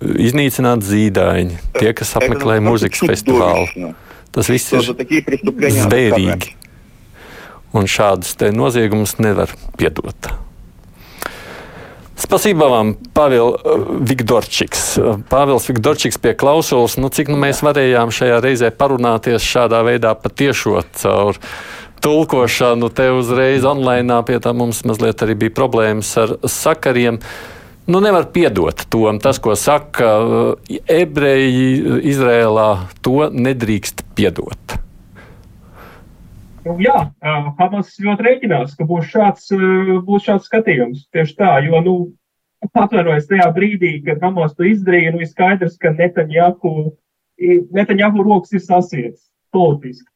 iznīcināt 0.00 0.84
zīdaiņi, 0.84 1.58
tie, 1.78 1.90
kas 1.96 2.14
apmeklē 2.20 2.60
muzikas 2.64 3.04
festivālu. 3.08 3.94
Tas 4.30 4.46
viss 4.52 4.70
ir 4.76 4.84
zvērīgi. 5.80 6.54
Un 7.74 7.86
šādus 7.86 8.34
noziegumus 8.54 9.16
nevar 9.22 9.52
piedot. 9.78 10.30
Spasībā 12.20 12.66
вам, 12.68 12.90
Pāvils 13.16 13.62
Vigdorčiks. 14.04 14.98
Pāvils 15.30 15.68
Vigdorčiks 15.70 16.18
pie 16.20 16.34
klausulas, 16.36 16.98
nu, 17.00 17.08
cik 17.08 17.30
nu 17.32 17.38
mēs 17.40 17.62
varējām 17.64 18.12
šajā 18.12 18.40
reizē 18.44 18.68
parunāties 18.76 19.46
šādā 19.46 19.80
veidā 19.86 20.12
patiešot 20.20 21.00
caur 21.00 21.40
tulkošanu. 22.04 22.90
Te 22.92 23.08
uzreiz 23.16 23.64
online 23.64 24.20
pie 24.28 24.36
tā 24.42 24.52
mums 24.56 24.82
mazliet 24.88 25.24
arī 25.24 25.38
bija 25.46 25.56
problēmas 25.62 26.12
ar 26.20 26.36
sakariem. 26.44 27.22
Nu, 27.90 28.02
nevar 28.04 28.28
piedot 28.34 28.84
to. 28.92 29.06
Tas, 29.22 29.40
ko 29.42 29.56
saka 29.56 30.12
ebreji 30.84 32.02
Izrēlā, 32.12 32.68
to 33.00 33.30
nedrīkst 33.32 34.04
piedot. 34.14 34.76
Nu, 36.65 36.79
jā, 36.81 36.97
Hamas 37.59 37.93
ļoti 38.01 38.25
rēķinās, 38.25 38.73
ka 38.77 38.87
būs 38.89 39.11
šāds, 39.11 39.51
būs 40.07 40.25
šāds 40.25 40.47
skatījums. 40.49 41.03
Tieši 41.13 41.35
tā, 41.37 41.51
jo, 41.67 41.81
nu, 41.85 41.95
atvainojas 42.73 43.27
tajā 43.29 43.45
brīdī, 43.53 43.99
kad 44.07 44.23
Hamas 44.25 44.55
to 44.57 44.65
izdarīja, 44.65 45.13
nu, 45.13 45.21
ir 45.21 45.29
skaidrs, 45.29 45.77
ka 45.81 45.93
Netanjahu, 45.93 46.95
Netanjahu 47.75 48.25
rokas 48.25 48.55
ir 48.57 48.63
sasietas 48.65 49.27
politiski. 49.53 50.09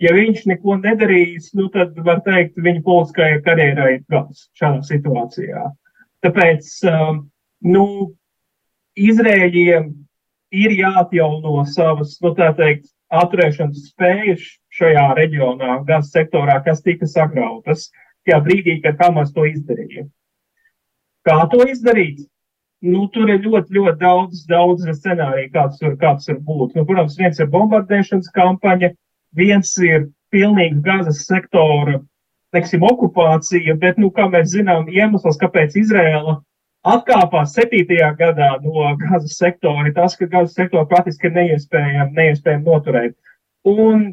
Ja 0.00 0.14
viņš 0.16 0.46
neko 0.48 0.78
nedarīs, 0.80 1.50
nu, 1.58 1.66
tad 1.74 1.98
var 2.06 2.22
teikt, 2.24 2.56
viņa 2.56 2.80
politiskajai 2.86 3.42
karjerai 3.44 3.90
ir 3.98 4.04
gals 4.08 4.46
šādā 4.56 4.80
situācijā. 4.88 5.66
Tāpēc, 6.24 6.70
nu, 7.68 7.84
Izrēļiem 9.00 9.92
ir 10.56 10.72
jāatjauno 10.78 11.60
savas, 11.68 12.16
nu, 12.24 12.32
tā 12.36 12.48
teikt, 12.56 12.88
atturēšanas 13.10 13.90
spējas 13.90 14.48
šajā 14.80 15.06
reģionā, 15.18 15.78
gazas 15.88 16.10
sektorā, 16.16 16.58
kas 16.64 16.82
tika 16.82 17.08
sagrautas 17.08 17.88
tajā 18.26 18.40
brīdī, 18.44 18.80
kad 18.84 19.00
Hamas 19.00 19.32
to 19.36 19.46
izdarīja. 19.48 20.06
Kā 21.28 21.38
to 21.52 21.64
izdarīt? 21.68 22.26
Nu, 22.80 23.06
tur 23.12 23.28
ir 23.28 23.42
ļoti, 23.44 23.74
ļoti 23.76 23.98
daudz, 24.00 24.44
daudz 24.48 24.86
scenāriju, 24.88 25.50
kāds 25.52 25.80
tur, 25.80 25.96
kāds 26.00 26.30
var 26.30 26.38
būt. 26.46 26.78
Nu, 26.78 26.86
protams, 26.88 27.18
viens 27.20 27.40
ir 27.40 27.50
bombardēšanas 27.52 28.32
kampaņa, 28.32 28.94
viens 29.36 29.74
ir 29.84 30.08
pilnīgi 30.32 30.80
gazas 30.86 31.26
sektora 31.28 31.98
teiksim, 32.54 32.84
okupācija, 32.86 33.76
bet, 33.80 33.98
nu, 34.00 34.10
kā 34.14 34.26
mēs 34.30 34.54
zinām, 34.54 34.88
iemesls, 34.90 35.38
kāpēc 35.40 35.76
Izrēla 35.78 36.40
atkāpās 36.90 37.54
7. 37.56 37.84
gadā 38.18 38.50
no 38.64 38.88
gazas 39.02 39.36
sektora, 39.38 39.86
ir 39.88 39.94
tas, 39.96 40.16
ka 40.18 40.28
gazas 40.30 40.56
sektoru 40.58 40.88
praktiski 40.90 41.28
ir 41.28 41.36
neiespējami, 41.36 42.14
neiespējami 42.16 42.66
noturēt. 42.66 43.16
Un 43.68 44.06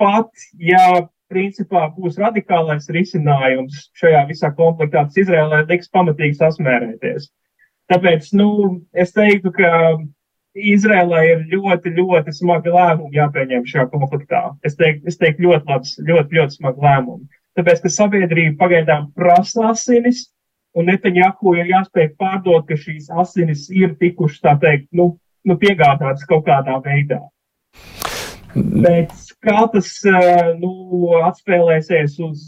pat, 0.00 0.30
ja 0.58 1.06
principā 1.30 1.86
būs 1.94 2.18
radikālais 2.20 2.88
risinājums 2.90 3.90
šajā 4.00 4.24
visā 4.30 4.50
konfliktā, 4.56 5.04
tas 5.06 5.20
Izrēlē 5.20 5.62
liks 5.68 5.92
pamatīgi 5.94 6.38
sasmērēties. 6.40 7.28
Tāpēc, 7.90 8.32
nu, 8.38 8.48
es 8.94 9.14
teiktu, 9.14 9.52
ka 9.54 9.70
Izrēlā 10.54 11.22
ir 11.28 11.44
ļoti, 11.52 11.92
ļoti 11.94 12.34
smagi 12.34 12.72
lēmumi 12.74 13.18
jāpieņem 13.18 13.66
šajā 13.70 13.86
konfliktā. 13.92 14.42
Es 14.66 14.74
teiktu, 14.78 15.06
es 15.10 15.18
teiktu 15.18 15.46
ļoti 15.46 15.70
labs, 15.70 15.94
ļoti, 16.02 16.38
ļoti 16.38 16.58
smagi 16.58 16.86
lēmumi. 16.86 17.40
Tāpēc, 17.58 17.82
ka 17.84 17.92
sabiedrība 17.94 18.58
pagaidām 18.58 19.08
prasa 19.14 19.70
asinis, 19.70 20.28
un 20.74 20.90
Netanjahu 20.90 21.54
ir 21.58 21.70
jāspēj 21.70 22.12
pārdot, 22.18 22.66
ka 22.66 22.78
šīs 22.78 23.10
asinis 23.22 23.68
ir 23.74 23.94
tikušas, 24.02 24.42
tā 24.42 24.56
teikt, 24.62 24.88
nu, 24.94 25.12
nu 25.46 25.58
piegādātas 25.58 26.26
kaut 26.30 26.46
kādā 26.46 26.78
veidā. 26.82 27.22
Bet 28.54 29.14
kā 29.44 29.64
tas 29.72 29.92
nu, 30.60 30.72
atspēlēsies 31.24 32.16
uz 32.26 32.46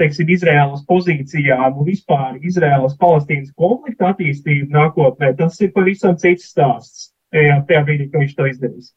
teiksim, 0.00 0.30
Izraēlas 0.36 0.84
pozīcijām 0.88 1.80
un 1.80 1.88
vispār 1.88 2.38
Izraēlas-Palestīnas 2.40 3.52
konflikta 3.58 4.12
attīstību 4.12 4.72
nākotnē, 4.74 5.34
tas 5.38 5.60
ir 5.64 5.74
pavisam 5.76 6.16
cits 6.20 6.50
stāsts. 6.54 7.10
Jā, 7.34 7.56
tajā 7.66 7.80
brīdī, 7.82 8.04
kad 8.12 8.22
viņš 8.22 8.34
to 8.38 8.44
izdarīs. 8.46 8.90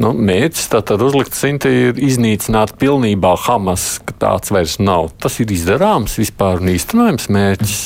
Nu, 0.00 0.14
mērķis 0.16 0.70
tātad 0.72 1.02
uzlikt 1.04 1.34
cinti 1.36 1.68
ir 1.90 1.98
iznīcināt 2.00 2.72
pilnībā 2.80 3.34
Hamas, 3.44 3.98
ka 4.00 4.16
tāds 4.22 4.52
vairs 4.54 4.78
nav. 4.80 5.10
Tas 5.20 5.36
ir 5.44 5.52
izdarāms 5.52 6.16
vispār 6.16 6.62
un 6.64 6.72
īstenojams 6.72 7.28
mērķis. 7.36 7.82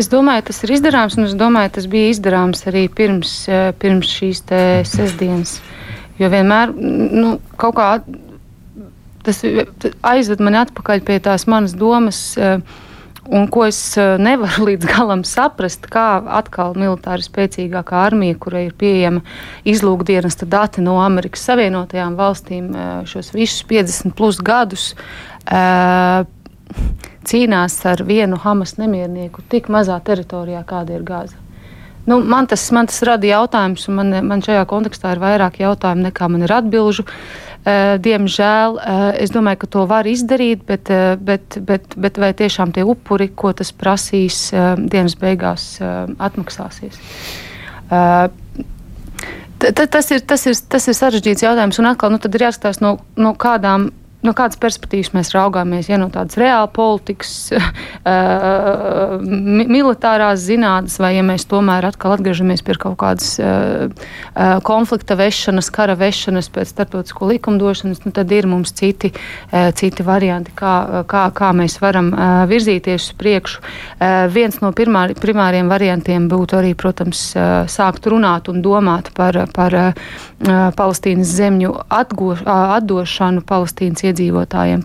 Es 0.00 0.08
domāju, 0.08 0.46
tas 0.48 0.62
ir 0.64 0.72
izdarāms, 0.78 1.18
un 1.18 1.28
es 1.28 1.36
domāju, 1.36 1.74
tas 1.76 1.90
bija 1.92 2.14
izdarāms 2.14 2.64
arī 2.70 2.86
pirms, 2.88 3.34
pirms 3.82 4.16
šīs 4.16 4.44
sestdienas. 4.88 5.58
Jo 6.20 6.28
vienmēr 6.32 6.74
nu, 6.76 7.38
kaut 7.60 7.78
kā 7.78 7.90
tas 9.24 9.42
aizved 10.06 10.42
mani 10.44 10.60
atpakaļ 10.62 11.02
pie 11.06 11.18
tās 11.24 11.46
manas 11.50 11.76
domas. 11.76 12.22
Un 13.30 13.44
ko 13.52 13.66
es 13.68 13.78
nevaru 14.18 14.64
līdz 14.70 14.88
galam 14.90 15.22
saprast, 15.28 15.84
kā 15.92 16.22
atkal 16.40 16.72
militāri 16.78 17.22
spēcīgākā 17.22 18.00
armija, 18.08 18.38
kurai 18.40 18.64
ir 18.68 18.74
pieejama 18.80 19.22
izlūkdienesta 19.68 20.48
dati 20.50 20.82
no 20.82 20.96
Amerikas 21.04 21.44
Savienotajām 21.46 22.16
valstīm, 22.18 22.72
šos 23.10 23.30
visus 23.36 23.62
50 23.70 24.16
plus 24.18 24.40
gadus 24.42 24.90
cīnās 27.30 27.76
ar 27.86 28.02
vienu 28.06 28.38
Hamas 28.40 28.76
nemiernieku 28.80 29.44
tik 29.52 29.68
mazā 29.72 30.00
teritorijā, 30.04 30.64
kāda 30.66 30.96
ir 30.96 31.06
Gāza. 31.06 31.38
Nu, 32.08 32.18
man, 32.24 32.48
tas, 32.50 32.64
man 32.74 32.88
tas 32.88 33.02
rada 33.06 33.28
jautājumus, 33.28 33.86
un 33.90 33.98
man, 33.98 34.16
man 34.26 34.42
šajā 34.44 34.64
kontekstā 34.70 35.14
ir 35.14 35.22
vairāk 35.22 35.60
jautājumu 35.60 36.08
nekā 36.08 36.28
man 36.32 36.46
ir 36.46 36.54
atbilžu. 36.56 37.06
Uh, 37.60 37.98
diemžēl 38.00 38.78
uh, 38.78 39.02
es 39.20 39.34
domāju, 39.34 39.60
ka 39.60 39.68
to 39.74 39.82
var 39.90 40.08
izdarīt, 40.08 40.62
bet, 40.64 40.88
uh, 40.88 41.12
bet, 41.20 41.58
bet, 41.60 41.92
bet 42.00 42.16
vai 42.22 42.30
tiešām 42.32 42.72
tie 42.72 42.86
upuri, 42.88 43.28
ko 43.28 43.52
tas 43.52 43.68
prasīs, 43.76 44.46
dienas 44.80 45.18
beigās 45.20 45.74
atmaksāsies? 46.16 46.96
Uh, 47.90 48.32
Tas 49.60 50.06
ir, 50.08 50.22
tas, 50.24 50.46
ir, 50.48 50.54
tas 50.72 50.86
ir 50.88 50.94
sarežģīts 50.96 51.42
jautājums, 51.44 51.76
un 51.82 51.90
atkal 51.90 52.08
nu, 52.14 52.16
ir 52.24 52.44
jāskatās 52.46 52.78
no, 52.80 52.94
no 53.20 53.34
kādām 53.36 53.90
no 54.26 54.34
kādas 54.36 54.58
perspektīvas 54.60 55.12
mēs 55.14 55.32
raugāmies, 55.34 55.88
ja 55.90 55.98
no 56.00 56.10
tādas 56.12 56.36
reāla 56.40 56.68
politikas, 56.72 57.32
uh, 57.54 59.16
militārās 59.20 60.42
zinātnes, 60.44 60.98
vai 61.00 61.14
ja 61.16 61.24
mēs 61.26 61.46
tomēr 61.50 61.88
atkal 61.88 62.16
atgriežamies 62.16 62.64
pie 62.66 62.76
kaut 62.80 62.98
kādas 63.00 63.32
uh, 63.40 63.88
uh, 63.88 64.58
konflikta 64.66 65.16
vešanas, 65.18 65.70
kara 65.74 65.96
vešanas 66.00 66.50
pēc 66.52 66.74
starptautisko 66.74 67.30
likumdošanas, 67.32 68.02
nu, 68.04 68.12
tad 68.16 68.32
ir 68.34 68.48
mums 68.50 68.74
citi, 68.76 69.12
uh, 69.14 69.70
citi 69.76 70.04
varianti, 70.06 70.52
kā, 70.58 71.04
kā, 71.08 71.26
kā 71.36 71.52
mēs 71.56 71.78
varam 71.82 72.12
uh, 72.12 72.44
virzīties 72.50 73.10
uz 73.10 73.16
priekšu. 73.20 73.62
Uh, 73.62 74.26
viens 74.32 74.60
no 74.60 74.72
pirmā, 74.76 75.08
primāriem 75.20 75.70
variantiem 75.72 76.28
būtu 76.30 76.60
arī, 76.60 76.74
protams, 76.78 77.30
uh, 77.38 77.64
sākt 77.70 78.08
runāt 78.10 78.52
un 78.52 78.60
domāt 78.64 79.12
par, 79.16 79.46
par 79.56 79.76
uh, 79.80 80.12
Palestīnas 80.76 81.32
zemļu 81.40 81.72
atgo, 81.88 82.34
uh, 82.36 82.76
atdošanu 82.76 83.44
Palestīnas 83.48 84.04
iedzīvotājiem, 84.09 84.09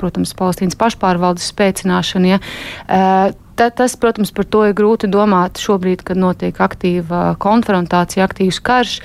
protams, 0.01 0.35
Palestīnas 0.37 0.77
pašpārvaldes 0.79 1.49
spēcināšana. 1.53 2.35
Ja, 2.35 3.33
Ta, 3.55 3.69
tas, 3.71 3.93
protams, 3.95 4.33
par 4.35 4.43
to 4.51 4.65
ir 4.67 4.73
grūti 4.75 5.07
domāt 5.07 5.61
šobrīd, 5.63 6.01
kad 6.03 6.19
notiek 6.19 6.57
aktīva 6.59 7.37
konfrontācija, 7.39 8.25
aktīvs 8.27 8.59
karš, 8.59 8.97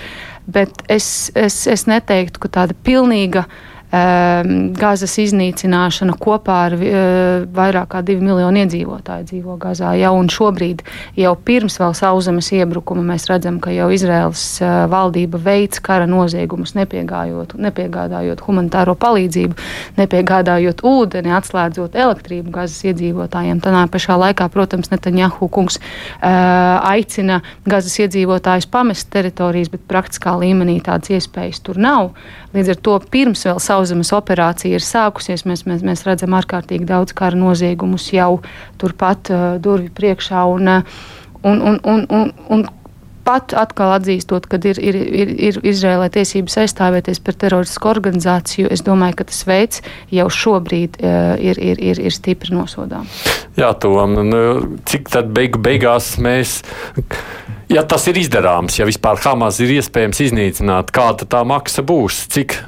bet 0.51 0.83
es, 0.91 1.31
es, 1.39 1.61
es 1.71 1.87
neteiktu, 1.87 2.43
ka 2.43 2.51
tāda 2.57 2.75
pilnīga 2.75 3.45
uh, 3.45 3.70
Ehm, 3.91 4.71
Gazas 4.79 5.17
iznīcināšana 5.19 6.15
kopā 6.23 6.57
ar 6.69 6.75
eh, 6.79 7.43
vairāk 7.51 7.89
kā 7.91 8.03
divu 8.07 8.23
miljonu 8.23 8.63
iedzīvotāju 8.63 9.27
dzīvo 9.27 9.57
Gazā. 9.59 9.97
Jau 9.99 10.13
šobrīd, 10.31 10.85
jau 11.19 11.33
pirms 11.35 11.81
vēl 11.81 11.97
sauszemes 11.99 12.53
iebrukuma, 12.55 13.03
mēs 13.09 13.27
redzam, 13.27 13.59
ka 13.63 13.75
jau 13.75 13.89
Izraels 13.91 14.45
eh, 14.63 14.75
valdība 14.91 15.41
veids 15.43 15.83
kara 15.83 16.07
noziegumus, 16.07 16.77
nepiegādājot 16.79 18.45
humanitāro 18.47 18.95
palīdzību, 18.95 19.59
nepiegādājot 19.99 20.85
ūdeni, 20.87 21.35
atslēdzot 21.41 21.99
elektrību 21.99 22.55
Gazas 22.61 22.87
iedzīvotājiem. 22.93 23.59
Tādā 23.65 23.83
pašā 23.91 24.21
laikā, 24.23 24.47
protams, 24.55 24.93
Netanjahu 24.95 25.51
kungs 25.51 25.81
eh, 25.83 26.31
aicina 26.31 27.41
Gazas 27.67 27.99
iedzīvotājus 28.07 28.71
pamest 28.71 29.11
teritorijas, 29.11 29.75
bet 29.75 29.83
praktiskā 29.91 30.39
līmenī 30.39 30.79
tādas 30.79 31.11
iespējas 31.19 31.59
tur 31.67 31.83
nav. 31.83 32.15
Līdz 32.55 32.73
ar 32.73 32.81
to 32.87 32.97
pirms 33.11 33.43
vēl 33.47 33.59
sauszemes 33.59 33.80
operācija 34.17 34.77
ir 34.77 34.85
sākusies, 34.85 35.47
mēs, 35.49 35.65
mēs, 35.69 35.85
mēs 35.87 36.05
redzam 36.09 36.37
ārkārtīgi 36.39 36.89
daudz 36.89 37.15
kara 37.17 37.39
noziegumus 37.39 38.11
jau 38.15 38.43
turpat 38.81 39.33
uh, 39.33 39.47
durvju 39.63 39.95
priekšā. 39.97 40.45
Un, 40.53 40.69
uh, 40.69 41.01
un, 41.43 41.65
un, 41.73 41.81
un, 41.85 42.05
un, 42.11 42.33
un 42.53 42.69
pat 43.25 43.53
atkal 43.57 43.95
atzīstot, 43.95 44.47
ka 44.51 44.59
ir, 44.67 44.81
ir, 44.81 44.97
ir, 44.97 45.33
ir 45.51 45.59
Izrēlē 45.73 46.09
tiesības 46.13 46.59
aizstāvēties 46.65 47.21
par 47.25 47.37
teroristisku 47.41 47.91
organizāciju, 47.91 48.71
es 48.73 48.85
domāju, 48.87 49.21
ka 49.21 49.29
tas 49.31 49.43
veids 49.49 49.85
jau 50.15 50.27
šobrīd 50.33 51.01
uh, 51.01 51.37
ir, 51.41 51.61
ir, 51.61 51.81
ir, 51.93 52.01
ir 52.09 52.17
stipri 52.17 52.55
nosodām. 52.57 53.09
Jā, 53.59 53.73
Tom, 53.81 54.17
nu, 54.31 54.43
cik 54.89 55.13
tad 55.13 55.33
beigu 55.37 55.61
beigās 55.63 56.17
mēs 56.23 56.61
ja 57.71 57.85
tas 57.87 58.07
ir 58.11 58.19
izdarāms, 58.21 58.79
ja 58.81 58.89
vispār 58.89 59.21
Hamas 59.25 59.61
ir 59.63 59.77
iespējams 59.79 60.25
iznīcināt, 60.27 60.93
kāda 60.95 61.29
tā 61.29 61.45
maksa 61.47 61.85
būs, 61.87 62.25
cik 62.33 62.59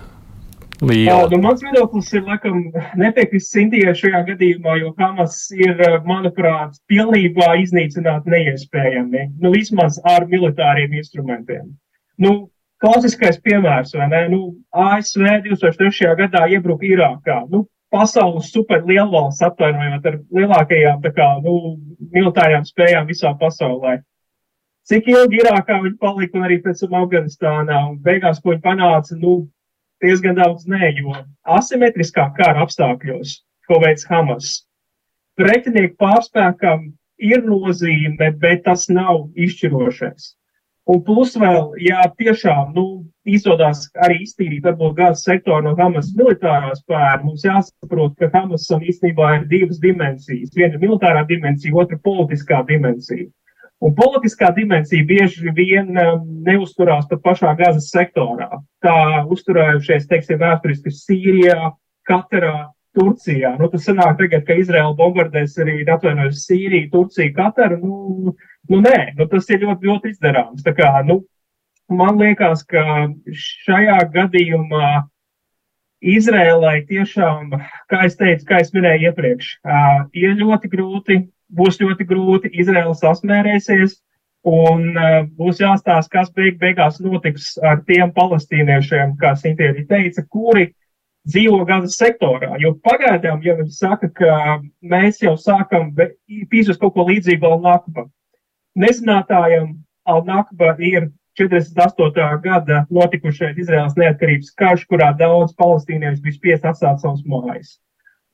liela? 0.83 1.29
Nu, 1.31 1.39
mans 1.43 1.63
viedoklis 1.65 2.11
ir, 2.15 2.25
laikam, 2.27 2.59
nepiekrist 3.01 3.53
Sintijai 3.55 3.95
šajā 3.99 4.23
gadījumā, 4.31 4.77
jo 4.81 4.93
Hamas 4.99 5.39
ir, 5.57 5.81
manuprāt, 6.09 6.79
pilnībā 6.91 7.53
iznīcināt 7.63 8.29
neiespējami, 8.31 9.29
nu, 9.43 9.53
vismaz 9.55 10.01
ar 10.09 10.29
militāriem 10.31 10.95
instrumentiem. 11.01 11.73
Nu, 12.23 12.35
klasiskais 12.83 13.41
piemērs, 13.43 13.95
vai 13.99 14.09
ne? 14.13 14.23
Nu, 14.33 14.41
ASV 14.71 15.27
2003. 15.49 16.15
gadā 16.23 16.47
iebruka 16.53 16.89
Irākā. 16.89 17.43
Nu, 17.53 17.67
pasaules 17.93 18.53
superlielvalsts 18.55 19.45
apvainojot 19.47 20.09
ar 20.09 20.23
lielākajām, 20.39 21.05
kā, 21.17 21.29
nu, 21.45 21.77
militārajām 22.15 22.65
spējām 22.69 23.11
visā 23.11 23.35
pasaulē 23.41 24.01
cik 24.89 25.09
ilgi 25.13 25.41
Irākā 25.43 25.79
viņi 25.83 25.99
palika 26.01 26.39
un 26.39 26.47
arī 26.47 26.59
pēc 26.63 26.83
tam 26.83 26.97
Afganistānā. 27.03 27.81
Un 27.91 27.99
beigās, 28.05 28.41
ko 28.43 28.53
viņi 28.53 28.65
panāca, 28.65 29.19
nu, 29.21 29.37
diezgan 30.03 30.37
daudz 30.39 30.67
nē, 30.71 30.93
jo 30.99 31.15
asimetriskā 31.59 32.29
kara 32.37 32.67
apstākļos, 32.67 33.39
ko 33.69 33.81
veids 33.85 34.07
Hamas, 34.11 34.53
pretinieku 35.39 35.97
pārspēkam 36.03 36.91
ir 37.23 37.43
nozīme, 37.47 38.33
bet 38.43 38.65
tas 38.67 38.89
nav 38.91 39.29
izšķirošais. 39.39 40.33
Un 40.91 40.99
plus 41.07 41.37
vēl, 41.39 41.77
ja 41.79 42.03
tiešām, 42.19 42.73
nu, 42.75 43.05
izdodas 43.23 43.85
arī 44.03 44.17
iztīrīt 44.25 44.65
varbūt 44.67 44.97
gāzes 44.99 45.23
sektoru 45.29 45.63
no 45.69 45.77
Hamas 45.79 46.09
militārā 46.19 46.73
spēra, 46.75 47.21
mums 47.23 47.45
jāsaprot, 47.47 48.17
ka 48.19 48.31
Hamasam 48.33 48.83
īstenībā 48.83 49.29
ir 49.37 49.45
divas 49.53 49.79
dimensijas. 49.83 50.51
Viena 50.57 50.81
militārā 50.83 51.23
dimensija, 51.29 51.77
otra 51.79 52.01
politiskā 52.03 52.65
dimensija. 52.67 53.29
Un 53.83 53.95
politiskā 53.99 54.53
dimensija 54.55 55.03
bieži 55.07 55.51
vien 55.57 55.91
um, 55.99 56.21
neusturās 56.47 57.09
pat 57.11 57.23
pašā 57.25 57.57
gazas 57.59 57.89
sektorā. 57.91 58.61
Tā 58.85 59.25
uzturējušies, 59.35 60.07
teiksim, 60.11 60.39
vēsturiski 60.39 60.93
Sīrijā, 60.95 61.73
Katarā, 62.07 62.71
Turcijā. 62.95 63.57
Nu, 63.59 63.67
tas 63.73 63.87
sanāk 63.89 64.19
tagad, 64.21 64.45
ka 64.47 64.55
Izraela 64.61 64.95
bombardēs 64.95 65.57
arī 65.65 65.81
atvainojas 65.83 66.45
Sīriju, 66.47 66.91
Turciju, 66.93 67.35
Kataru. 67.35 67.81
Nu, 67.83 68.35
nu 68.71 68.81
nē, 68.85 68.99
nu, 69.19 69.27
tas 69.33 69.49
ir 69.51 69.65
ļoti, 69.65 69.89
ļoti 69.89 70.13
izdarāms. 70.15 70.63
Tā 70.67 70.77
kā, 70.77 70.93
nu, 71.09 71.23
man 71.91 72.21
liekas, 72.21 72.63
ka 72.69 73.09
šajā 73.33 73.99
gadījumā 74.15 74.93
Izrēlai 76.03 76.81
tiešām, 76.89 77.53
kā 77.91 78.07
es 78.09 78.17
teicu, 78.19 78.47
kā 78.49 78.59
es 78.63 78.73
minēju 78.75 79.13
iepriekš, 79.13 79.53
ir 80.19 80.33
ļoti 80.41 80.71
grūti, 80.73 81.19
būs 81.53 81.81
ļoti 81.83 82.07
grūti, 82.09 82.51
Izraela 82.63 82.95
sasmērēsies, 82.97 83.99
un 84.49 84.93
būs 85.39 85.61
jāstāsta, 85.63 86.11
kas 86.11 86.31
beig 86.35 86.59
beigās 86.61 87.01
notiks 87.01 87.55
ar 87.63 87.83
tiem 87.87 88.13
palestīniešiem, 88.17 89.17
kā 89.21 89.35
Sintīri 89.39 89.87
teica, 89.89 90.25
kuri 90.29 90.73
dzīvo 91.29 91.63
gazas 91.69 91.97
sektorā. 92.01 92.57
Jo 92.59 92.75
pagaidām, 92.83 93.43
ja 93.47 93.55
viņi 93.59 93.77
saka, 93.77 94.11
ka 94.11 94.59
mēs 94.83 95.23
jau 95.23 95.37
sākam 95.39 95.93
pīzust 96.51 96.81
kaut 96.83 96.97
ko 96.97 97.07
līdzīgu 97.07 97.47
Al-Nakba, 97.47 98.09
nezinātājiem 98.83 99.77
Al-Nakba 100.11 100.75
ir 100.83 101.13
48. 101.39 102.43
gada 102.45 102.83
notikušais 102.91 103.57
Izraels 103.57 103.95
neatkarības 103.97 104.51
karš, 104.59 104.85
kurā 104.91 105.13
daudz 105.17 105.55
palestīniešu 105.57 106.21
bija 106.25 106.37
spiest 106.37 106.67
atstāt 106.69 107.01
savus 107.01 107.23
mājas. 107.25 107.79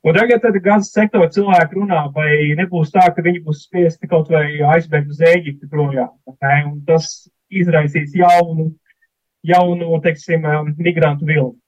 Un 0.07 0.15
tagad, 0.15 0.43
kad 0.45 0.59
Gazas 0.63 0.93
sektora 0.95 1.27
cilvēki 1.35 1.81
runā, 1.81 2.05
vai 2.15 2.55
nebūs 2.59 2.93
tā, 2.95 3.09
ka 3.15 3.25
viņi 3.25 3.43
būs 3.47 3.65
spiesti 3.67 4.11
kaut 4.11 4.31
vai 4.31 4.45
aizbēgt 4.77 5.11
uz 5.11 5.23
Eģipti 5.27 5.67
projām. 5.71 6.13
Tas 6.87 7.27
izraisīs 7.51 8.15
jaunu, 8.15 8.71
jaunu 9.43 9.99
teiksim, 10.05 10.47
migrantu 10.79 11.27
vilni. 11.27 11.59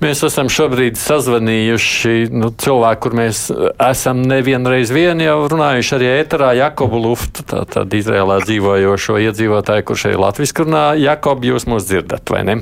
Mēs 0.00 0.22
esam 0.24 0.48
šobrīd 0.48 0.96
sazvanījuši 0.96 2.30
nu, 2.32 2.48
cilvēku, 2.56 3.02
kur 3.04 3.16
mēs 3.18 3.42
esam 3.84 4.22
nevienreiz 4.24 4.88
vien 4.96 5.20
jau 5.20 5.36
runājuši 5.52 5.96
arī 5.98 6.08
ēterā 6.22 6.54
Jakobu 6.56 7.02
Luftu, 7.04 7.44
tātad 7.44 7.92
Izrēlā 7.98 8.38
dzīvojošo 8.46 9.18
iedzīvotāju, 9.28 9.84
kurš 9.90 10.06
ir 10.08 10.22
latviski 10.24 10.64
runā. 10.64 10.86
Jakob, 11.04 11.44
jūs 11.44 11.68
mūs 11.68 11.90
dzirdat, 11.90 12.32
vai 12.32 12.46
ne? 12.48 12.56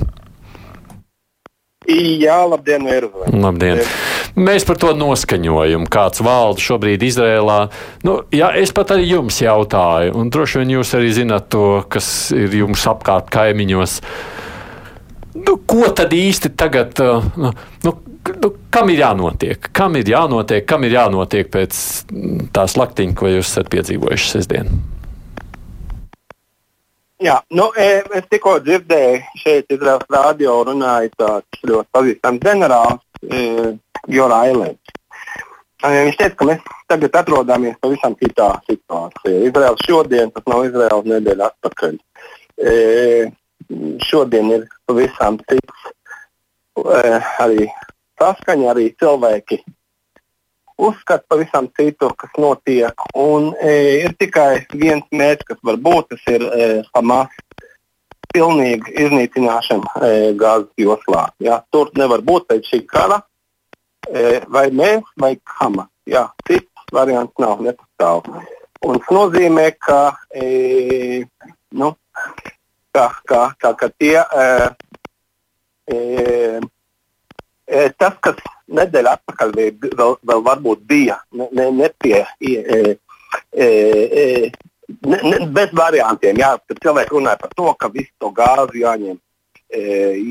Jā, 1.87 2.41
labdien, 2.45 2.83
Ervin. 2.91 3.39
Labdien. 3.39 3.79
Mēs 4.37 4.65
par 4.67 4.77
to 4.81 4.91
noskaņojumu, 4.97 5.87
kāds 5.91 6.21
valda 6.25 6.61
šobrīd 6.61 7.05
Izrēlā. 7.07 7.59
Nu, 8.05 8.19
jā, 8.35 8.51
es 8.59 8.73
pat 8.75 8.93
arī 8.95 9.07
jums 9.09 9.39
jautāju, 9.41 10.13
un 10.19 10.29
droši 10.33 10.61
vien 10.61 10.75
jūs 10.77 10.93
arī 10.97 11.09
zināt 11.15 11.49
to, 11.53 11.81
kas 11.89 12.29
ir 12.35 12.53
jums 12.61 12.85
apkārt 12.89 13.31
kaimiņos. 13.33 13.97
Nu, 15.39 15.57
ko 15.69 15.89
tad 15.95 16.13
īsti 16.15 16.53
tagad, 16.59 16.99
uh, 17.01 17.25
nu, 17.39 17.53
nu, 18.29 18.53
kam 18.73 18.93
ir 18.93 19.03
jānotiek? 19.03 19.71
Kam 19.73 19.97
ir 19.99 20.13
jānotiek, 20.13 20.65
kam 20.67 20.85
ir 20.85 20.95
jānotiek 20.97 21.49
pēc 21.53 21.81
tā 22.53 22.69
slaktiņa, 22.69 23.17
ko 23.17 23.33
jūs 23.33 23.49
esat 23.49 23.69
piedzīvojuši 23.73 24.33
sestdien? 24.35 24.73
Jā, 27.19 27.41
nu, 27.51 27.65
e, 27.75 27.99
es 28.15 28.27
tikko 28.31 28.61
dzirdēju, 28.63 29.19
šeit 29.41 29.73
Izraels 29.75 30.05
rādio 30.07 30.53
runāja 30.69 31.09
tāds 31.19 31.65
ļoti 31.67 31.91
pazīstams 31.91 32.45
ģenerālis, 32.45 33.01
e, 33.23 33.41
Jora 34.11 34.43
Ailēns. 34.47 34.93
E, 35.79 35.89
viņš 36.09 36.19
teica, 36.19 36.35
ka 36.39 36.47
mēs 36.49 36.63
tagad 36.91 37.19
atrodamies 37.21 37.79
pavisam 37.81 38.15
citā 38.19 38.51
situācijā. 38.69 39.43
Izraels 39.49 39.83
šodien, 39.87 40.31
tas 40.35 40.47
nav 40.49 40.65
Izraels 40.67 41.07
nedēļa 41.09 41.51
atpakaļ. 41.53 41.99
E, 42.59 42.73
šodien 44.03 44.51
ir 44.55 44.63
pavisam 44.87 45.37
cits 45.49 45.89
eh, 46.79 47.27
arī 47.43 47.67
saskaņa, 48.19 48.71
arī 48.73 48.89
cilvēki 48.99 49.59
uzskata 50.79 51.25
pavisam 51.27 51.67
citu, 51.75 52.09
kas 52.15 52.31
notiek. 52.39 53.03
Un 53.19 53.51
e, 53.59 53.73
ir 54.05 54.15
tikai 54.19 54.63
viens 54.71 55.03
mērķis, 55.11 55.49
kas 55.51 55.63
var 55.67 55.79
būt, 55.83 56.13
tas 56.13 56.29
ir 56.31 56.45
e, 56.47 56.69
Hamas 56.95 57.35
pilnīga 58.33 58.93
iznīcināšana 59.05 59.93
e, 60.05 60.11
Gāzes 60.39 60.71
joslā. 60.79 61.27
Ja, 61.43 61.61
tur 61.73 61.91
nevar 61.97 62.23
būt 62.25 62.47
pēc 62.51 62.69
šī 62.71 62.81
kara 62.89 63.21
e, 64.09 64.39
vai 64.47 64.69
mēs, 64.71 65.05
vai 65.19 65.35
Hamas. 65.59 65.89
Ja, 66.09 66.29
cits 66.47 66.93
variants 66.93 67.35
nav, 67.41 67.61
nepastāv. 67.65 68.25
Un 68.85 68.99
tas 69.01 69.11
nozīmē, 69.13 69.67
ka 69.77 70.01
e, 70.33 71.25
nu, 71.75 71.91
ka, 72.95 73.09
ka, 73.27 73.41
ka, 73.59 73.73
ka 73.77 73.89
tie, 73.99 74.15
e, 74.23 74.45
e, 75.89 77.83
tas, 77.99 78.15
kas 78.23 78.39
nedēļa 78.69 79.17
atpakaļ 79.17 79.53
vēl, 79.57 80.15
vēl 80.31 80.43
varbūt 80.45 80.85
bija 80.89 81.19
ne, 81.33 81.49
ne, 81.57 81.69
ne 81.81 81.91
pie. 82.01 82.23
E, 82.39 82.97
e, 83.53 83.65
e, 83.65 84.25
Ne, 84.89 85.19
ne, 85.21 85.39
bez 85.53 85.73
variantiem. 85.77 86.39
Jā, 86.41 86.55
tad 86.67 86.79
cilvēki 86.83 87.13
runāja 87.13 87.39
par 87.41 87.51
to, 87.55 87.73
ka 87.77 87.91
visu 87.93 88.11
to 88.21 88.31
gāzi 88.35 88.83
jāņem. 88.83 89.19
E, 89.69 89.81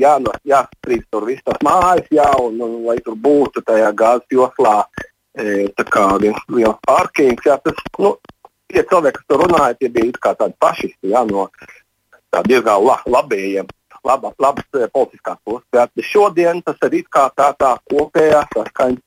jā, 0.01 0.17
no, 0.19 0.33
jāstrīd 0.47 1.05
tur 1.11 1.29
visas 1.29 1.45
tās 1.47 1.61
mājas, 1.63 2.09
jā, 2.11 2.27
un, 2.43 2.59
un 2.65 2.73
lai 2.89 2.97
tur 3.05 3.15
būtu 3.15 3.63
tajā 3.63 3.93
gāzes 3.95 4.35
joslā 4.35 4.81
e, 5.31 5.69
viens 6.19 6.43
liels 6.51 6.81
parkings. 6.83 7.47
Jā, 7.47 7.55
tas, 7.63 7.79
nu, 8.03 8.17
tie 8.67 8.83
cilvēki, 8.83 9.17
kas 9.17 9.29
tur 9.31 9.45
runāja, 9.45 9.77
tie 9.79 9.89
bija 9.95 10.35
tādi 10.35 10.55
pašisti 10.59 11.13
jā, 11.13 11.23
no, 11.29 11.47
diezgan 12.45 12.83
la, 12.85 12.99
labējiem, 13.07 13.69
laba, 14.05 14.33
labas 14.39 14.65
eh, 14.75 14.87
politiskās 14.93 15.39
puses. 15.45 15.65
Bet 15.73 15.91
šodien 16.05 16.61
tas 16.65 16.77
ir 16.91 17.05
kā 17.09 17.29
tā, 17.35 17.51
tā 17.59 17.75
kopējā 17.89 18.43
saskaņa 18.53 19.01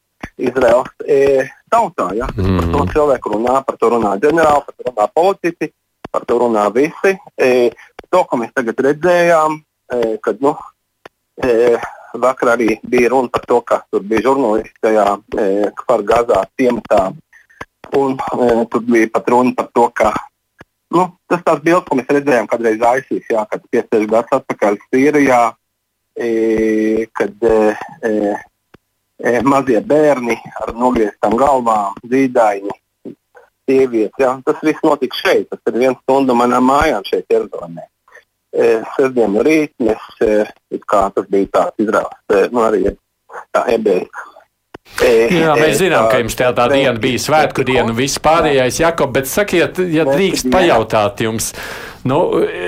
Izraels 0.48 0.90
e, 1.06 1.46
tautā. 1.72 2.10
Ja? 2.18 2.28
Mm. 2.36 2.58
Par 2.58 2.68
to 2.74 2.84
cilvēku 2.96 3.34
runā, 3.36 3.56
par 3.66 3.78
to 3.80 3.92
runā 3.94 4.12
ģenerāli, 4.22 4.66
par 4.68 4.76
to 4.76 4.90
runā 4.90 5.08
politiķi, 5.20 5.72
par 6.12 6.26
to 6.28 6.38
runā 6.42 6.66
visi. 6.74 7.16
E, 7.36 7.50
to, 8.08 8.24
ko 8.28 8.40
mēs 8.40 8.52
tagad 8.56 8.80
redzējām, 8.88 9.58
e, 9.58 10.00
kad 10.24 10.42
nu, 10.44 10.54
e, 11.42 11.76
vakar 12.22 12.54
arī 12.56 12.76
bija 12.88 13.12
runa 13.14 13.32
par 13.32 13.46
to, 13.48 13.60
ka 13.64 13.82
tur 13.90 14.04
bija 14.08 14.26
žurnālisti 14.28 14.84
tajā 14.84 15.06
e, 15.38 15.46
par 15.86 16.04
Gazā 16.08 16.42
ciematā. 16.58 17.06
Un, 17.96 18.18
e, 18.18 18.52
tur 18.72 18.84
bija 18.88 19.08
pat 19.12 19.32
runa 19.32 19.56
par 19.56 19.72
to, 19.72 19.88
ka 19.96 20.12
nu, 20.92 21.08
tas 21.30 21.42
tās 21.46 21.64
bildes, 21.64 21.88
ko 21.88 21.98
mēs 21.98 22.12
redzējām 22.12 22.48
kādreiz 22.50 22.84
aizsīs, 22.84 23.26
jā, 23.32 23.44
kad 23.48 23.64
50 23.72 24.08
gadus 24.12 24.38
atpakaļ 24.38 24.78
Sīrijā, 24.86 25.42
e, 26.16 26.30
kad 27.16 27.48
e, 27.48 27.58
e, 28.04 28.34
mazie 29.46 29.80
bērni 29.86 30.36
ar 30.62 30.72
nogrieztām 30.74 31.36
galvām, 31.38 31.98
zīdaiņi, 32.10 32.74
sievietes. 33.68 34.18
Jā, 34.18 34.34
tas 34.46 34.60
viss 34.66 34.82
notika 34.86 35.18
šeit. 35.20 35.48
Tas 35.50 35.72
ir 35.72 35.78
viens 35.84 36.00
stundu 36.02 36.34
manām 36.38 36.66
mājām 36.70 37.06
šeit, 37.06 37.28
Jeruzalemē. 37.30 37.86
E, 38.52 38.72
Sestdienu 38.96 39.44
rīt 39.46 39.72
mēs, 39.80 40.10
e, 40.20 40.42
kā 40.90 41.06
tas 41.14 41.30
bija 41.30 41.48
tāds 41.54 41.86
izrādes, 41.86 42.20
e, 42.34 42.44
nu 42.52 42.66
arī 42.66 42.84
tā 43.54 43.64
ebreju 43.72 44.10
Jā, 45.02 45.54
mēs 45.56 45.78
zinām, 45.80 46.08
ka 46.10 46.18
jums 46.20 46.36
tā, 46.36 46.50
diena 46.70 46.98
bija 47.00 47.20
svētku 47.22 47.64
diena 47.66 47.94
viss 47.96 48.20
pārējais, 48.22 48.80
Jakob, 48.82 49.12
bet 49.14 49.30
sakiet, 49.30 49.78
ja 49.90 50.04
drīkst 50.06 50.50
pajautāt 50.52 51.22
jums, 51.24 51.52
nu, 52.08 52.18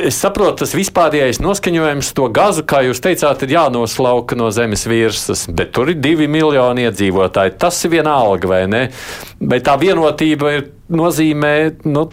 es 0.06 0.18
saprotu, 0.20 0.62
tas 0.62 0.74
vispārējais 0.76 1.40
noskaņojums 1.42 2.12
to 2.16 2.28
gazu, 2.34 2.64
kā 2.68 2.84
jūs 2.86 3.02
teicāt, 3.04 3.42
ir 3.44 3.56
jānoslauka 3.56 4.38
no 4.38 4.50
zemes 4.54 4.86
virsmas, 4.90 5.46
bet 5.50 5.72
tur 5.74 5.90
ir 5.92 5.98
divi 6.02 6.28
miljoni 6.30 6.86
iedzīvotāji. 6.88 7.56
Tas 7.58 7.80
ir 7.84 7.94
viena 7.96 8.14
alga, 8.20 8.50
vai 8.50 8.62
ne? 8.70 8.84
Vai 9.40 9.58
tā 9.64 9.74
vienotība 9.80 10.54
ir 10.58 10.68
nozīmē, 10.94 11.54
nu, 11.90 12.06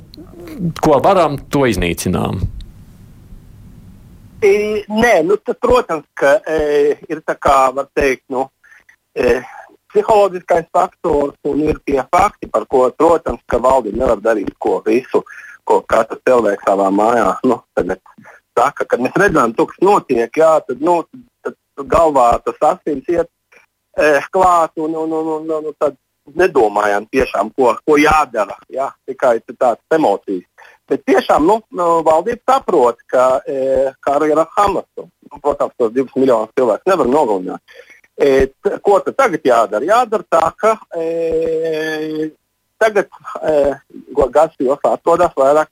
ko 0.82 0.98
varam, 1.04 1.38
to 1.52 1.68
iznīcinām? 1.70 2.42
Nē, 4.42 5.14
nu, 5.28 5.38
tad, 5.38 5.60
protams, 5.62 6.08
ka 6.18 6.40
e, 6.50 6.96
ir 7.10 7.22
tā 7.22 7.36
kā, 7.38 7.70
var 7.76 7.86
teikt, 7.94 8.24
nu, 8.34 8.48
e, 9.14 9.38
psiholoģiskais 9.92 10.66
faktors 10.74 11.38
un 11.46 11.62
ir 11.68 11.78
tie 11.86 12.02
fakti, 12.10 12.50
par 12.50 12.66
ko, 12.72 12.88
protams, 12.98 13.44
ka 13.46 13.60
valdība 13.62 14.02
nevar 14.02 14.24
darīt 14.24 14.56
ko 14.58 14.80
visu, 14.86 15.22
ko 15.72 15.80
katrs 15.88 16.22
cilvēks 16.28 16.68
savā 16.68 16.90
mājā 16.92 17.34
nu, 17.48 17.62
saka. 18.58 18.86
Kad 18.86 19.04
mēs 19.04 19.18
redzam, 19.20 19.56
to, 19.56 19.68
kas 19.72 19.84
notiek, 19.86 20.42
jā, 20.44 20.54
tad, 20.68 20.84
nu, 20.84 21.02
tad, 21.46 21.56
galvā 21.92 22.28
tas 22.46 22.60
asins 22.74 23.08
iet 23.10 23.30
eh, 23.98 24.20
klāt 24.34 24.76
un, 24.78 24.96
un, 24.96 25.14
un, 25.20 25.36
un, 25.38 25.52
un, 25.58 25.70
un 25.72 25.78
tad 25.80 25.96
nedomājam 26.38 27.08
tiešām, 27.12 27.50
ko, 27.58 27.72
ko 27.86 27.98
jādara. 28.00 28.58
Jā, 28.72 28.92
tikai 29.10 29.40
tādas 29.52 29.82
emocijas. 29.96 30.46
Bet 30.92 31.06
tiešām 31.08 31.48
nu, 31.48 31.58
nu, 31.74 31.88
valdība 32.06 32.44
saprot, 32.52 33.00
ka 33.10 33.40
e, 33.48 33.56
kara 34.04 34.28
ir 34.30 34.40
ar 34.40 34.52
Hamasu. 34.58 35.08
Nu, 35.08 35.40
protams, 35.42 35.74
tos 35.80 35.94
divus 35.96 36.14
miljonus 36.20 36.54
cilvēku 36.58 36.92
nevar 36.92 37.10
nogalināt. 37.10 37.80
E, 38.22 38.52
t, 38.52 38.76
ko 38.86 39.00
tad 39.02 39.18
tagad 39.18 39.48
jādara? 39.48 39.88
Jādara 39.88 40.28
tā, 40.30 40.44
ka 40.60 40.76
e, 41.00 42.30
tagad 42.82 43.08
e, 43.46 43.54
Gazas 44.18 44.58
joslā 44.60 44.96
atrodas 44.98 45.38
vairāk 45.38 45.70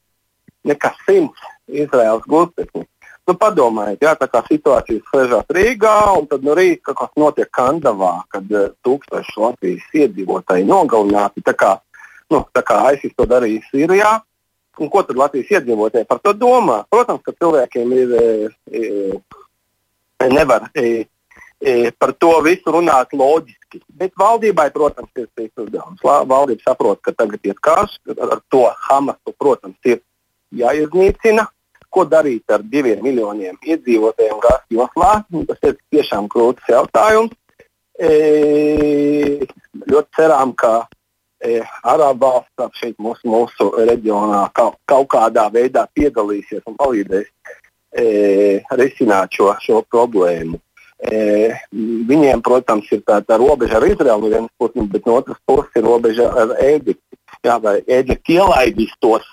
nekā 0.70 0.93
simts 1.05 1.49
Izraels 1.68 2.26
gultnesni. 2.30 2.86
Nu, 3.30 3.36
padomājiet, 3.38 4.01
jā, 4.01 4.16
tā 4.18 4.26
kā 4.26 4.41
situācija 4.47 5.03
sēžās 5.12 5.51
Rīgā, 5.53 5.97
un 6.18 6.26
tad 6.32 6.41
no 6.41 6.49
nu, 6.49 6.55
rīta 6.57 6.95
kaut 6.95 6.97
kas 6.97 7.20
notiek 7.22 7.51
Kandavā, 7.53 8.24
kad 8.34 8.47
uh, 8.55 8.72
tūkstoši 8.86 9.36
Latvijas 9.38 9.84
iedzīvotāji 10.01 10.66
nogalināti. 10.66 11.43
Tā 11.45 11.53
kā, 11.53 11.76
nu, 12.34 12.41
tā 12.57 12.64
kā 12.66 12.80
ISIS 12.95 13.14
to 13.14 13.28
darīja 13.30 13.62
Sīrijā. 13.68 14.16
Un 14.82 14.89
ko 14.89 15.03
tad 15.05 15.20
Latvijas 15.20 15.60
iedzīvotāji 15.60 16.10
par 16.10 16.24
to 16.26 16.34
domā? 16.34 16.80
Protams, 16.89 17.22
ka 17.22 17.36
cilvēkiem 17.36 17.93
ir 17.99 18.18
e, 18.18 18.26
e, 18.82 18.82
nevar. 20.34 20.66
E, 20.74 20.89
par 21.99 22.16
to 22.18 22.34
visu 22.47 22.74
runāt 22.74 23.14
loģiski. 23.14 23.59
Bet 24.00 24.14
valdībai, 24.18 24.70
protams, 24.74 25.12
ir 25.18 25.28
šis 25.38 25.64
uzdevums. 25.66 26.02
Valdība 26.04 26.66
saprot, 26.66 27.02
ka 27.06 27.14
tagad 27.14 27.46
ir 27.46 27.58
karš, 27.62 27.98
ar 28.16 28.42
to 28.50 28.66
Hamasu, 28.88 29.34
protams, 29.38 29.78
ir 29.86 30.02
jāiznīcina. 30.56 31.48
Ko 31.90 32.06
darīt 32.06 32.52
ar 32.54 32.62
diviem 32.62 33.02
miljoniem 33.02 33.58
iedzīvotājiem 33.66 34.42
Gāzes 34.44 34.76
joslā? 34.78 35.14
Tas 35.50 35.64
ir 35.66 35.78
tiešām 35.94 36.28
grūts 36.30 36.70
jautājums. 36.70 37.34
E, 38.00 38.12
ļoti 39.90 40.16
ceram, 40.16 40.54
ka 40.54 40.86
e, 41.42 41.60
Arābu 41.90 42.22
valsts 42.22 42.80
šeit 42.80 42.96
mūsu, 43.02 43.26
mūsu 43.28 43.72
reģionā 43.90 44.46
kaut, 44.56 44.78
kaut 44.88 45.10
kādā 45.12 45.50
veidā 45.52 45.88
piedalīsies 45.98 46.62
un 46.70 46.78
palīdzēs 46.80 47.28
e, 47.98 48.06
risināt 48.80 49.36
šo, 49.36 49.52
šo 49.66 49.82
problēmu. 49.90 50.62
E, 51.00 51.20
viņiem, 51.72 52.41
protams, 52.43 52.89
ir 52.91 53.00
tā, 53.08 53.22
tā 53.24 53.38
robeža 53.39 53.78
ar 53.78 53.86
Izraelu 53.88 54.26
no 54.26 54.32
vienas 54.34 54.52
puses, 54.60 54.88
bet 54.91 55.06
no 55.08 55.16
otras 55.22 55.38
puses 55.47 55.80
ir 55.80 55.86
robeža 55.88 56.28
ar 56.41 56.56
Ēģipti. 56.60 57.20
Jā, 57.47 57.56
vai 57.64 57.78
Ēģipte 57.88 58.36
ielaidīs 58.36 58.91
tos, 59.00 59.28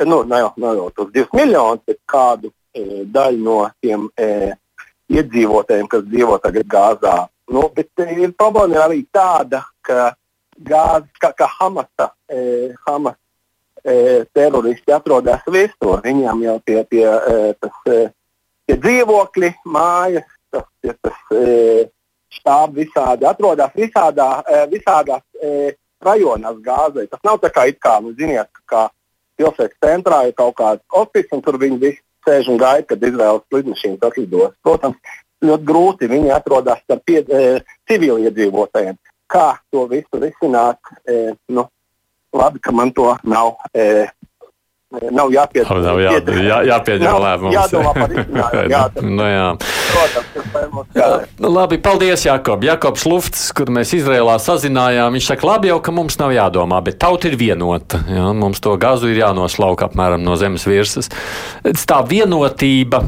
nu, 0.00 0.22
ne 0.24 0.40
jau, 0.40 0.52
ne 0.56 0.72
jau 0.78 0.88
tos 0.96 1.10
divus 1.12 1.36
miljonus, 1.36 1.82
bet 1.84 2.00
kādu 2.08 2.48
e, 2.72 3.04
daļu 3.04 3.42
no 3.44 3.58
tiem 3.84 4.08
e, 4.16 4.54
iedzīvotājiem, 5.12 5.90
kas 5.92 6.06
dzīvo 6.08 6.38
tagad 6.40 6.72
Gāzā. 6.72 7.18
Nu, 7.52 7.66
bet 7.76 7.92
e, 8.00 8.08
ir 8.24 8.32
problēma 8.40 8.72
ir 8.72 8.82
arī 8.86 9.04
tāda, 9.12 9.60
ka 9.84 10.14
Gāzes, 10.56 11.12
kā, 11.20 11.34
kā 11.36 11.50
Hamasa, 11.58 12.14
e, 12.32 12.72
Hamas 12.88 13.20
e, 13.84 14.24
teroristi 14.32 14.96
atrodas 14.96 15.44
visur. 15.52 16.00
Viņiem 16.04 16.46
jau 16.48 16.56
tie, 16.64 16.80
tie, 16.88 17.04
e, 17.04 17.52
tas, 17.60 17.76
e, 17.92 18.06
tie 18.64 18.80
dzīvokļi, 18.80 19.52
mājas, 19.68 20.30
tas, 20.54 20.66
ja 20.86 20.94
tas 21.02 21.34
e, 21.34 21.88
štābi 22.38 22.84
visādi 22.84 23.28
atrodas 23.28 23.74
visādā, 23.76 24.28
e, 24.46 24.62
visādās 24.72 25.24
e, 25.38 25.74
rajonās 26.04 26.60
gāzē. 26.64 27.06
Tas 27.10 27.22
nav 27.26 27.40
tā 27.42 27.50
kā, 27.54 27.66
kā 27.80 27.98
nu, 28.04 28.14
ziniet, 28.18 28.50
kā 28.70 28.86
pilsētas 29.38 29.80
centrā 29.82 30.24
ir 30.28 30.36
kaut 30.38 30.56
kāds 30.60 30.82
oficiāls, 30.94 31.38
un 31.38 31.44
tur 31.44 31.58
viņi 31.62 31.80
visi 31.82 32.02
sēž 32.24 32.50
un 32.52 32.60
gaida, 32.60 32.86
kad 32.88 33.04
Izraels 33.04 33.44
lidmašīnas 33.52 34.06
atlidos. 34.08 34.54
Protams, 34.64 35.16
ļoti 35.44 35.68
grūti 35.68 36.10
viņi 36.10 36.32
atrodas 36.34 36.82
ar 36.90 37.00
pie, 37.04 37.20
e, 37.22 37.60
civiliedzīvotājiem. 37.90 38.98
Kā 39.30 39.48
to 39.72 39.86
visu 39.90 40.20
risināt? 40.20 40.80
E, 41.08 41.34
nu, 41.52 41.66
labi, 42.34 42.62
ka 42.62 42.72
man 42.72 42.92
to 42.96 43.12
nav 43.24 43.56
e, 43.72 44.06
nav 45.14 45.32
jāpiedod. 45.34 45.82
Nav 45.84 46.00
jā, 46.02 46.12
jā, 46.22 46.58
jāpieņem 46.70 47.18
lēmums. 47.24 47.56
Jādomā 47.56 47.92
par 47.96 48.14
izcinājumu. 48.14 48.70
Jā, 48.74 48.82
nu, 49.02 49.26
jā. 49.28 49.48
Protams. 49.90 51.28
Nu, 51.42 51.50
labi, 51.52 51.78
paldies, 51.82 52.24
Jakob. 52.26 52.64
Jakobs 52.64 53.04
Lufts, 53.08 53.44
kur 53.56 53.70
mēs 53.74 53.92
Izrēlā 53.98 54.36
sazinājām, 54.42 55.16
viņš 55.16 55.28
saka, 55.32 55.48
labi 55.48 55.70
jau, 55.70 55.80
ka 55.84 55.94
mums 55.94 56.18
nav 56.20 56.34
jādomā, 56.34 56.80
bet 56.86 56.98
tauta 57.02 57.30
ir 57.30 57.36
vienota. 57.40 58.00
Jā, 58.10 58.30
mums 58.36 58.62
to 58.64 58.74
gazu 58.80 59.10
ir 59.12 59.20
jānoslauka 59.22 59.90
apmēram 59.90 60.24
no 60.24 60.38
zemes 60.40 60.66
virsmas. 60.68 61.10
Tā 61.84 62.00
vienotība. 62.08 63.02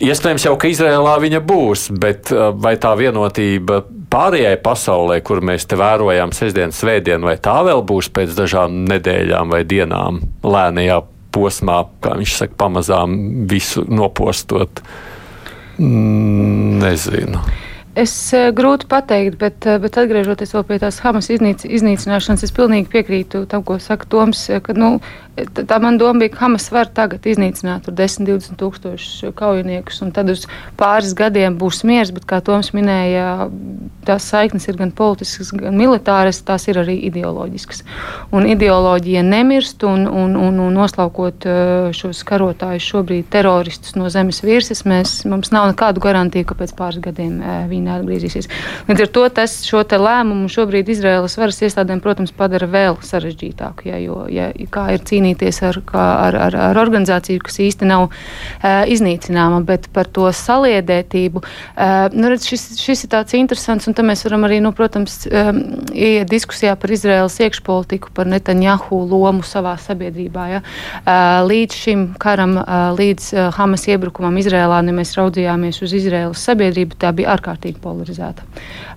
Iespējams, 0.00 0.46
jau 0.46 0.54
ka 0.56 0.68
Izrēlā 0.72 1.18
viņa 1.20 1.42
būs, 1.44 1.90
bet 2.00 2.30
vai 2.32 2.72
tā 2.80 2.94
vienotība 2.96 3.82
pārējai 4.10 4.56
pasaulē, 4.64 5.18
kur 5.20 5.42
mēs 5.44 5.68
te 5.68 5.76
vērojām 5.76 6.32
sestdienas, 6.32 6.80
svētdienu, 6.80 7.28
vai 7.28 7.36
tā 7.42 7.58
vēl 7.66 7.84
būs 7.84 8.08
pēc 8.16 8.32
dažām 8.38 8.82
nedēļām 8.88 9.52
vai 9.52 9.60
dienām, 9.68 10.22
lēnajā 10.40 11.02
posmā, 11.36 11.82
kā 12.00 12.16
viņš 12.16 12.36
saka, 12.40 12.56
pamazām 12.64 13.18
visu 13.50 13.84
nopostot? 13.92 14.80
Nezinu. 15.80 17.44
Es 18.00 18.12
grūti 18.54 18.86
pateikt, 18.88 19.34
bet, 19.40 19.66
bet 19.82 19.96
atgriežoties 19.98 20.54
pie 20.68 20.76
tās 20.78 21.00
Hamas 21.02 21.26
iznīc, 21.34 21.64
iznīcināšanas, 21.66 22.44
es 22.46 22.54
pilnīgi 22.54 22.88
piekrītu 22.92 23.42
tam, 23.50 23.64
ko 23.66 23.80
saka 23.82 24.06
Toms. 24.08 24.44
Ka, 24.62 24.76
nu, 24.78 24.92
tā 25.36 25.78
man 25.82 25.98
doma 25.98 26.24
bija, 26.24 26.32
ka 26.34 26.44
Hamas 26.44 26.68
var 26.72 26.88
tagad 26.94 27.26
iznīcināt 27.28 27.88
10, 27.88 28.26
20 28.28 28.58
tūkstošus 28.60 29.32
kaujiniekus, 29.36 30.00
un 30.04 30.12
tad 30.14 30.30
uz 30.32 30.46
pāris 30.78 31.14
gadiem 31.16 31.56
būs 31.60 31.82
miers, 31.88 32.12
bet, 32.14 32.26
kā 32.28 32.40
Toms 32.44 32.72
minēja, 32.76 33.48
tās 34.06 34.26
saiknes 34.30 34.66
ir 34.68 34.78
gan 34.80 34.92
politiskas, 34.96 35.52
gan 35.56 35.76
militāras, 35.78 36.40
tās 36.46 36.66
ir 36.70 36.80
arī 36.82 36.96
ideoloģiskas. 37.08 37.82
Un 38.36 38.48
ideoloģija 38.50 39.22
nemirst, 39.26 39.84
un, 39.86 40.06
un, 40.08 40.36
un, 40.38 40.60
un 40.66 40.76
noslaukot 40.76 41.46
uh, 41.48 41.90
šos 41.96 42.22
karotājus 42.28 42.88
šobrīd 42.90 43.30
teroristus 43.32 43.96
no 43.98 44.10
zemes 44.12 44.42
virsmas, 44.44 44.84
mēs, 44.88 45.14
mums 45.30 45.52
nav 45.54 45.70
nekādu 45.72 46.02
garantiju, 46.04 46.48
ka 46.50 46.58
pēc 46.58 46.74
pāris 46.78 47.02
gadiem 47.04 47.40
uh, 47.40 47.62
viņi 47.70 47.86
neatgriezīsies. 47.88 48.50
Līdz 48.90 49.06
ar 49.06 49.12
to 49.18 49.26
tas 49.40 49.60
šo 49.68 49.84
lēmumu 49.90 50.48
šobrīd 50.52 50.88
Izraēlas 50.92 51.36
varas 51.40 51.60
iestādēm, 51.66 52.02
protams, 52.04 52.32
padara 52.36 52.68
vēl 52.70 52.98
sarežģītāku, 53.04 53.90
ja, 53.90 53.98
jo, 54.00 54.22
ja, 54.30 54.50
kā 54.72 54.86
ir 54.94 55.02
cīnīties 55.06 55.29
cīnīties 55.30 55.62
ar, 55.62 55.78
ar, 55.94 56.36
ar, 56.36 56.56
ar 56.70 56.78
organizāciju, 56.80 57.42
kas 57.44 57.58
īsti 57.60 57.86
nav 57.88 58.08
uh, 58.08 58.84
iznīcināma, 58.90 59.62
bet 59.64 59.88
par 59.92 60.06
to 60.06 60.30
saliedētību. 60.30 61.42
Uh, 61.42 62.08
nu, 62.12 62.28
redz, 62.30 62.46
šis, 62.48 62.78
šis 62.80 63.04
ir 63.04 63.10
tāds 63.10 63.34
interesants, 63.34 63.86
un 63.86 63.94
mēs 64.06 64.24
varam 64.26 64.44
arī, 64.48 64.60
nu, 64.60 64.72
protams, 64.72 65.26
um, 65.30 65.60
ieiet 65.92 66.30
diskusijā 66.30 66.76
par 66.76 66.90
Izraēlas 66.90 67.38
iekšpolitiku, 67.40 68.12
par 68.14 68.26
Netanjahu 68.26 69.04
lomu 69.10 69.42
savā 69.42 69.76
sabiedrībā. 69.80 70.46
Ja? 70.50 70.62
Uh, 71.04 71.46
līdz 71.48 71.80
šim 71.84 72.06
karam, 72.20 72.58
uh, 72.60 72.90
līdz 72.98 73.32
uh, 73.34 73.48
Hamas 73.56 73.86
iebrukumam 73.90 74.38
Izrēlā, 74.40 74.82
ja 74.82 74.96
mēs 74.96 75.14
raudzījāmies 75.18 75.82
uz 75.84 75.96
Izraēlas 76.00 76.44
sabiedrību, 76.50 76.98
tā 77.00 77.12
bija 77.16 77.34
ārkārtīgi 77.36 77.80
polarizēta. 77.82 78.46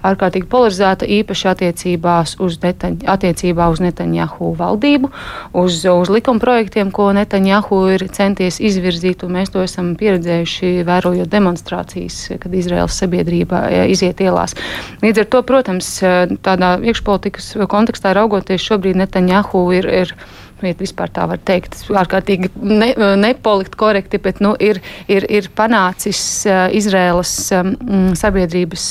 Ārkārtīgi 0.04 0.50
polarizēta 0.52 1.08
īpaši 1.08 1.48
attiecībās 1.54 2.36
uz, 2.44 2.58
Netaņ, 2.64 2.98
attiecībā 3.14 3.70
uz 3.72 3.80
Netanjahu 3.84 4.52
valdību, 4.60 5.10
uz, 5.56 5.80
uz 5.88 6.12
likuma 6.12 6.44
projektiem, 6.44 6.92
ko 6.92 7.10
Netanjahu 7.16 7.80
ir 7.96 8.04
centies 8.12 8.60
izvirzīt, 8.64 9.24
un 9.24 9.38
mēs 9.38 9.54
to 9.54 9.64
esam 9.64 9.94
pieredzējuši, 10.00 10.74
vērojot 10.88 11.32
demonstrācijas, 11.32 12.20
kad 12.44 12.56
Izraels 12.60 13.00
sabiedrība 13.00 13.64
e, 13.70 13.82
iziet 13.96 14.20
ielās. 14.24 14.58
Līdz 15.04 15.24
ar 15.24 15.32
to, 15.32 15.44
protams, 15.48 15.96
e, 16.04 16.14
tādā 16.44 16.76
iekšpolitikas 16.84 17.54
kontekstā 17.72 18.16
raugoties, 18.18 18.64
šobrīd 18.64 19.00
Netanjahu 19.00 19.70
ir. 19.80 19.92
ir 20.04 20.18
ja 20.64 20.76
vispār 20.80 21.12
tā 21.12 21.26
var 21.28 21.42
teikt, 21.44 21.76
ārkārtīgi 21.92 22.54
ne, 22.56 22.94
nepalikt 23.20 23.76
korekti, 23.76 24.16
bet 24.24 24.40
nu, 24.40 24.54
ir, 24.56 24.80
ir, 25.12 25.26
ir 25.28 25.50
panācis 25.58 26.22
Izraēlas 26.48 27.34
um, 27.58 27.74
sabiedrības 28.16 28.86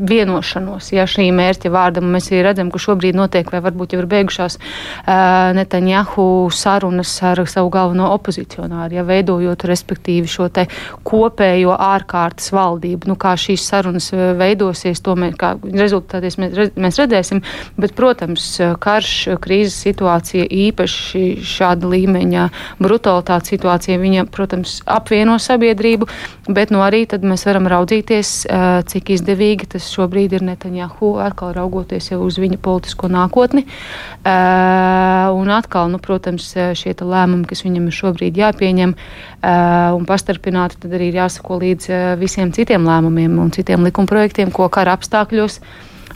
vienošanos, 0.00 0.90
ja 0.94 1.04
šī 1.08 1.28
mērķa 1.36 1.70
vārdam 1.72 2.08
mēs 2.14 2.30
arī 2.30 2.42
redzam, 2.46 2.70
ka 2.72 2.80
šobrīd 2.80 3.18
notiek, 3.18 3.50
vai 3.52 3.60
varbūt 3.64 3.94
jau 3.94 4.00
ir 4.02 4.08
beigušās 4.10 4.56
uh, 4.56 5.52
Netanjahu 5.56 6.48
sarunas 6.54 7.12
ar 7.26 7.42
savu 7.50 7.70
galveno 7.72 8.10
opozicionāru, 8.14 8.96
ja 8.96 9.04
veidojot 9.06 9.64
respektīvi 9.68 10.30
šo 10.30 10.48
te 10.52 10.66
kopējo 11.06 11.74
ārkārtas 11.76 12.52
valdību. 12.54 13.10
Nu, 13.10 13.16
kā 13.20 13.34
šīs 13.40 13.66
sarunas 13.70 14.10
veidosies, 14.12 15.02
to 15.04 15.16
mēs, 15.18 15.36
rezultāties 15.64 16.38
mēs, 16.40 16.72
mēs 16.80 17.00
redzēsim, 17.00 17.42
bet, 17.80 17.94
protams, 17.98 18.46
karš, 18.80 19.14
krīzes 19.42 19.78
situācija, 19.84 20.48
īpaši 20.48 21.24
šāda 21.44 21.90
līmeņa 21.90 22.48
brutalitātes 22.80 23.54
situācija, 23.54 24.00
viņa, 24.00 24.26
protams, 24.32 24.78
apvieno 24.88 25.36
sabiedrību, 25.42 26.08
bet 26.48 26.72
nu 26.74 26.82
arī 26.84 27.04
tad 27.10 27.24
mēs 27.26 27.44
varam 27.48 27.68
raudzīties, 27.70 28.34
uh, 28.46 28.68
cik 28.88 29.14
izdevīgi 29.16 29.70
tas 29.74 29.89
šobrīd 29.96 30.36
ir 30.36 30.44
Netanjahu, 30.46 31.12
atkal 31.22 31.52
raugoties 31.56 32.10
jau 32.12 32.20
uz 32.26 32.38
viņa 32.40 32.58
politisko 32.62 33.10
nākotni. 33.12 33.66
Uh, 33.66 35.28
un 35.36 35.52
atkal, 35.54 35.90
nu, 35.92 36.00
protams, 36.02 36.48
šie 36.78 36.94
lēmumi, 37.00 37.46
kas 37.50 37.64
viņam 37.66 37.90
ir 37.90 37.96
šobrīd 37.96 38.40
jāpieņem 38.40 38.96
uh, 38.96 39.92
un 39.96 40.08
pastarpināti, 40.08 40.80
tad 40.82 40.96
arī 40.98 41.10
ir 41.12 41.20
jāsako 41.22 41.60
līdz 41.62 41.90
uh, 41.90 42.00
visiem 42.20 42.52
citiem 42.56 42.86
lēmumiem 42.86 43.38
un 43.40 43.54
citiem 43.54 43.86
likumprojektiem, 43.88 44.52
ko 44.54 44.68
kara 44.72 44.96
apstākļos. 44.98 45.60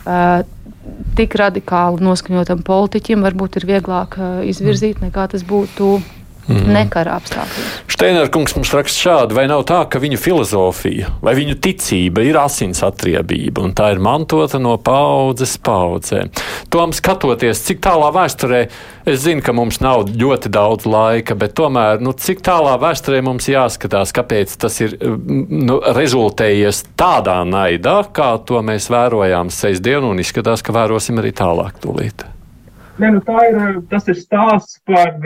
Uh, 0.04 0.42
tik 1.16 1.36
radikāli 1.40 2.04
noskaņotam 2.04 2.60
politiķim 2.66 3.24
varbūt 3.24 3.60
ir 3.60 3.68
vieglāk 3.70 4.18
uh, 4.18 4.42
izvirzīt 4.44 5.00
nekā 5.04 5.28
tas 5.32 5.46
būtu 5.46 5.96
Mm. 6.44 6.74
Nekara 6.76 7.16
apstākļos. 7.16 7.68
Steinera 7.94 8.28
kungs 8.32 8.52
mums 8.56 8.72
raksta 8.76 9.00
šādi, 9.06 9.36
vai 9.36 9.46
nav 9.48 9.62
tā, 9.68 9.78
ka 9.88 10.00
viņu 10.02 10.18
filozofija 10.20 11.14
vai 11.24 11.32
viņu 11.38 11.56
ticība 11.64 12.24
ir 12.26 12.36
asins 12.36 12.82
atriebība, 12.84 13.62
un 13.64 13.72
tā 13.76 13.92
ir 13.94 14.02
mantota 14.04 14.60
no 14.60 14.74
paudzes 14.76 15.56
paudzē. 15.64 16.26
Tom 16.72 16.92
skatoties, 16.96 17.62
cik 17.64 17.80
tālā 17.84 18.10
vēsturē, 18.12 18.60
es 19.08 19.22
zinu, 19.24 19.44
ka 19.44 19.54
mums 19.56 19.80
nav 19.84 20.10
ļoti 20.10 20.52
daudz 20.52 20.88
laika, 20.90 21.38
bet 21.38 21.56
tomēr, 21.56 22.02
nu, 22.04 22.12
cik 22.12 22.44
tālā 22.44 22.76
vēsturē 22.82 23.22
mums 23.24 23.48
jāskatās, 23.48 24.12
kāpēc 24.16 24.58
tas 24.60 24.78
ir 24.84 24.98
nu, 25.00 25.80
rezultējies 25.96 26.84
tādā 26.98 27.40
naidā, 27.48 28.02
kā 28.12 28.34
to 28.44 28.60
mēs 28.64 28.90
vērojām 28.92 29.52
sestdienu, 29.54 30.12
un 30.12 30.20
izskatās, 30.24 30.64
ka 30.64 30.76
vērosim 30.76 31.24
arī 31.24 31.32
tālāk 31.36 31.80
tūlīt. 31.80 32.33
Ne, 32.94 33.08
nu 33.10 33.18
tā 33.26 33.48
ir, 33.50 33.56
tas 33.90 34.06
ir 34.06 34.14
stāsts 34.14 34.78
par 34.86 35.16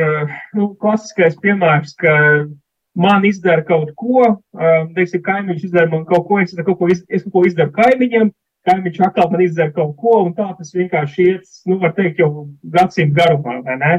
nu, 0.57 0.71
klasiskais 0.81 1.37
piemērs, 1.43 1.93
ka 2.01 2.15
man 2.99 3.27
izdara 3.29 3.63
kaut 3.69 3.93
ko, 3.99 4.25
um, 4.33 4.87
teiksim, 4.97 5.23
kaimiņš 5.27 5.67
izdara 5.69 5.91
man 5.93 6.07
kaut 6.09 6.25
ko, 6.31 6.41
es 6.41 6.57
kaut 6.57 6.79
ko, 6.81 6.89
iz, 6.89 7.05
es 7.13 7.27
kaut 7.27 7.35
ko 7.37 7.45
izdaru 7.47 7.75
kaimiņam, 7.77 8.33
kaimiņš 8.69 9.03
atkal 9.07 9.29
man 9.35 9.45
izdara 9.45 9.75
kaut 9.77 9.95
ko, 10.01 10.15
un 10.25 10.33
tā 10.39 10.49
tas 10.57 10.73
vienkārši 10.75 11.29
iet, 11.29 11.51
nu, 11.69 11.77
var 11.83 11.93
teikt, 11.99 12.23
jau 12.25 12.49
gadsimtu 12.73 13.21
garumā, 13.21 13.61
vai 13.69 13.77
ne? 13.85 13.93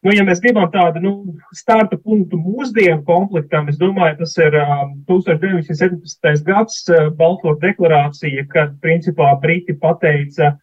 Nu, 0.00 0.14
ja 0.16 0.24
mēs 0.24 0.40
gribam 0.40 0.70
tādu 0.72 1.02
nu, 1.04 1.12
starta 1.52 1.98
punktu 2.00 2.38
mūsdienu 2.40 3.02
konfliktam, 3.04 3.68
es 3.68 3.76
domāju, 3.76 4.22
tas 4.22 4.32
ir 4.40 4.56
um, 4.64 4.94
1917. 5.12 6.46
gads 6.48 6.86
uh, 6.88 7.10
Balfour 7.20 7.60
deklarācija, 7.60 8.48
kad 8.48 8.78
principā 8.80 9.34
Briti 9.44 9.76
pateica, 9.76 10.54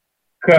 ka 0.41 0.57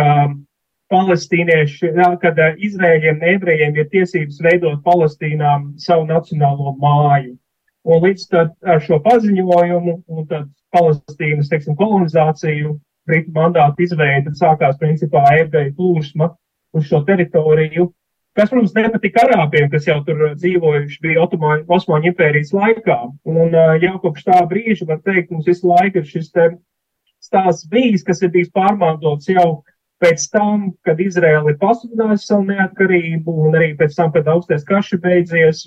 palestīnieši, 0.92 1.92
kad 2.22 2.38
uh, 2.40 2.56
Izrēļiem, 2.68 3.20
ebrejiem 3.34 3.76
ir 3.76 3.90
tiesības 3.92 4.40
veidot 4.44 4.82
Palestīnām 4.86 5.74
savu 5.80 6.06
nacionālo 6.08 6.74
māju. 6.80 7.36
Un 7.88 8.02
līdz 8.04 8.26
tad 8.32 8.54
ar 8.68 8.82
šo 8.84 8.98
paziņojumu 9.04 9.94
un 10.08 10.26
tad 10.28 10.48
Palestīnas, 10.74 11.48
teiksim, 11.48 11.76
kolonizāciju, 11.78 12.76
Britu 13.08 13.32
mandātu 13.32 13.86
izveida 13.86 14.34
sākās 14.36 14.76
principā 14.80 15.22
ebreju 15.38 15.72
plūsma 15.78 16.28
uz 16.76 16.88
šo 16.90 17.00
teritoriju, 17.08 17.86
kas, 18.36 18.50
protams, 18.50 18.74
nepatika 18.76 19.24
arābiem, 19.24 19.70
kas 19.72 19.88
jau 19.88 19.96
tur 20.04 20.34
dzīvojuši 20.34 21.00
bija 21.06 21.22
Otomāņu, 21.24 21.64
Osmaņu 21.78 22.12
impērijas 22.12 22.52
laikā. 22.52 22.98
Un 23.32 23.56
uh, 23.56 23.76
jau 23.80 23.94
kopš 24.02 24.26
tā 24.28 24.42
brīža, 24.50 24.86
var 24.90 25.00
teikt, 25.06 25.32
mums 25.32 25.48
visu 25.48 25.70
laiku 25.70 26.02
ir 26.02 26.10
šis 26.10 26.28
te 26.34 26.50
stāsts 27.24 27.66
bijis, 27.72 28.04
kas 28.06 28.20
ir 28.22 28.32
bijis 28.34 28.52
pārmantots 28.54 29.32
jau 29.32 29.48
pēc 30.02 30.28
tam, 30.32 30.70
kad 30.86 31.00
Izraela 31.02 31.52
ir 31.52 31.58
pasludinājusi 31.60 32.30
savu 32.30 32.46
neatkarību, 32.50 33.34
un 33.46 33.56
arī 33.58 33.72
pēc 33.78 33.96
tam, 33.98 34.12
kad 34.14 34.28
augstais 34.30 34.66
karš 34.68 34.94
ir 34.96 35.02
beidzies, 35.04 35.64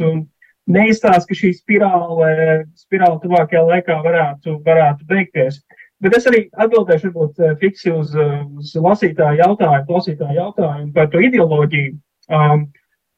neizstāsta, 0.71 1.27
ka 1.27 1.37
šī 1.37 1.51
spirāle, 1.57 2.31
spirāle 2.79 3.19
tuvākajā 3.23 3.63
laikā 3.67 3.97
varētu, 4.05 4.57
varētu 4.65 5.07
beigties. 5.09 5.61
Bet 6.01 6.15
es 6.17 6.25
arī 6.29 6.45
atbildēšu, 6.57 7.11
varbūt, 7.11 7.41
eh, 7.45 7.55
fiksi 7.61 7.91
uz, 7.93 8.13
uz 8.17 8.73
lasītāju 8.73 9.43
jautājumu, 9.43 9.87
klausītāju 9.89 10.37
jautājumu 10.39 10.93
par 10.95 11.11
to 11.13 11.21
ideoloģiju. 11.21 11.97
Um, 12.31 12.65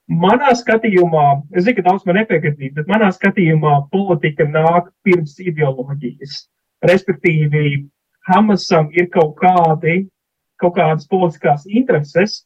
manā 0.09 0.51
skatījumā, 0.57 1.27
es 1.55 1.63
zinu, 1.63 1.77
ka 1.77 1.85
daudz 1.89 2.05
man 2.05 2.19
nepiekritīs, 2.19 2.73
bet 2.75 2.89
manā 2.91 3.07
skatījumā 3.15 3.77
politika 3.93 4.47
nāk 4.49 4.89
pirms 5.05 5.37
ideoloģijas. 5.39 6.47
Respektīvi, 6.83 7.87
Hamasam 8.23 8.87
ir 8.95 9.09
kaut 9.11 9.35
kādi 9.35 10.07
kaut 10.61 10.75
kādas 10.77 11.07
politiskās 11.09 11.65
intereses, 11.69 12.43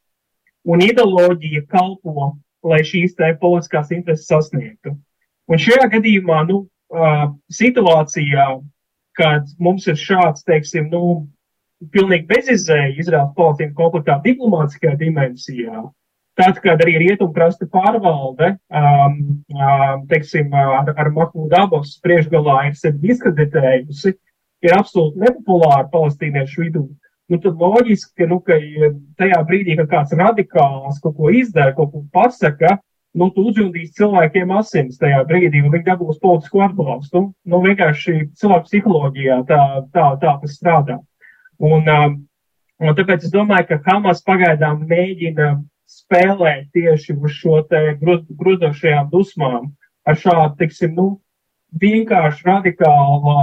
un 0.67 0.83
ideoloģija 0.83 1.65
kalpo, 1.71 2.33
lai 2.67 2.81
šīs 2.85 3.15
te 3.17 3.29
politiskās 3.41 3.91
intereses 3.95 4.27
sasniegtu. 4.29 4.95
Un 5.47 5.61
šajā 5.61 5.87
gadījumā, 5.93 6.41
nu, 6.49 6.65
uh, 6.91 7.29
situācijā, 7.53 8.47
kad 9.17 9.47
mums 9.63 9.87
ir 9.87 9.97
šāds, 9.99 10.43
teiksim, 10.47 10.89
nu, 10.91 11.27
pilnīgi 11.93 12.27
bezizēja 12.29 12.95
Izraels-Palestīnas 13.01 13.77
konfliktā 13.77 14.17
diplomātiskajā 14.25 14.97
dimensijā, 14.99 15.85
tad, 16.37 16.59
kad 16.63 16.81
arī 16.83 16.97
rietumkrasta 17.05 17.67
pārvalde, 17.73 18.53
um, 18.69 19.17
um, 19.53 20.05
teiksim, 20.11 20.53
ar, 20.53 20.91
ar 20.93 21.11
Mahmudu 21.13 21.57
Abos 21.57 21.95
priekšgalā 22.03 22.59
ir 22.69 22.77
sevi 22.77 23.11
diskreditējusi, 23.11 24.13
ir 24.65 24.77
absolūti 24.77 25.21
nepopulāra 25.23 25.85
palestīniešu 25.93 26.65
vidū 26.65 26.87
nu, 27.31 27.39
tad 27.43 27.59
loģiski, 27.59 28.13
ka, 28.17 28.27
nu, 28.31 28.39
ka 28.43 28.57
tajā 29.19 29.39
brīdī, 29.47 29.77
kad 29.79 29.89
kāds 29.91 30.15
radikāls 30.17 30.99
kaut 31.03 31.17
ko 31.17 31.31
izdara, 31.33 31.75
kaut 31.75 31.91
ko 31.93 32.03
pasaka, 32.13 32.77
nu, 33.17 33.29
tu 33.33 33.47
uzjūtīs 33.49 33.95
cilvēkiem 33.97 34.53
asins 34.57 34.99
tajā 35.01 35.23
brīdī, 35.29 35.63
un 35.63 35.73
viņi 35.73 35.87
dabūs 35.89 36.21
politisku 36.23 36.63
atbalstu. 36.65 37.23
Nu, 37.49 37.61
vienkārši 37.65 38.29
cilvēku 38.37 38.69
psiholoģijā 38.69 39.41
tā, 39.49 39.61
tā, 39.95 40.09
tā 40.21 40.35
tas 40.43 40.55
strādā. 40.55 40.99
Un, 41.57 41.87
um, 41.89 42.19
un 42.83 42.97
tāpēc 42.97 43.25
es 43.25 43.33
domāju, 43.33 43.71
ka 43.71 43.81
Hamas 43.87 44.21
pagaidām 44.25 44.85
mēģina 44.89 45.55
spēlēt 45.87 46.69
tieši 46.75 47.15
uz 47.15 47.39
šo 47.39 47.61
te 47.67 47.81
gruzošajām 48.01 49.09
dusmām 49.11 49.71
ar 50.07 50.19
šādu, 50.19 50.53
tiksim, 50.59 50.93
nu, 50.95 51.07
vienkārši 51.81 52.45
radikālu 52.47 53.35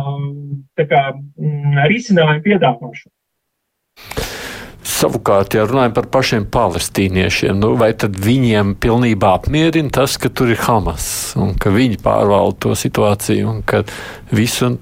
kā, 0.79 1.03
mm, 1.17 1.83
risinājumu 1.91 2.45
piedāvāšanu. 2.47 3.13
Savukārt, 4.85 5.55
ja 5.57 5.65
runājam 5.65 5.95
par 5.97 6.07
pašiem 6.13 6.45
palestīniešiem, 6.53 7.57
nu, 7.57 7.71
vai 7.81 7.91
tad 7.97 8.19
viņiem 8.21 8.75
pilnībā 8.81 9.33
apmierina 9.39 9.89
tas, 9.93 10.19
ka 10.21 10.29
tur 10.29 10.53
ir 10.53 10.61
Hamas 10.61 11.07
un 11.41 11.55
ka 11.61 11.73
viņi 11.73 11.99
pārvalda 12.05 12.59
to 12.67 12.77
situāciju 12.77 13.49
un 13.49 13.63
ka 13.67 13.81
visu, 14.33 14.75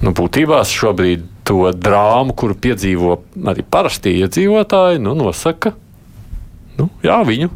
nu, 0.00 0.14
būtībā 0.16 0.62
šobrīd 0.64 1.28
to 1.48 1.68
drāmu, 1.76 2.32
kuru 2.40 2.56
piedzīvo 2.56 3.18
arī 3.52 3.66
parastie 3.68 4.16
iedzīvotāji, 4.24 5.02
nu, 5.04 5.12
nosaka, 5.18 5.74
nu, 6.80 6.88
jā, 7.04 7.20
viņu 7.28 7.52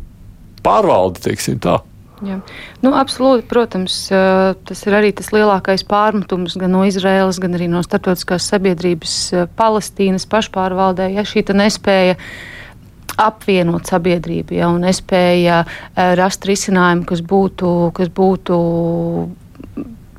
pārvalde, 0.64 1.24
teiksim 1.24 1.56
tā. 1.60 1.80
Jā. 2.24 2.38
Nu, 2.84 2.94
absolūti, 2.96 3.46
protams, 3.50 3.98
tas 4.08 4.82
ir 4.86 4.96
arī 4.96 5.12
tas 5.16 5.30
lielākais 5.34 5.84
pārmetums 5.88 6.56
gan 6.60 6.72
no 6.74 6.84
Izraēlas, 6.88 7.40
gan 7.42 7.56
arī 7.58 7.68
no 7.70 7.82
starptautiskās 7.84 8.48
sabiedrības 8.52 9.14
Palestīnas 9.58 10.28
pašpārvaldē, 10.30 11.10
ja 11.14 11.26
šī 11.28 11.44
nespēja 11.54 12.16
apvienot 13.20 13.86
sabiedrību, 13.86 14.56
ja, 14.56 14.72
nespēja 14.80 15.62
rast 16.18 16.46
risinājumu, 16.48 17.06
kas 17.06 17.22
būtu, 17.22 17.70
kas 17.94 18.10
būtu 18.10 18.58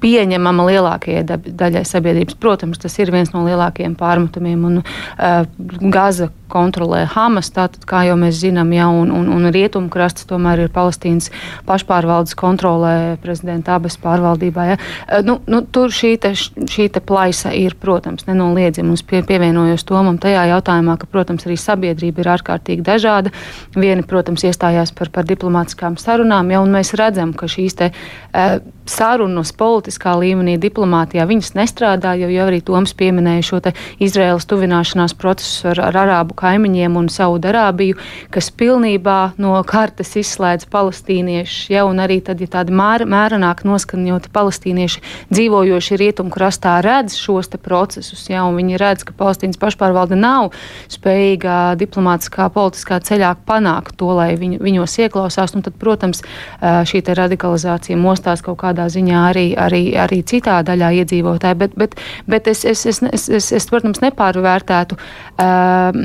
pieņemama 0.06 0.66
lielākajai 0.70 1.24
daļai 1.26 1.84
sabiedrības. 1.88 2.38
Protams, 2.41 2.80
tas 2.82 2.95
ir 3.01 3.12
viens 3.14 3.32
no 3.34 3.45
lielākajiem 3.47 3.95
pārmetumiem. 3.99 4.66
Un, 4.70 4.82
uh, 4.82 5.45
Gaza 5.82 6.30
kontrolē 6.56 7.03
Hamas, 7.12 7.51
tātad, 7.53 7.84
kā 7.88 8.06
jau 8.08 8.16
mēs 8.20 8.39
zinām, 8.39 8.72
ja, 8.76 8.88
un, 8.88 9.12
un, 9.14 9.28
un 9.36 9.49
rietumkrasts 9.53 10.28
tomēr 10.30 10.66
ir 10.66 10.74
Palestīnas 10.74 11.32
pašpārvaldes 11.68 12.38
kontrolē 12.39 12.95
prezidenta 13.24 13.76
abas 13.76 13.99
pārvaldībā. 14.01 14.68
Ja. 14.72 14.78
Uh, 14.80 15.22
nu, 15.28 15.38
nu, 15.51 15.62
tur 15.76 15.93
šī, 15.93 16.16
te, 16.22 16.34
šī 16.36 16.88
te 16.95 17.03
plaisa 17.03 17.53
ir, 17.56 17.78
protams, 17.82 18.28
nenoliedzama. 18.30 18.93
Mums 18.93 19.03
pie, 19.08 19.24
pievienojos 19.26 19.86
Tomam 19.88 20.20
tajā 20.22 20.45
jautājumā, 20.53 20.97
ka, 21.01 21.10
protams, 21.12 21.47
arī 21.47 21.58
sabiedrība 21.60 22.24
ir 22.24 22.32
ārkārtīgi 22.38 22.86
dažāda. 22.86 23.34
Vieni, 23.76 24.06
protams, 24.08 24.45
iestājās 24.47 24.93
par, 24.95 25.12
par 25.14 25.28
diplomātiskām 25.28 25.99
sarunām, 26.01 26.53
ja, 26.53 26.64
un 26.64 26.74
mēs 26.76 26.95
redzam, 26.99 27.34
ka 27.38 27.49
šīs 27.51 27.80
te, 27.82 27.91
uh, 27.91 28.58
sarunas 28.86 29.51
politiskā 29.58 30.14
līmenī, 30.20 30.56
diplomātijā, 30.62 31.26
viņas 31.28 31.53
nestrādā, 31.58 32.14
jo 32.20 32.30
jau 32.30 32.45
arī 32.49 32.62
Toms 32.66 32.93
pieminēja 32.97 33.45
šo 33.49 33.62
Izraēlas 34.03 34.45
tuvināšanās 34.49 35.16
procesu 35.18 35.72
ar, 35.72 35.82
ar 35.89 35.99
arābu 36.06 36.38
kaimiņiem 36.46 36.96
un 37.00 37.10
Saudarābiju, 37.12 38.00
kas 38.34 38.52
pilnībā 38.54 39.36
no 39.41 39.58
kartes 39.68 40.14
izslēdz 40.22 40.70
palestīniešus, 40.72 41.70
ja, 41.74 41.86
un 41.89 42.02
arī 42.04 42.22
tad, 42.26 42.41
ja 42.43 42.50
tādi 42.60 42.76
mēr, 42.76 43.06
mērenāk 43.10 43.66
noskaņoti 43.68 44.32
palestīnieši 44.36 45.04
dzīvojoši 45.34 46.00
rietumkrastā 46.02 46.78
redz 46.86 47.18
šos 47.20 47.52
procesus, 47.62 48.26
ja, 48.30 48.43
un 48.48 48.58
viņi 48.60 48.80
redz, 48.82 49.06
ka 49.08 49.14
Palestīnas 49.16 49.60
pašpārvalde 49.62 50.18
nav 50.20 50.52
spējīga 50.91 51.76
diplomātiskā, 51.80 52.48
politiskā 52.54 53.00
ceļā 53.06 53.32
panākt 53.48 53.96
to, 54.00 54.10
lai 54.18 54.34
viņu, 54.39 54.60
viņos 54.64 54.98
ieklausās, 55.06 55.56
un 55.56 55.64
tad, 55.66 55.78
protams, 55.80 56.24
šī 56.62 57.04
radikalizācija 57.06 57.98
mostās 58.00 58.43
kaut 58.46 58.60
kādā 58.64 58.88
ziņā 58.91 59.22
arī, 59.30 59.46
arī, 59.60 59.84
arī 60.00 60.22
citā 60.28 60.60
daļā 60.66 60.91
iedzīvotāji, 61.02 61.60
bet, 61.62 61.78
bet, 61.80 61.96
bet 62.28 62.50
es, 62.52 62.66
es, 62.66 62.86
es, 62.89 63.02
es, 63.06 63.28
es, 63.30 63.52
es, 63.56 63.70
protams, 63.72 64.02
nepārvērtētu, 64.04 64.98
uh, 64.98 66.02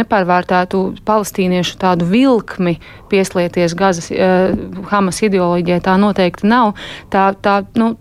nepārvērtētu 0.00 0.82
palestīniešu 1.08 1.78
tādu 1.80 2.08
vilkmi 2.10 2.76
pieslieties 3.12 3.74
Gazas, 3.78 4.10
uh, 4.14 4.54
Hamas 4.92 5.22
ideoloģijai. 5.26 5.82
Tā 5.84 5.96
noteikti 6.00 6.50
nav. 6.50 6.76
Tā, 7.12 7.30
tā, 7.42 7.60
nu, 7.80 7.94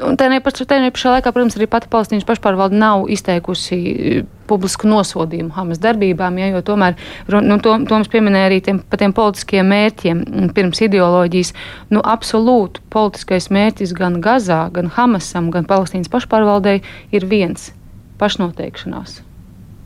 Un 0.00 0.16
tā 0.16 0.30
nepašā 0.30 1.12
laikā, 1.16 1.32
protams, 1.34 1.56
arī 1.58 1.66
pati 1.68 1.88
Palestīnas 1.92 2.24
pašpārvalde 2.28 2.78
nav 2.78 3.04
izteikusi 3.12 3.76
e, 3.76 4.22
publisku 4.48 4.88
nosodījumu 4.88 5.52
Hamas 5.54 5.80
darbībām, 5.82 6.38
ja, 6.40 6.48
jo 6.54 6.62
tomēr 6.64 6.96
nu, 7.28 7.58
to, 7.60 7.74
to 7.84 7.98
mums 7.98 8.10
pieminēja 8.12 8.48
arī 8.48 8.60
tiem, 8.64 8.80
par 8.80 9.02
tiem 9.02 9.14
politiskiem 9.16 9.68
mērķiem 9.70 10.22
pirms 10.56 10.80
ideoloģijas. 10.86 11.52
Nu, 11.92 12.00
absolūti 12.00 12.84
politiskais 12.92 13.50
mērķis 13.52 13.94
gan 13.98 14.20
Gazā, 14.24 14.62
gan 14.74 14.88
Hamasam, 14.96 15.52
gan 15.52 15.68
Palestīnas 15.68 16.12
pašpārvaldei 16.12 16.80
ir 17.12 17.28
viens- 17.28 17.72
pašnoteikšanās, 18.22 19.20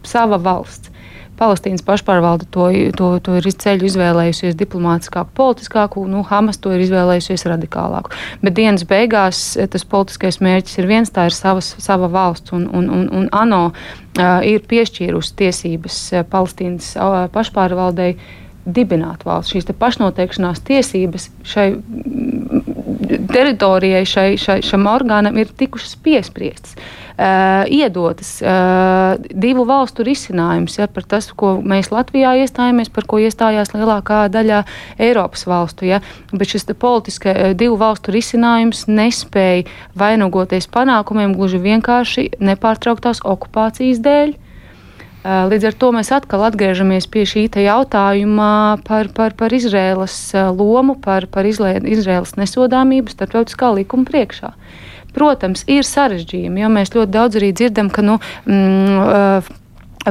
sava 0.09 0.41
valsts. 0.43 0.91
Palestīnas 1.35 1.83
pašpārvalde 1.83 2.47
to, 2.55 2.69
to, 2.95 3.09
to 3.27 3.33
ir 3.41 3.49
ceļu 3.51 3.89
izvēlējusies 3.89 4.55
diplomātiskāku, 4.55 5.33
politiskāku, 5.35 6.05
nu, 6.07 6.23
Hamas 6.29 6.61
to 6.63 6.71
ir 6.71 6.85
izvēlējusies 6.85 7.43
radikālāku. 7.51 8.15
Bet 8.45 8.55
dienas 8.55 8.87
beigās 8.87 9.41
eh, 9.59 9.67
tas 9.71 9.83
politiskais 9.83 10.39
mērķis 10.45 10.79
ir 10.79 10.89
viens, 10.91 11.11
tā 11.11 11.27
ir 11.27 11.35
savas, 11.35 11.73
sava 11.83 12.07
valsts, 12.13 12.55
un, 12.55 12.69
un, 12.71 12.87
un, 12.87 13.09
un 13.19 13.27
ANO 13.35 13.65
uh, 13.73 14.39
ir 14.47 14.63
piešķīrusi 14.71 15.35
tiesības 15.43 16.01
uh, 16.13 16.23
Palestīnas 16.31 16.95
uh, 16.95 17.25
pašpārvaldei 17.35 18.13
dibināt 18.65 19.27
valsts. 19.27 19.57
Šīs 19.57 19.67
pašnoteikšanās 19.75 20.63
tiesības 20.65 21.29
šai 21.45 21.69
teritorijai, 23.35 24.05
šai, 24.09 24.29
šai, 24.41 24.61
šam 24.65 24.87
orgānam 24.91 25.37
ir 25.41 25.51
tikušas 25.59 25.99
piespriestas. 26.05 26.79
Uh, 27.15 27.63
iedotas 27.71 28.41
uh, 28.43 29.15
divu 29.31 29.63
valstu 29.69 30.03
risinājums 30.03 30.81
ja, 30.81 30.89
par 30.91 31.05
tas, 31.07 31.29
ko 31.31 31.53
mēs 31.63 31.93
Latvijā 31.95 32.33
iestājāmies, 32.43 32.89
par 32.91 33.05
ko 33.07 33.21
iestājās 33.23 33.71
lielākā 33.71 34.25
daļa 34.35 34.65
Eiropas 34.99 35.45
valstu. 35.47 35.87
Ja. 35.87 36.01
Bet 36.35 36.51
šis 36.51 36.67
politiskais 36.75 37.37
uh, 37.39 37.53
divu 37.55 37.77
valstu 37.79 38.11
risinājums 38.17 38.89
nespēja 38.91 39.63
vainagoties 39.95 40.67
panākumiem 40.75 41.37
gluži 41.39 41.61
vienkārši 41.63 42.25
nepārtrauktās 42.43 43.23
okupācijas 43.23 44.03
dēļ. 44.03 44.35
Uh, 44.35 45.47
līdz 45.55 45.69
ar 45.71 45.79
to 45.79 45.93
mēs 45.95 46.11
atkal 46.19 46.43
atgriežamies 46.49 47.07
pie 47.07 47.23
šī 47.31 47.47
jautājuma 47.63 48.83
par, 48.91 49.13
par, 49.15 49.39
par 49.39 49.55
Izraēlas 49.55 50.19
uh, 50.35 50.51
lomu, 50.51 50.99
par, 50.99 51.31
par 51.31 51.47
Izraēlas 51.47 52.35
nesodāmību 52.43 53.15
starptautiskā 53.15 53.71
likuma 53.79 54.11
priekšā. 54.11 54.51
Protams, 55.15 55.65
ir 55.71 55.87
sarežģījumi, 55.87 56.65
jo 56.65 56.71
mēs 56.73 56.95
ļoti 56.95 57.15
daudz 57.15 57.39
arī 57.39 57.53
dzirdam, 57.57 57.91
ka 57.95 58.03
nu, 58.03 58.19
mm, 58.47 59.05
uh, 59.05 59.53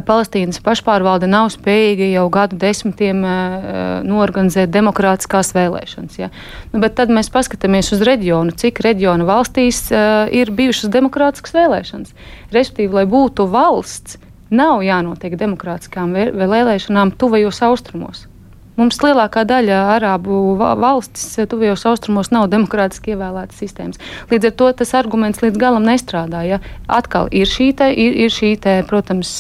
Palestīnas 0.02 0.58
pašpārvalde 0.64 1.28
nav 1.30 1.52
spējīga 1.54 2.08
jau 2.16 2.26
gadu 2.34 2.58
desmitiem 2.58 3.20
uh, 3.22 3.68
norganizēt 4.08 4.72
demokrātiskās 4.74 5.54
vēlēšanas. 5.54 6.18
Ja? 6.18 6.32
Nu, 6.72 6.82
bet 6.82 6.98
tad 6.98 7.14
mēs 7.14 7.30
paskatāmies 7.34 7.92
uz 7.94 8.02
reģionu, 8.08 8.56
cik 8.58 8.82
reģionu 8.86 9.28
valstīs 9.30 9.86
uh, 9.94 10.26
ir 10.34 10.50
bijušas 10.56 10.90
demokrātiskas 10.94 11.54
vēlēšanas. 11.60 12.18
Respektīvi, 12.56 13.04
lai 13.04 13.06
būtu 13.10 13.46
valsts, 13.54 14.18
nav 14.54 14.82
jānotiek 14.86 15.38
demokrātiskām 15.38 16.14
vēlēšanām 16.42 17.14
tuvajos 17.20 17.62
austrumos. 17.70 18.28
Mums 18.74 18.98
lielākā 19.04 19.44
daļa 19.46 19.80
arābu 19.94 20.56
valstis 20.58 21.36
tuvajos 21.50 21.84
austrumos 21.92 22.32
nav 22.34 22.48
demokrātiski 22.50 23.14
ievēlētas 23.14 23.60
sistēmas. 23.62 24.02
Līdz 24.32 24.50
ar 24.50 24.56
to 24.58 24.70
tas 24.82 24.94
arguments 24.98 25.44
līdz 25.44 25.60
galam 25.62 25.86
nestrādā. 25.86 26.42
Ja? 26.48 26.60
Atkal 26.90 27.30
ir 27.30 27.50
šī, 27.50 27.70
te, 27.78 27.92
ir, 27.94 28.18
ir 28.26 28.34
šī 28.34 28.56
te, 28.64 28.80
protams, 28.90 29.36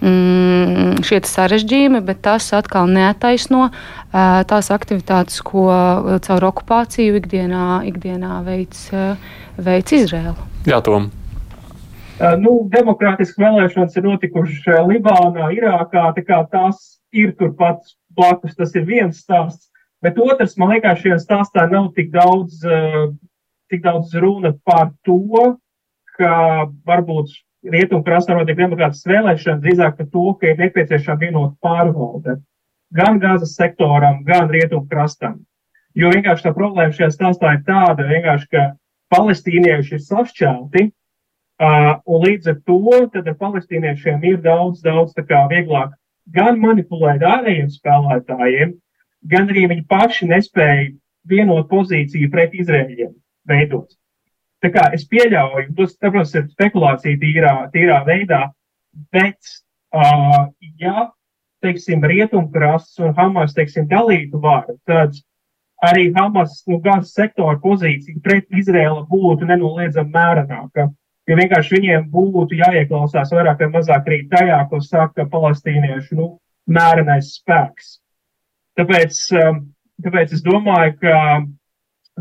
mm, 0.00 1.02
šie 1.04 1.20
sarežģījumi, 1.28 2.00
bet 2.08 2.24
tas 2.24 2.48
atkal 2.56 2.88
neataisno 2.88 3.68
tās 4.12 4.72
aktivitātes, 4.72 5.42
ko 5.44 5.68
caur 6.24 6.48
okupāciju 6.48 7.20
ikdienā, 7.20 7.82
ikdienā 7.92 8.40
veids, 8.48 8.88
veids 9.60 10.00
Izrēla. 10.00 10.36
Jā, 10.68 10.80
Tom. 10.84 11.10
Nu, 12.40 12.60
demokrātiskas 12.72 13.40
vēlēšanas 13.40 13.96
ir 13.98 14.04
notikušas 14.06 14.84
Libānā, 14.88 15.48
Irākā. 15.56 16.12
Tā 16.16 16.44
tās 16.52 17.00
ir 17.12 17.32
turpat 17.36 17.82
blakus. 18.16 18.56
Tas 18.58 18.74
ir 18.78 18.86
viens 18.88 19.20
stāsts. 19.22 19.70
Bet 20.02 20.18
otrs, 20.18 20.56
man 20.58 20.74
liekas, 20.74 21.00
šajā 21.02 21.18
stāstā 21.22 21.68
nav 21.70 21.92
tik 21.96 22.10
daudz, 22.14 22.58
uh, 22.66 23.12
tik 23.70 23.84
daudz 23.84 24.14
runa 24.18 24.50
par 24.66 24.90
to, 25.06 25.54
ka 26.18 26.32
varbūt 26.88 27.30
rietumkrastā 27.72 28.34
notiek 28.34 28.58
demokrātiskas 28.58 29.06
vēlēšanas, 29.12 29.62
drīzāk 29.62 30.00
par 30.00 30.08
to, 30.10 30.24
ka 30.40 30.50
ir 30.50 30.58
nepieciešama 30.58 31.22
vienota 31.22 31.54
pārvalde 31.62 32.40
gan 32.92 33.18
gazas 33.22 33.54
sektoram, 33.56 34.20
gan 34.24 34.50
rietumkrastam. 34.52 35.40
Jo 35.96 36.10
vienkārši 36.12 36.46
tā 36.46 36.52
problēma 36.56 36.92
šajā 36.96 37.10
stāstā 37.12 37.54
ir 37.56 37.62
tāda, 37.68 38.04
ka 38.50 38.64
palestīnieši 39.12 39.96
ir 39.96 40.02
sašķelti, 40.02 40.84
uh, 40.88 41.90
un 42.08 42.24
līdz 42.26 42.52
ar 42.52 42.60
to 42.66 42.78
palestīniešiem 43.40 44.24
ir 44.28 44.38
daudz, 44.44 44.80
daudz 44.84 45.14
vieglāk 45.16 45.92
gan 46.30 46.60
manipulēt 46.62 47.24
ārējiem 47.26 47.70
spēlētājiem, 47.72 48.76
gan 49.32 49.50
arī 49.50 49.66
viņi 49.70 49.86
paši 49.90 50.28
nespēja 50.30 50.92
vienot 51.28 51.68
pozīciju 51.70 52.30
pret 52.30 52.54
Izrēļiem 52.54 53.12
veidot. 53.48 53.90
Tā 54.62 54.70
kā 54.70 54.86
es 54.94 55.04
pieļauju, 55.10 55.72
tas, 55.78 55.96
protams, 55.98 56.34
ir 56.38 56.46
spekulācija 56.52 57.18
tīrā, 57.18 57.54
tīrā 57.74 57.98
veidā, 58.06 58.44
bet, 59.14 59.38
uh, 59.96 60.46
ja, 60.78 61.08
teiksim, 61.62 62.04
rietumkrasts 62.06 63.00
un 63.02 63.14
Hamas, 63.16 63.56
teiksim, 63.56 63.88
dalītu 63.90 64.38
varu, 64.42 64.76
tad 64.86 65.18
arī 65.82 66.12
Hamas, 66.14 66.60
nu, 66.70 66.78
gan 66.82 67.02
sektora 67.06 67.58
pozīcija 67.62 68.22
pret 68.22 68.46
Izrēlu 68.54 69.02
būtu 69.10 69.50
nenoliedzami 69.50 70.14
mērenāka 70.14 70.88
jo 71.32 71.40
vienkārši 71.40 71.76
viņiem 71.78 72.06
būtu 72.12 72.58
jāieklausās 72.60 73.32
vairāk 73.32 73.64
vai 73.64 73.70
mazāk 73.78 74.08
arī 74.08 74.20
tajā, 74.30 74.60
ko 74.70 74.80
saka 74.84 75.26
palestīniešu 75.32 76.18
nu, 76.18 76.28
mērenais 76.68 77.32
spēks. 77.38 77.96
Tāpēc, 78.78 79.18
um, 79.40 79.64
tāpēc 80.04 80.36
es 80.36 80.44
domāju, 80.44 80.94
ka 81.02 81.16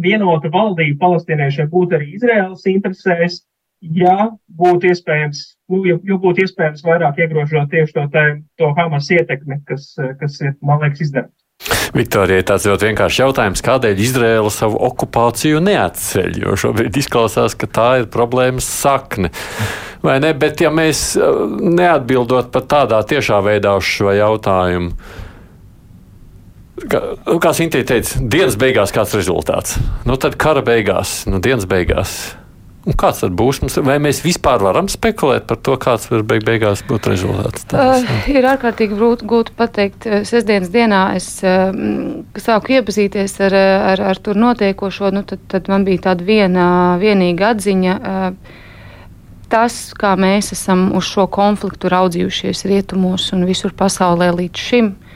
vienota 0.02 0.52
valdība 0.52 1.00
palestīniešiem 1.04 1.70
būtu 1.72 1.98
arī 1.98 2.14
Izraēlas 2.16 2.68
interesēs, 2.72 3.42
ja 3.82 4.32
būtu 4.62 4.92
iespējams, 4.92 5.44
nu, 5.72 5.84
ja, 5.90 5.98
ja 6.08 6.18
būtu 6.22 6.46
iespējams 6.46 6.84
vairāk 6.86 7.20
iegrožot 7.24 7.72
tieši 7.72 7.98
to, 7.98 8.08
tā, 8.14 8.26
to 8.62 8.72
Hamas 8.78 9.10
ietekmi, 9.12 9.62
kas, 9.68 9.94
kas 10.20 10.42
ir, 10.44 10.56
man 10.62 10.84
liekas, 10.84 11.08
izdarīts. 11.08 11.41
Viktorijai 11.94 12.44
tāds 12.48 12.66
ļoti 12.66 12.88
vienkāršs 12.90 13.20
jautājums, 13.22 13.64
kādēļ 13.66 14.00
Izraela 14.02 14.52
savu 14.54 14.80
okupāciju 14.88 15.62
neatceļ? 15.62 16.40
Jo 16.42 16.56
šobrīd 16.58 16.98
izklausās, 16.98 17.56
ka 17.60 17.70
tā 17.70 17.90
ir 18.02 18.08
problēmas 18.12 18.66
sakne. 18.66 19.30
Vai 20.02 20.18
ne? 20.24 20.34
Bet, 20.34 20.64
ja 20.64 20.72
mēs 20.74 21.12
uh, 21.20 21.44
neatbildot 21.52 22.50
pat 22.54 22.70
tādā 22.72 23.02
tiešā 23.06 23.42
veidā 23.46 23.76
uz 23.78 23.86
šo 23.86 24.16
jautājumu, 24.18 24.96
kā, 26.90 27.04
kā 27.44 27.54
Sintīna 27.54 27.92
teica, 27.94 28.24
dienas 28.26 28.58
beigās 28.58 28.96
kāds 28.96 29.14
rezultāts? 29.20 29.78
Nu, 30.10 30.18
tad 30.18 30.40
kara 30.42 30.66
beigās, 30.66 31.22
nu, 31.30 31.44
dienas 31.44 31.70
beigās 31.70 32.18
Un 32.82 32.96
kāds 32.98 33.20
tad 33.22 33.36
būs? 33.38 33.60
Vai 33.86 34.00
mēs 34.02 34.24
vispār 34.26 34.64
varam 34.66 34.88
spekulēt 34.90 35.46
par 35.50 35.60
to, 35.62 35.76
kāds 35.82 36.08
var 36.10 36.24
beig 36.26 36.46
beigās 36.48 36.82
būt 36.90 37.12
rezultāts? 37.12 37.68
Tāds, 37.70 38.08
uh, 38.08 38.30
ir 38.34 38.48
ārkārtīgi 38.50 38.98
grūti 38.98 39.54
pateikt. 39.58 40.08
Sestdienas 40.26 40.72
dienā 40.74 41.04
es 41.20 41.28
uh, 41.46 41.70
sāku 42.42 42.74
iepazīties 42.80 43.38
ar, 43.46 43.58
ar, 43.94 44.04
ar 44.14 44.22
tur 44.24 44.40
notiekošo, 44.42 45.14
nu, 45.14 45.22
tad, 45.30 45.46
tad 45.52 45.70
man 45.70 45.86
bija 45.86 46.08
tāda 46.10 46.26
viena 46.26 46.66
vienīga 47.02 47.54
atziņa. 47.54 47.96
Uh, 48.02 48.58
tas, 49.52 49.78
kā 49.94 50.16
mēs 50.18 50.50
esam 50.58 50.90
uz 50.98 51.06
šo 51.12 51.28
konfliktu 51.30 51.92
raudzījušies 51.92 52.66
rietumos 52.72 53.30
un 53.36 53.46
visur 53.46 53.78
pasaulē 53.78 54.32
līdz 54.42 54.68
šim, 54.72 54.94
uh, 54.96 55.11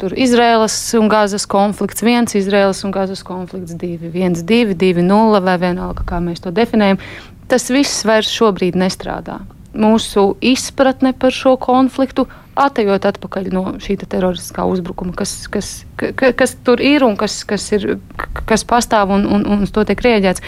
tur 0.00 0.14
Izraēlas 0.16 0.74
un 0.98 1.10
Gāzes 1.12 1.46
konflikts, 1.50 2.04
viens 2.06 2.36
Izraēlas 2.38 2.82
un 2.86 2.94
Gāzes 2.94 3.22
konflikts, 3.26 3.76
divi, 3.78 4.10
viens, 4.12 4.42
divi, 4.46 4.76
divi, 4.78 5.04
nulle 5.04 5.42
vai 5.44 5.58
vienalga, 5.60 6.06
kā 6.08 6.20
mēs 6.24 6.42
to 6.44 6.52
definējam. 6.54 7.00
Tas 7.50 7.68
viss 7.72 8.04
vairs 8.06 8.30
šobrīd 8.32 8.78
nestrādā. 8.78 9.40
Mūsu 9.70 10.32
izpratne 10.42 11.12
par 11.14 11.34
šo 11.34 11.54
konfliktu, 11.60 12.26
atejot 12.58 13.06
atpakaļ 13.06 13.50
no 13.54 13.64
šī 13.82 14.00
te 14.00 14.08
teroristiskā 14.10 14.64
uzbrukuma, 14.66 15.14
kas, 15.16 15.34
kas, 15.52 15.70
ka, 16.00 16.32
kas 16.36 16.56
tur 16.66 16.82
ir 16.82 17.04
un 17.06 17.14
kas, 17.20 17.42
kas, 17.48 17.68
ir, 17.76 17.98
kas 18.50 18.66
pastāv 18.66 19.12
un, 19.14 19.28
un, 19.28 19.46
un 19.46 19.66
uz 19.66 19.74
to 19.74 19.84
tiek 19.86 20.02
rēģēts. 20.06 20.42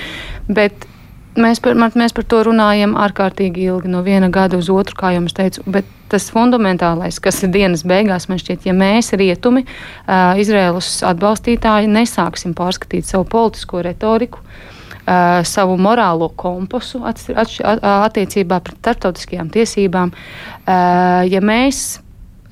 Bet 0.50 0.88
Mēs 1.32 1.62
par, 1.64 1.78
mēs 1.96 2.12
par 2.12 2.26
to 2.28 2.42
runājam 2.44 2.92
ārkārtīgi 3.00 3.62
ilgi, 3.64 3.88
no 3.88 4.02
viena 4.04 4.28
gada 4.32 4.58
uz 4.60 4.68
otru, 4.68 4.98
kā 4.98 5.14
jau 5.14 5.22
es 5.24 5.32
teicu. 5.32 5.62
Bet 5.64 5.86
tas 6.12 6.26
fundamentālais, 6.28 7.16
kas 7.24 7.38
ir 7.40 7.52
dienas 7.54 7.86
beigās, 7.88 8.26
man 8.28 8.40
šķiet, 8.40 8.66
ja 8.68 8.74
mēs, 8.76 9.14
rietumi, 9.16 9.62
uh, 9.64 10.36
Izraēlas 10.36 10.90
atbalstītāji, 11.08 11.88
nesāksim 11.88 12.52
pārskatīt 12.58 13.08
savu 13.08 13.24
politisko 13.32 13.80
retoriku, 13.86 14.42
uh, 14.44 15.40
savu 15.48 15.78
morālo 15.80 16.28
kompasu 16.36 17.00
at, 17.08 17.24
at, 17.32 17.56
at, 17.64 17.80
attiecībā 18.10 18.60
pret 18.60 18.82
starptautiskajām 18.82 19.48
tiesībām, 19.56 20.12
uh, 20.12 21.22
ja 21.32 21.40
mēs 21.40 22.02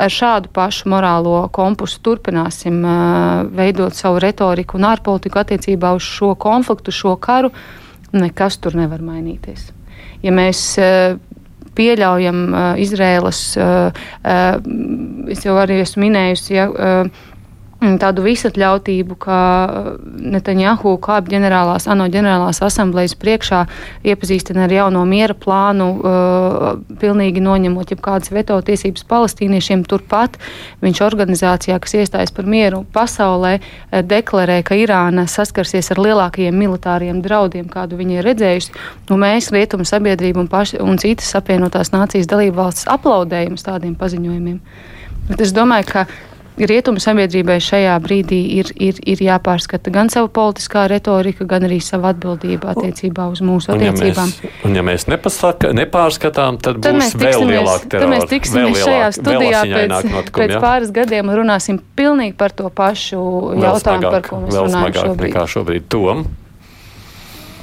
ar 0.01 0.09
šādu 0.09 0.49
pašu 0.57 0.89
morālo 0.89 1.43
kompasu 1.53 2.01
turpināsim 2.01 2.81
uh, 2.81 3.45
veidot 3.61 3.93
savu 3.93 4.25
retoriku 4.25 4.81
un 4.81 4.89
ārpolitiku 4.89 5.45
attiecībā 5.45 5.93
uz 6.01 6.09
šo 6.17 6.33
konfliktu, 6.41 6.97
šo 6.97 7.19
karu, 7.21 7.53
uh, 7.53 7.87
nekas 8.17 8.59
tur 8.63 8.77
nevar 8.79 9.03
mainīties. 9.05 9.71
Ja 10.25 10.33
mēs 10.35 10.63
uh, 10.81 11.19
pieļaujam 11.77 12.41
Izrēlas, 12.83 13.41
uh, 13.61 13.91
uh, 14.25 15.31
es 15.31 15.45
jau 15.47 15.57
arī 15.61 15.81
esmu 15.85 16.07
minējusi, 16.09 16.55
ja, 16.57 16.69
tādu 17.81 18.25
visatļautību, 18.27 19.17
ka 19.21 19.39
uh, 19.65 19.87
Netanjahu 20.35 20.97
kāp 21.01 21.31
ģenerālās, 21.33 21.87
ANO 21.91 22.09
ģenerālās 22.13 22.61
asamblejas 22.67 23.17
priekšā 23.21 23.63
iepazīstina 24.05 24.67
ar 24.67 24.75
jauno 24.75 25.05
miera 25.09 25.37
plānu, 25.37 25.89
uh, 25.97 26.67
pilnīgi 27.01 27.41
noņemot 27.45 27.95
jebkādas 27.95 28.33
veto 28.35 28.59
tiesības 28.67 29.07
palestīniešiem. 29.09 29.87
Turpat 29.89 30.37
viņš 30.85 31.03
organizācijā, 31.07 31.79
kas 31.81 31.97
iestājas 32.03 32.35
par 32.37 32.49
mieru 32.51 32.83
pasaulē, 32.93 33.57
uh, 33.61 34.03
deklarē, 34.05 34.61
ka 34.67 34.77
Irāna 34.77 35.25
saskarsies 35.31 35.93
ar 35.95 36.03
lielākajiem 36.05 36.57
militāriem 36.57 37.25
draudiem, 37.25 37.69
kādu 37.73 38.01
viņi 38.01 38.21
ir 38.21 38.29
redzējusi. 38.29 38.77
Nu, 39.09 39.17
mēs, 39.21 39.49
rietumu 39.57 39.89
sabiedrība 39.89 40.45
un, 40.45 40.53
paši, 40.53 40.83
un 40.85 41.01
citas 41.01 41.33
apvienotās 41.39 41.95
nācijas 41.95 42.29
dalību 42.31 42.61
valstis 42.61 42.89
aplaudējam 42.93 43.57
tādiem 43.61 43.97
paziņojumiem. 43.99 44.61
Bet 45.31 45.43
es 45.45 45.53
domāju, 45.55 45.87
ka 45.91 46.05
rietumu 46.59 47.01
sabiedrībai 47.01 47.59
šajā 47.63 47.95
brīdī 48.05 48.41
ir, 48.61 48.71
ir, 48.81 48.99
ir 49.07 49.23
jāpārskata 49.25 49.93
gan 49.95 50.11
sava 50.13 50.29
politiskā 50.33 50.87
retorika, 50.91 51.47
gan 51.49 51.67
arī 51.69 51.79
sava 51.85 52.11
atbildība 52.15 52.75
attiecībā 52.75 53.29
uz 53.33 53.43
mūsu 53.45 53.73
attiecībām. 53.75 54.33
Un 54.33 54.43
ja 54.43 54.51
mēs, 54.51 54.65
un 54.69 54.77
ja 54.81 54.85
mēs 54.87 55.07
nepasaka, 55.11 55.73
nepārskatām, 55.77 56.59
tad, 56.61 56.83
Tad 56.85 56.99
būs 56.99 57.15
mēs 57.15 57.17
vēl 57.21 57.47
lielāka 57.53 57.87
tad 57.87 57.97
terora. 57.97 58.11
mēs 58.17 58.29
tiksimies 58.31 58.83
šajā 58.83 59.09
studijā 59.17 59.63
pēc, 59.71 59.95
notikumi, 59.95 60.37
pēc 60.43 60.57
ja? 60.57 60.61
pāris 60.67 60.93
gadiem 61.01 61.33
un 61.33 61.41
runāsim 61.43 61.81
pilnīgi 61.97 62.37
par 62.41 62.53
to 62.57 62.69
pašu 62.69 63.21
Vēl 63.21 63.67
jautājumu, 63.69 63.81
smagāk, 63.81 64.13
par 64.13 64.29
ko 64.29 64.43
mēs 64.45 64.61
runājam 64.61 64.95
šobrīd. 65.01 65.27
nekā 65.31 65.47
šobrīd. 65.55 65.89
Tom, 65.91 66.25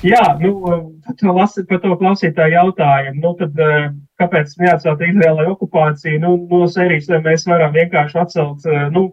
Jā, 0.06 0.38
nu, 0.38 0.52
to 1.18 1.34
lasi, 1.34 1.64
par 1.66 1.80
to 1.82 1.96
klausītāju 1.98 2.54
jautājumu. 2.54 3.22
Nu, 3.24 3.32
tad, 3.40 3.58
eh, 3.58 3.88
kāpēc 4.22 4.56
neatcelt 4.62 5.02
Izraēlai 5.06 5.48
okupāciju? 5.52 6.20
Nu, 6.24 6.34
no 6.52 6.68
sērijas 6.72 7.10
vai 7.12 7.22
mēs 7.30 7.48
varam 7.50 7.74
vienkārši 7.76 8.20
atcelt 8.24 8.68
eh, 8.68 8.88
nu, 8.94 9.10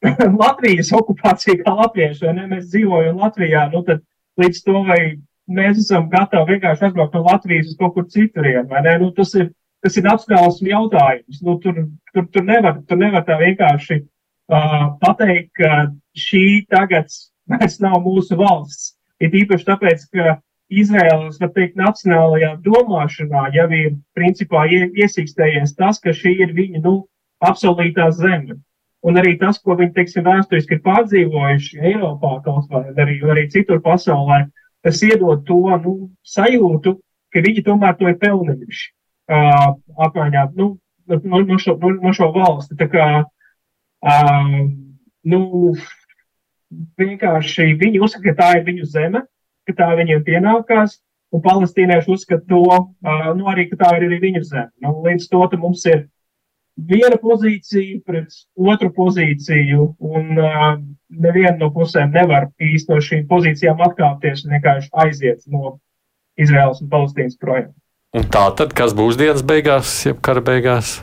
Latvijas 0.42 0.92
okupāciju 0.96 1.60
kā 1.64 1.74
latvieši, 1.76 2.24
vai 2.26 2.36
ne? 2.38 2.46
Mēs 2.54 2.70
dzīvojam 2.72 3.20
Latvijā, 3.20 3.66
nu 3.74 3.82
tad 3.86 4.04
līdz 4.40 4.62
to 4.64 4.84
vai 4.86 5.00
mēs 5.50 5.82
esam 5.82 6.08
gatavi 6.12 6.54
vienkārši 6.54 6.86
aizbraukt 6.88 7.16
no 7.16 7.24
Latvijas 7.26 7.72
uz 7.72 7.80
kaut 7.80 7.96
kur 7.96 8.06
citurien, 8.12 8.68
vai 8.70 8.84
ne? 8.86 8.96
Nu, 9.02 9.10
tas 9.16 9.34
ir, 9.36 9.50
tas 9.84 9.98
ir 9.98 10.06
nacionāls 10.06 10.62
jautājums. 10.64 11.42
Nu, 11.44 11.58
tur, 11.62 11.82
tur, 12.14 12.28
tur, 12.32 12.46
nevar, 12.46 12.80
tur 12.88 13.00
nevar 13.00 13.26
tā 13.28 13.36
vienkārši 13.40 14.00
uh, 14.00 14.86
pateikt, 15.02 15.52
ka 15.60 15.90
šī 16.16 16.44
tagad 16.72 17.12
vairs 17.50 17.80
nav 17.82 18.00
mūsu 18.04 18.38
valsts. 18.40 18.94
Ir 19.20 19.34
īpaši 19.42 19.66
tāpēc, 19.68 20.06
ka 20.14 20.38
Izraēlas, 20.70 21.40
var 21.42 21.50
teikt, 21.54 21.76
nacionālajā 21.78 22.54
domāšanā 22.62 23.48
jau 23.56 23.66
ir 23.74 23.94
principā 24.14 24.66
ie- 24.70 24.90
iesīkstējies 25.02 25.74
tas, 25.78 25.98
ka 25.98 26.14
šī 26.14 26.36
ir 26.46 26.54
viņa, 26.54 26.82
nu, 26.84 27.08
apsolītā 27.42 28.10
zeme. 28.14 28.60
Un 29.02 29.16
arī 29.16 29.38
tas, 29.40 29.58
ko 29.58 29.74
viņi, 29.78 29.94
teiksim, 29.96 30.26
vēsturiski 30.26 30.76
ir 30.76 30.82
pārdzīvojuši 30.84 31.80
Eiropā 31.90 32.34
kaut 32.44 32.68
vai 32.70 32.84
arī, 32.92 33.16
arī 33.24 33.46
citur 33.50 33.80
pasaulē, 33.80 34.44
tas 34.84 35.00
iedod 35.02 35.42
to, 35.48 35.62
nu, 35.84 35.94
sajūtu, 36.22 36.98
ka 37.32 37.42
viņi 37.46 37.64
tomēr 37.64 37.96
to 37.96 38.10
ir 38.10 38.18
pelnījuši. 38.20 38.86
Uh, 39.30 39.72
apmaiņā, 40.06 40.50
nu, 40.58 40.74
no, 41.08 41.42
no, 41.46 41.58
šo, 41.58 41.76
no, 41.80 41.94
no 42.02 42.12
šo 42.12 42.30
valsti. 42.34 42.76
Tā 42.78 42.88
kā, 42.92 43.08
uh, 43.24 44.54
nu, 45.24 45.40
vienkārši 47.00 47.72
viņi 47.80 48.02
uzskata, 48.02 48.26
ka 48.30 48.38
tā 48.42 48.50
ir 48.58 48.66
viņu 48.68 48.88
zeme, 48.90 49.24
ka 49.70 49.78
tā 49.82 49.90
viņiem 49.98 50.22
pienākās, 50.26 50.98
un 51.34 51.42
palestīnieši 51.44 52.10
uzskata 52.10 52.46
to, 52.50 52.62
uh, 52.66 53.28
nu, 53.38 53.46
arī, 53.50 53.68
ka 53.70 53.78
tā 53.84 53.92
ir 53.98 54.08
arī 54.08 54.20
viņu 54.22 54.42
zeme. 54.46 54.70
Nu, 54.82 54.96
līdz 55.06 55.28
to 55.30 55.46
mums 55.62 55.84
ir 55.88 56.06
viena 56.90 57.18
pozīcija 57.20 58.00
pret 58.06 58.34
otru 58.56 58.90
pozīciju, 58.96 59.92
un 60.00 60.40
uh, 60.40 60.72
neviena 61.10 61.56
no 61.60 61.70
pusēm 61.74 62.12
nevar 62.14 62.48
īsti 62.62 62.92
no 62.92 63.00
šīm 63.04 63.26
pozīcijām 63.30 63.82
atkāpties 63.86 64.44
un 64.44 64.56
vienkārši 64.56 64.90
aiziet 65.04 65.46
no 65.50 65.78
Izraels 66.40 66.80
un 66.82 66.90
Palestīnas 66.92 67.38
projekta. 67.40 67.74
un 68.16 68.26
tā 68.26 68.46
tad, 68.58 68.74
kas 68.74 68.94
būs 68.96 69.18
dienas 69.18 69.44
beigās, 69.46 69.92
jeb 70.06 70.22
kara 70.24 70.42
beigās? 70.42 70.98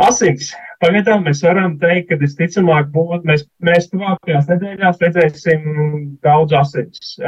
Asins. 0.00 0.54
Pagaidām 0.80 1.26
mēs 1.26 1.42
varam 1.44 1.74
teikt, 1.80 2.08
ka 2.08 2.16
visticamāk 2.22 2.88
būs, 2.94 3.20
mēs, 3.28 3.44
mēs 3.60 3.90
tuvākajās 3.92 4.46
nedēļās 4.48 5.02
redzēsim 5.02 5.66
daudz 6.24 6.56
asins. 6.56 7.18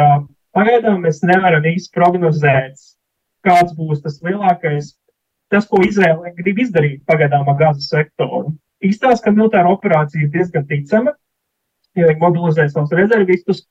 Pagaidām 0.56 1.02
mēs 1.04 1.20
nevaram 1.28 1.66
īsti 1.68 1.92
prognozēt, 1.96 2.80
kāds 3.44 3.74
būs 3.76 4.00
tas 4.04 4.16
lielākais, 4.24 4.94
tas, 5.52 5.68
ko 5.68 5.82
Izraela 5.84 6.32
grib 6.38 6.62
izdarīt 6.64 7.02
pagaidām 7.08 7.48
ar 7.52 7.58
gazas 7.60 7.90
sektoru. 7.92 8.54
Izstāsta, 8.82 9.26
ka 9.26 9.34
militāra 9.36 9.70
operācija 9.72 10.24
ir 10.24 10.32
diezgan 10.32 10.64
ticama, 10.70 11.12
ja 11.98 12.08
viņi 12.08 12.22
mobilizē 12.24 12.66
savus 12.72 12.96
rezervistus, 12.96 13.66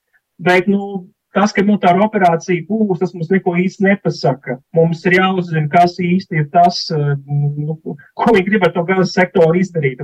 bet, 0.46 0.70
nu, 0.70 1.08
tas, 1.36 1.54
ka 1.56 1.64
militāra 1.66 2.04
operācija 2.06 2.66
būs, 2.68 3.00
tas 3.02 3.14
mums 3.16 3.32
neko 3.32 3.56
īsti 3.62 3.88
nepasaka. 3.88 4.58
Mums 4.78 5.04
ir 5.08 5.18
jāuzzina, 5.20 5.66
kas 5.72 5.98
īsti 6.02 6.42
ir 6.42 6.48
tas, 6.54 6.84
uh, 6.94 7.16
nu, 7.26 7.78
ko 7.82 8.36
viņi 8.36 8.46
grib 8.48 8.68
ar 8.68 8.76
to 8.76 8.86
gazas 8.88 9.16
sektoru 9.18 9.60
izdarīt. 9.62 10.02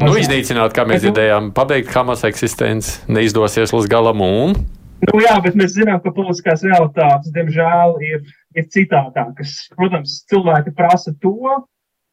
Nu, 0.00 0.12
iznīcināt, 0.16 0.74
kā 0.76 0.86
mēs 0.88 1.00
nu- 1.00 1.10
dzirdējām, 1.10 1.52
pabeigt 1.56 1.92
Hamas 1.94 2.24
eksistenci 2.28 3.00
neizdosies 3.08 3.74
līdz 3.76 3.90
galam 3.90 4.20
un 4.24 4.60
Nu, 5.00 5.16
jā, 5.24 5.32
bet 5.40 5.56
mēs 5.56 5.72
zinām, 5.78 6.00
ka 6.04 6.12
politiskās 6.12 6.60
realitātes, 6.66 7.32
diemžēl, 7.32 7.94
ir, 8.04 8.26
ir 8.52 8.66
citādākas. 8.74 9.54
Protams, 9.72 10.18
cilvēki 10.28 10.74
prasa 10.76 11.14
to, 11.24 11.62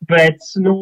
bet 0.07 0.39
nu, 0.63 0.77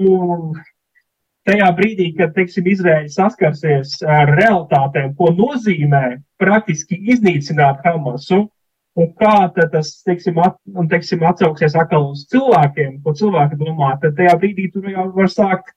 tajā 1.45 1.69
brīdī, 1.77 2.09
kad 2.17 2.33
teiksim, 2.35 2.67
Izraēla 2.71 3.11
saskarsies 3.13 3.99
ar 4.01 4.33
realitātēm, 4.39 5.13
ko 5.17 5.31
nozīmē 5.37 6.17
praktiski 6.41 6.97
iznīcināt 7.13 7.85
Hamasu, 7.85 8.45
un 8.95 9.09
kā 9.19 9.35
tas 9.55 9.91
teiksim, 10.07 10.39
at, 10.43 10.57
un, 10.73 10.89
teiksim, 10.91 11.23
atsauksies 11.27 11.75
atkal 11.77 12.11
uz 12.11 12.25
cilvēkiem, 12.31 13.01
ko 13.03 13.15
cilvēki 13.17 13.59
domā, 13.61 13.95
tad 14.01 14.15
tajā 14.19 14.35
brīdī 14.41 14.69
tur 14.73 14.87
jau 14.89 15.09
var 15.15 15.31
sākt. 15.31 15.73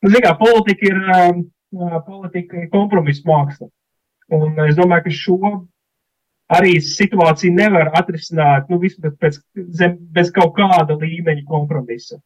Nu, 0.00 0.12
kā, 0.16 0.32
politika 0.40 0.88
ir, 0.88 1.02
um, 1.16 1.44
politika 2.06 2.62
ir 2.62 2.70
kompromisa 2.72 3.26
māksla. 3.28 3.68
Un 4.32 4.56
es 4.64 4.78
domāju, 4.78 5.08
ka 5.08 5.12
šo 5.14 5.52
arī 6.50 6.78
situāciju 6.82 7.54
nevar 7.54 7.92
atrisināt 7.98 8.70
nu, 8.70 8.80
pēc, 8.80 9.38
zem, 9.76 9.98
bez 10.14 10.32
kaut 10.34 10.54
kāda 10.56 10.96
līmeņa 10.98 11.44
kompromisa. 11.46 12.18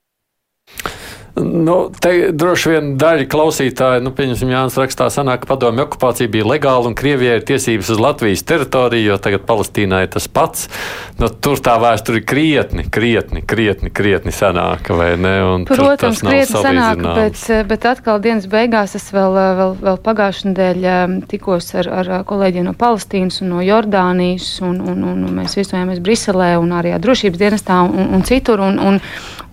Nu, 1.35 1.89
te 1.99 2.28
droši 2.30 2.70
vien 2.70 2.91
daļa 2.95 3.24
klausītāji, 3.26 4.03
nu, 4.07 4.12
pieņemsim, 4.14 4.53
Jānis 4.55 4.76
rakstā, 4.78 5.09
sanāk, 5.11 5.41
ka 5.43 5.49
padomju 5.51 5.82
okupācija 5.82 6.30
bija 6.30 6.47
legāla 6.47 6.87
un 6.87 6.95
Krievijai 6.95 7.41
ir 7.41 7.47
tiesības 7.49 7.91
uz 7.91 7.99
Latvijas 7.99 8.45
teritoriju, 8.47 9.09
jo 9.09 9.16
tagad 9.18 9.43
Palestīnai 9.49 10.05
ir 10.07 10.12
tas 10.14 10.28
pats. 10.30 10.68
Nu, 11.18 11.26
tur 11.26 11.59
tā 11.59 11.74
vēsture 11.82 12.20
ir 12.20 12.26
krietni, 12.30 12.87
krietni, 12.87 13.43
krietni, 13.43 13.91
krietni 13.91 14.30
senāka, 14.35 14.95
vai 14.95 15.11
ne? 15.18 15.35
Un 15.57 15.66
Protams, 15.66 16.22
krietni 16.22 16.53
senāk, 16.53 17.03
salīdzināms. 17.03 17.18
bet, 17.18 17.66
bet 17.72 17.89
atkal 17.91 18.22
dienas 18.22 18.47
beigās 18.51 18.95
es 18.95 19.11
vēl, 19.11 19.35
vēl, 19.35 19.76
vēl 19.82 20.01
pagājušajā 20.07 20.53
nedēļā 20.53 20.97
tikos 21.35 21.74
ar, 21.82 21.91
ar 21.99 22.12
kolēģiem 22.30 22.70
no 22.70 22.76
Palestīnas 22.78 23.43
un 23.43 23.57
no 23.57 23.64
Jordānijas, 23.66 24.53
un, 24.62 24.78
un, 24.78 25.03
un, 25.03 25.26
un 25.26 25.39
mēs 25.43 25.59
viesojāmies 25.59 25.99
Briselē 26.05 26.55
un 26.62 26.78
arī 26.78 26.95
drošības 26.95 27.43
dienestā 27.43 27.82
un, 27.91 28.14
un 28.14 28.22
citur. 28.22 28.62
Un, 28.62 28.78
un, 28.78 29.03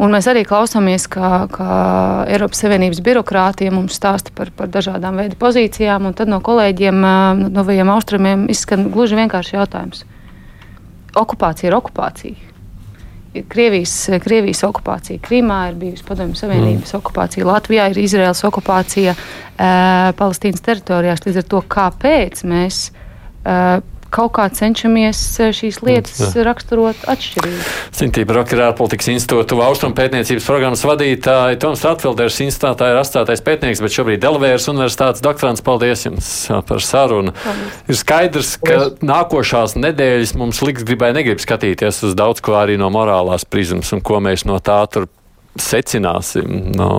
un 0.02 0.16
mēs 0.16 0.28
arī 0.32 0.44
klausāmies, 0.48 1.08
kā, 1.12 1.46
kā 1.54 1.72
Eiropas 2.32 2.64
Savienības 2.64 3.02
birokrātija 3.06 3.74
mums 3.74 3.98
stāsta 4.00 4.34
par, 4.36 4.52
par 4.58 4.72
dažādām 4.74 5.20
veidu 5.22 5.38
pozīcijām, 5.42 6.10
un 6.10 6.18
tad 6.18 6.32
no 6.32 6.42
kolēģiem 6.44 7.02
no 7.02 7.50
novajiem 7.62 7.92
austrumiem 7.94 8.48
izskan 8.52 8.90
gluži 8.94 9.20
vienkārši 9.20 9.58
jautājums. 9.60 10.06
Okupācija 11.22 11.70
ir 11.70 11.78
okupācija. 11.78 12.52
Krievijas, 13.32 13.94
Krievijas 14.20 14.60
okupācija 14.68 15.22
Krimā, 15.24 15.62
ir 15.72 15.78
bijusi 15.80 16.04
Padomju 16.04 16.36
Savienības 16.36 16.92
mm. 16.92 16.98
okupācija 17.00 17.48
Latvijā, 17.48 17.86
ir 17.94 18.00
Izraels 18.02 18.44
okupācija 18.48 19.14
uh, 19.16 20.10
Palestīnas 20.20 20.64
teritorijās. 20.66 21.24
Līdz 21.24 21.40
ar 21.40 21.48
to, 21.54 21.62
kāpēc 21.72 22.44
mēs 22.52 22.82
uh, 22.92 23.80
kaut 24.12 24.34
kā 24.36 24.48
cenšamies 24.52 25.20
šīs 25.56 25.80
lietas 25.86 26.20
Jā. 26.22 26.44
raksturot 26.48 27.06
atšķirīgi. 27.12 27.62
Sintība 27.96 28.36
Rokera 28.38 28.70
ārpolitikas 28.72 29.12
institūta 29.14 29.58
Austrum 29.66 29.96
pētniecības 29.98 30.48
programmas 30.48 30.84
vadītāja 30.88 31.60
Toms 31.62 31.84
Ratfilders 31.88 32.42
institūtā 32.46 32.92
ir 32.92 33.00
atstātais 33.02 33.44
pētnieks, 33.46 33.82
bet 33.84 33.96
šobrīd 33.96 34.24
Delavēras 34.24 34.68
universitātes 34.72 35.24
doktorants. 35.24 35.64
Paldies 35.66 36.06
jums 36.08 36.30
par 36.68 36.84
sarunu. 36.84 37.36
Paldies. 37.44 37.80
Ir 37.88 38.00
skaidrs, 38.00 38.54
ka 38.62 38.76
Paldies. 38.76 39.08
nākošās 39.14 39.78
nedēļas 39.80 40.36
mums 40.40 40.62
liks 40.66 40.86
gribēja 40.88 41.18
negrib 41.22 41.42
skatīties 41.44 42.04
uz 42.10 42.18
daudz 42.18 42.44
ko 42.44 42.58
arī 42.60 42.78
no 42.82 42.92
morālās 42.94 43.48
prizmas 43.48 43.94
un 43.96 44.04
ko 44.06 44.20
mēs 44.24 44.46
no 44.50 44.60
tā 44.64 44.82
tur 44.92 45.08
secināsim. 45.60 46.72
No. 46.78 46.92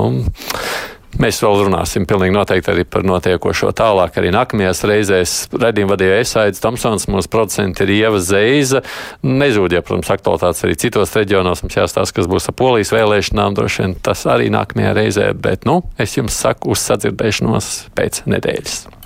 Mēs 1.20 1.42
vēl 1.44 1.66
runāsim 1.66 2.06
pilnīgi 2.08 2.32
noteikti 2.32 2.70
arī 2.72 2.84
par 2.88 3.04
notiekošo 3.04 3.68
tālāk. 3.76 4.16
Arī 4.16 4.30
nākamajās 4.32 4.80
reizēs 4.88 5.34
redzījuma 5.52 5.92
vadīja 5.92 6.22
Esaidis 6.22 6.62
Tomsons, 6.64 7.04
mūsu 7.12 7.28
producenti 7.32 7.84
ir 7.84 7.92
Ieva 7.98 8.22
Zeiza. 8.24 8.80
Nezūd, 9.26 9.76
ja, 9.76 9.84
protams, 9.84 10.08
aktualitātes 10.14 10.64
arī 10.64 10.78
citos 10.80 11.12
reģionos. 11.18 11.62
Mums 11.66 11.76
jāstāsta, 11.76 12.16
kas 12.16 12.30
būs 12.32 12.48
ar 12.48 12.56
polijas 12.56 12.94
vēlēšanām. 12.96 13.58
Droši 13.58 13.84
vien 13.84 13.94
tas 14.08 14.24
arī 14.30 14.48
nākamajā 14.54 14.96
reizē, 14.96 15.28
bet, 15.36 15.68
nu, 15.68 15.82
es 16.00 16.16
jums 16.16 16.40
saku 16.46 16.72
uz 16.72 16.88
sadzirdēšanos 16.88 17.72
pēc 17.98 18.24
nedēļas. 18.32 19.01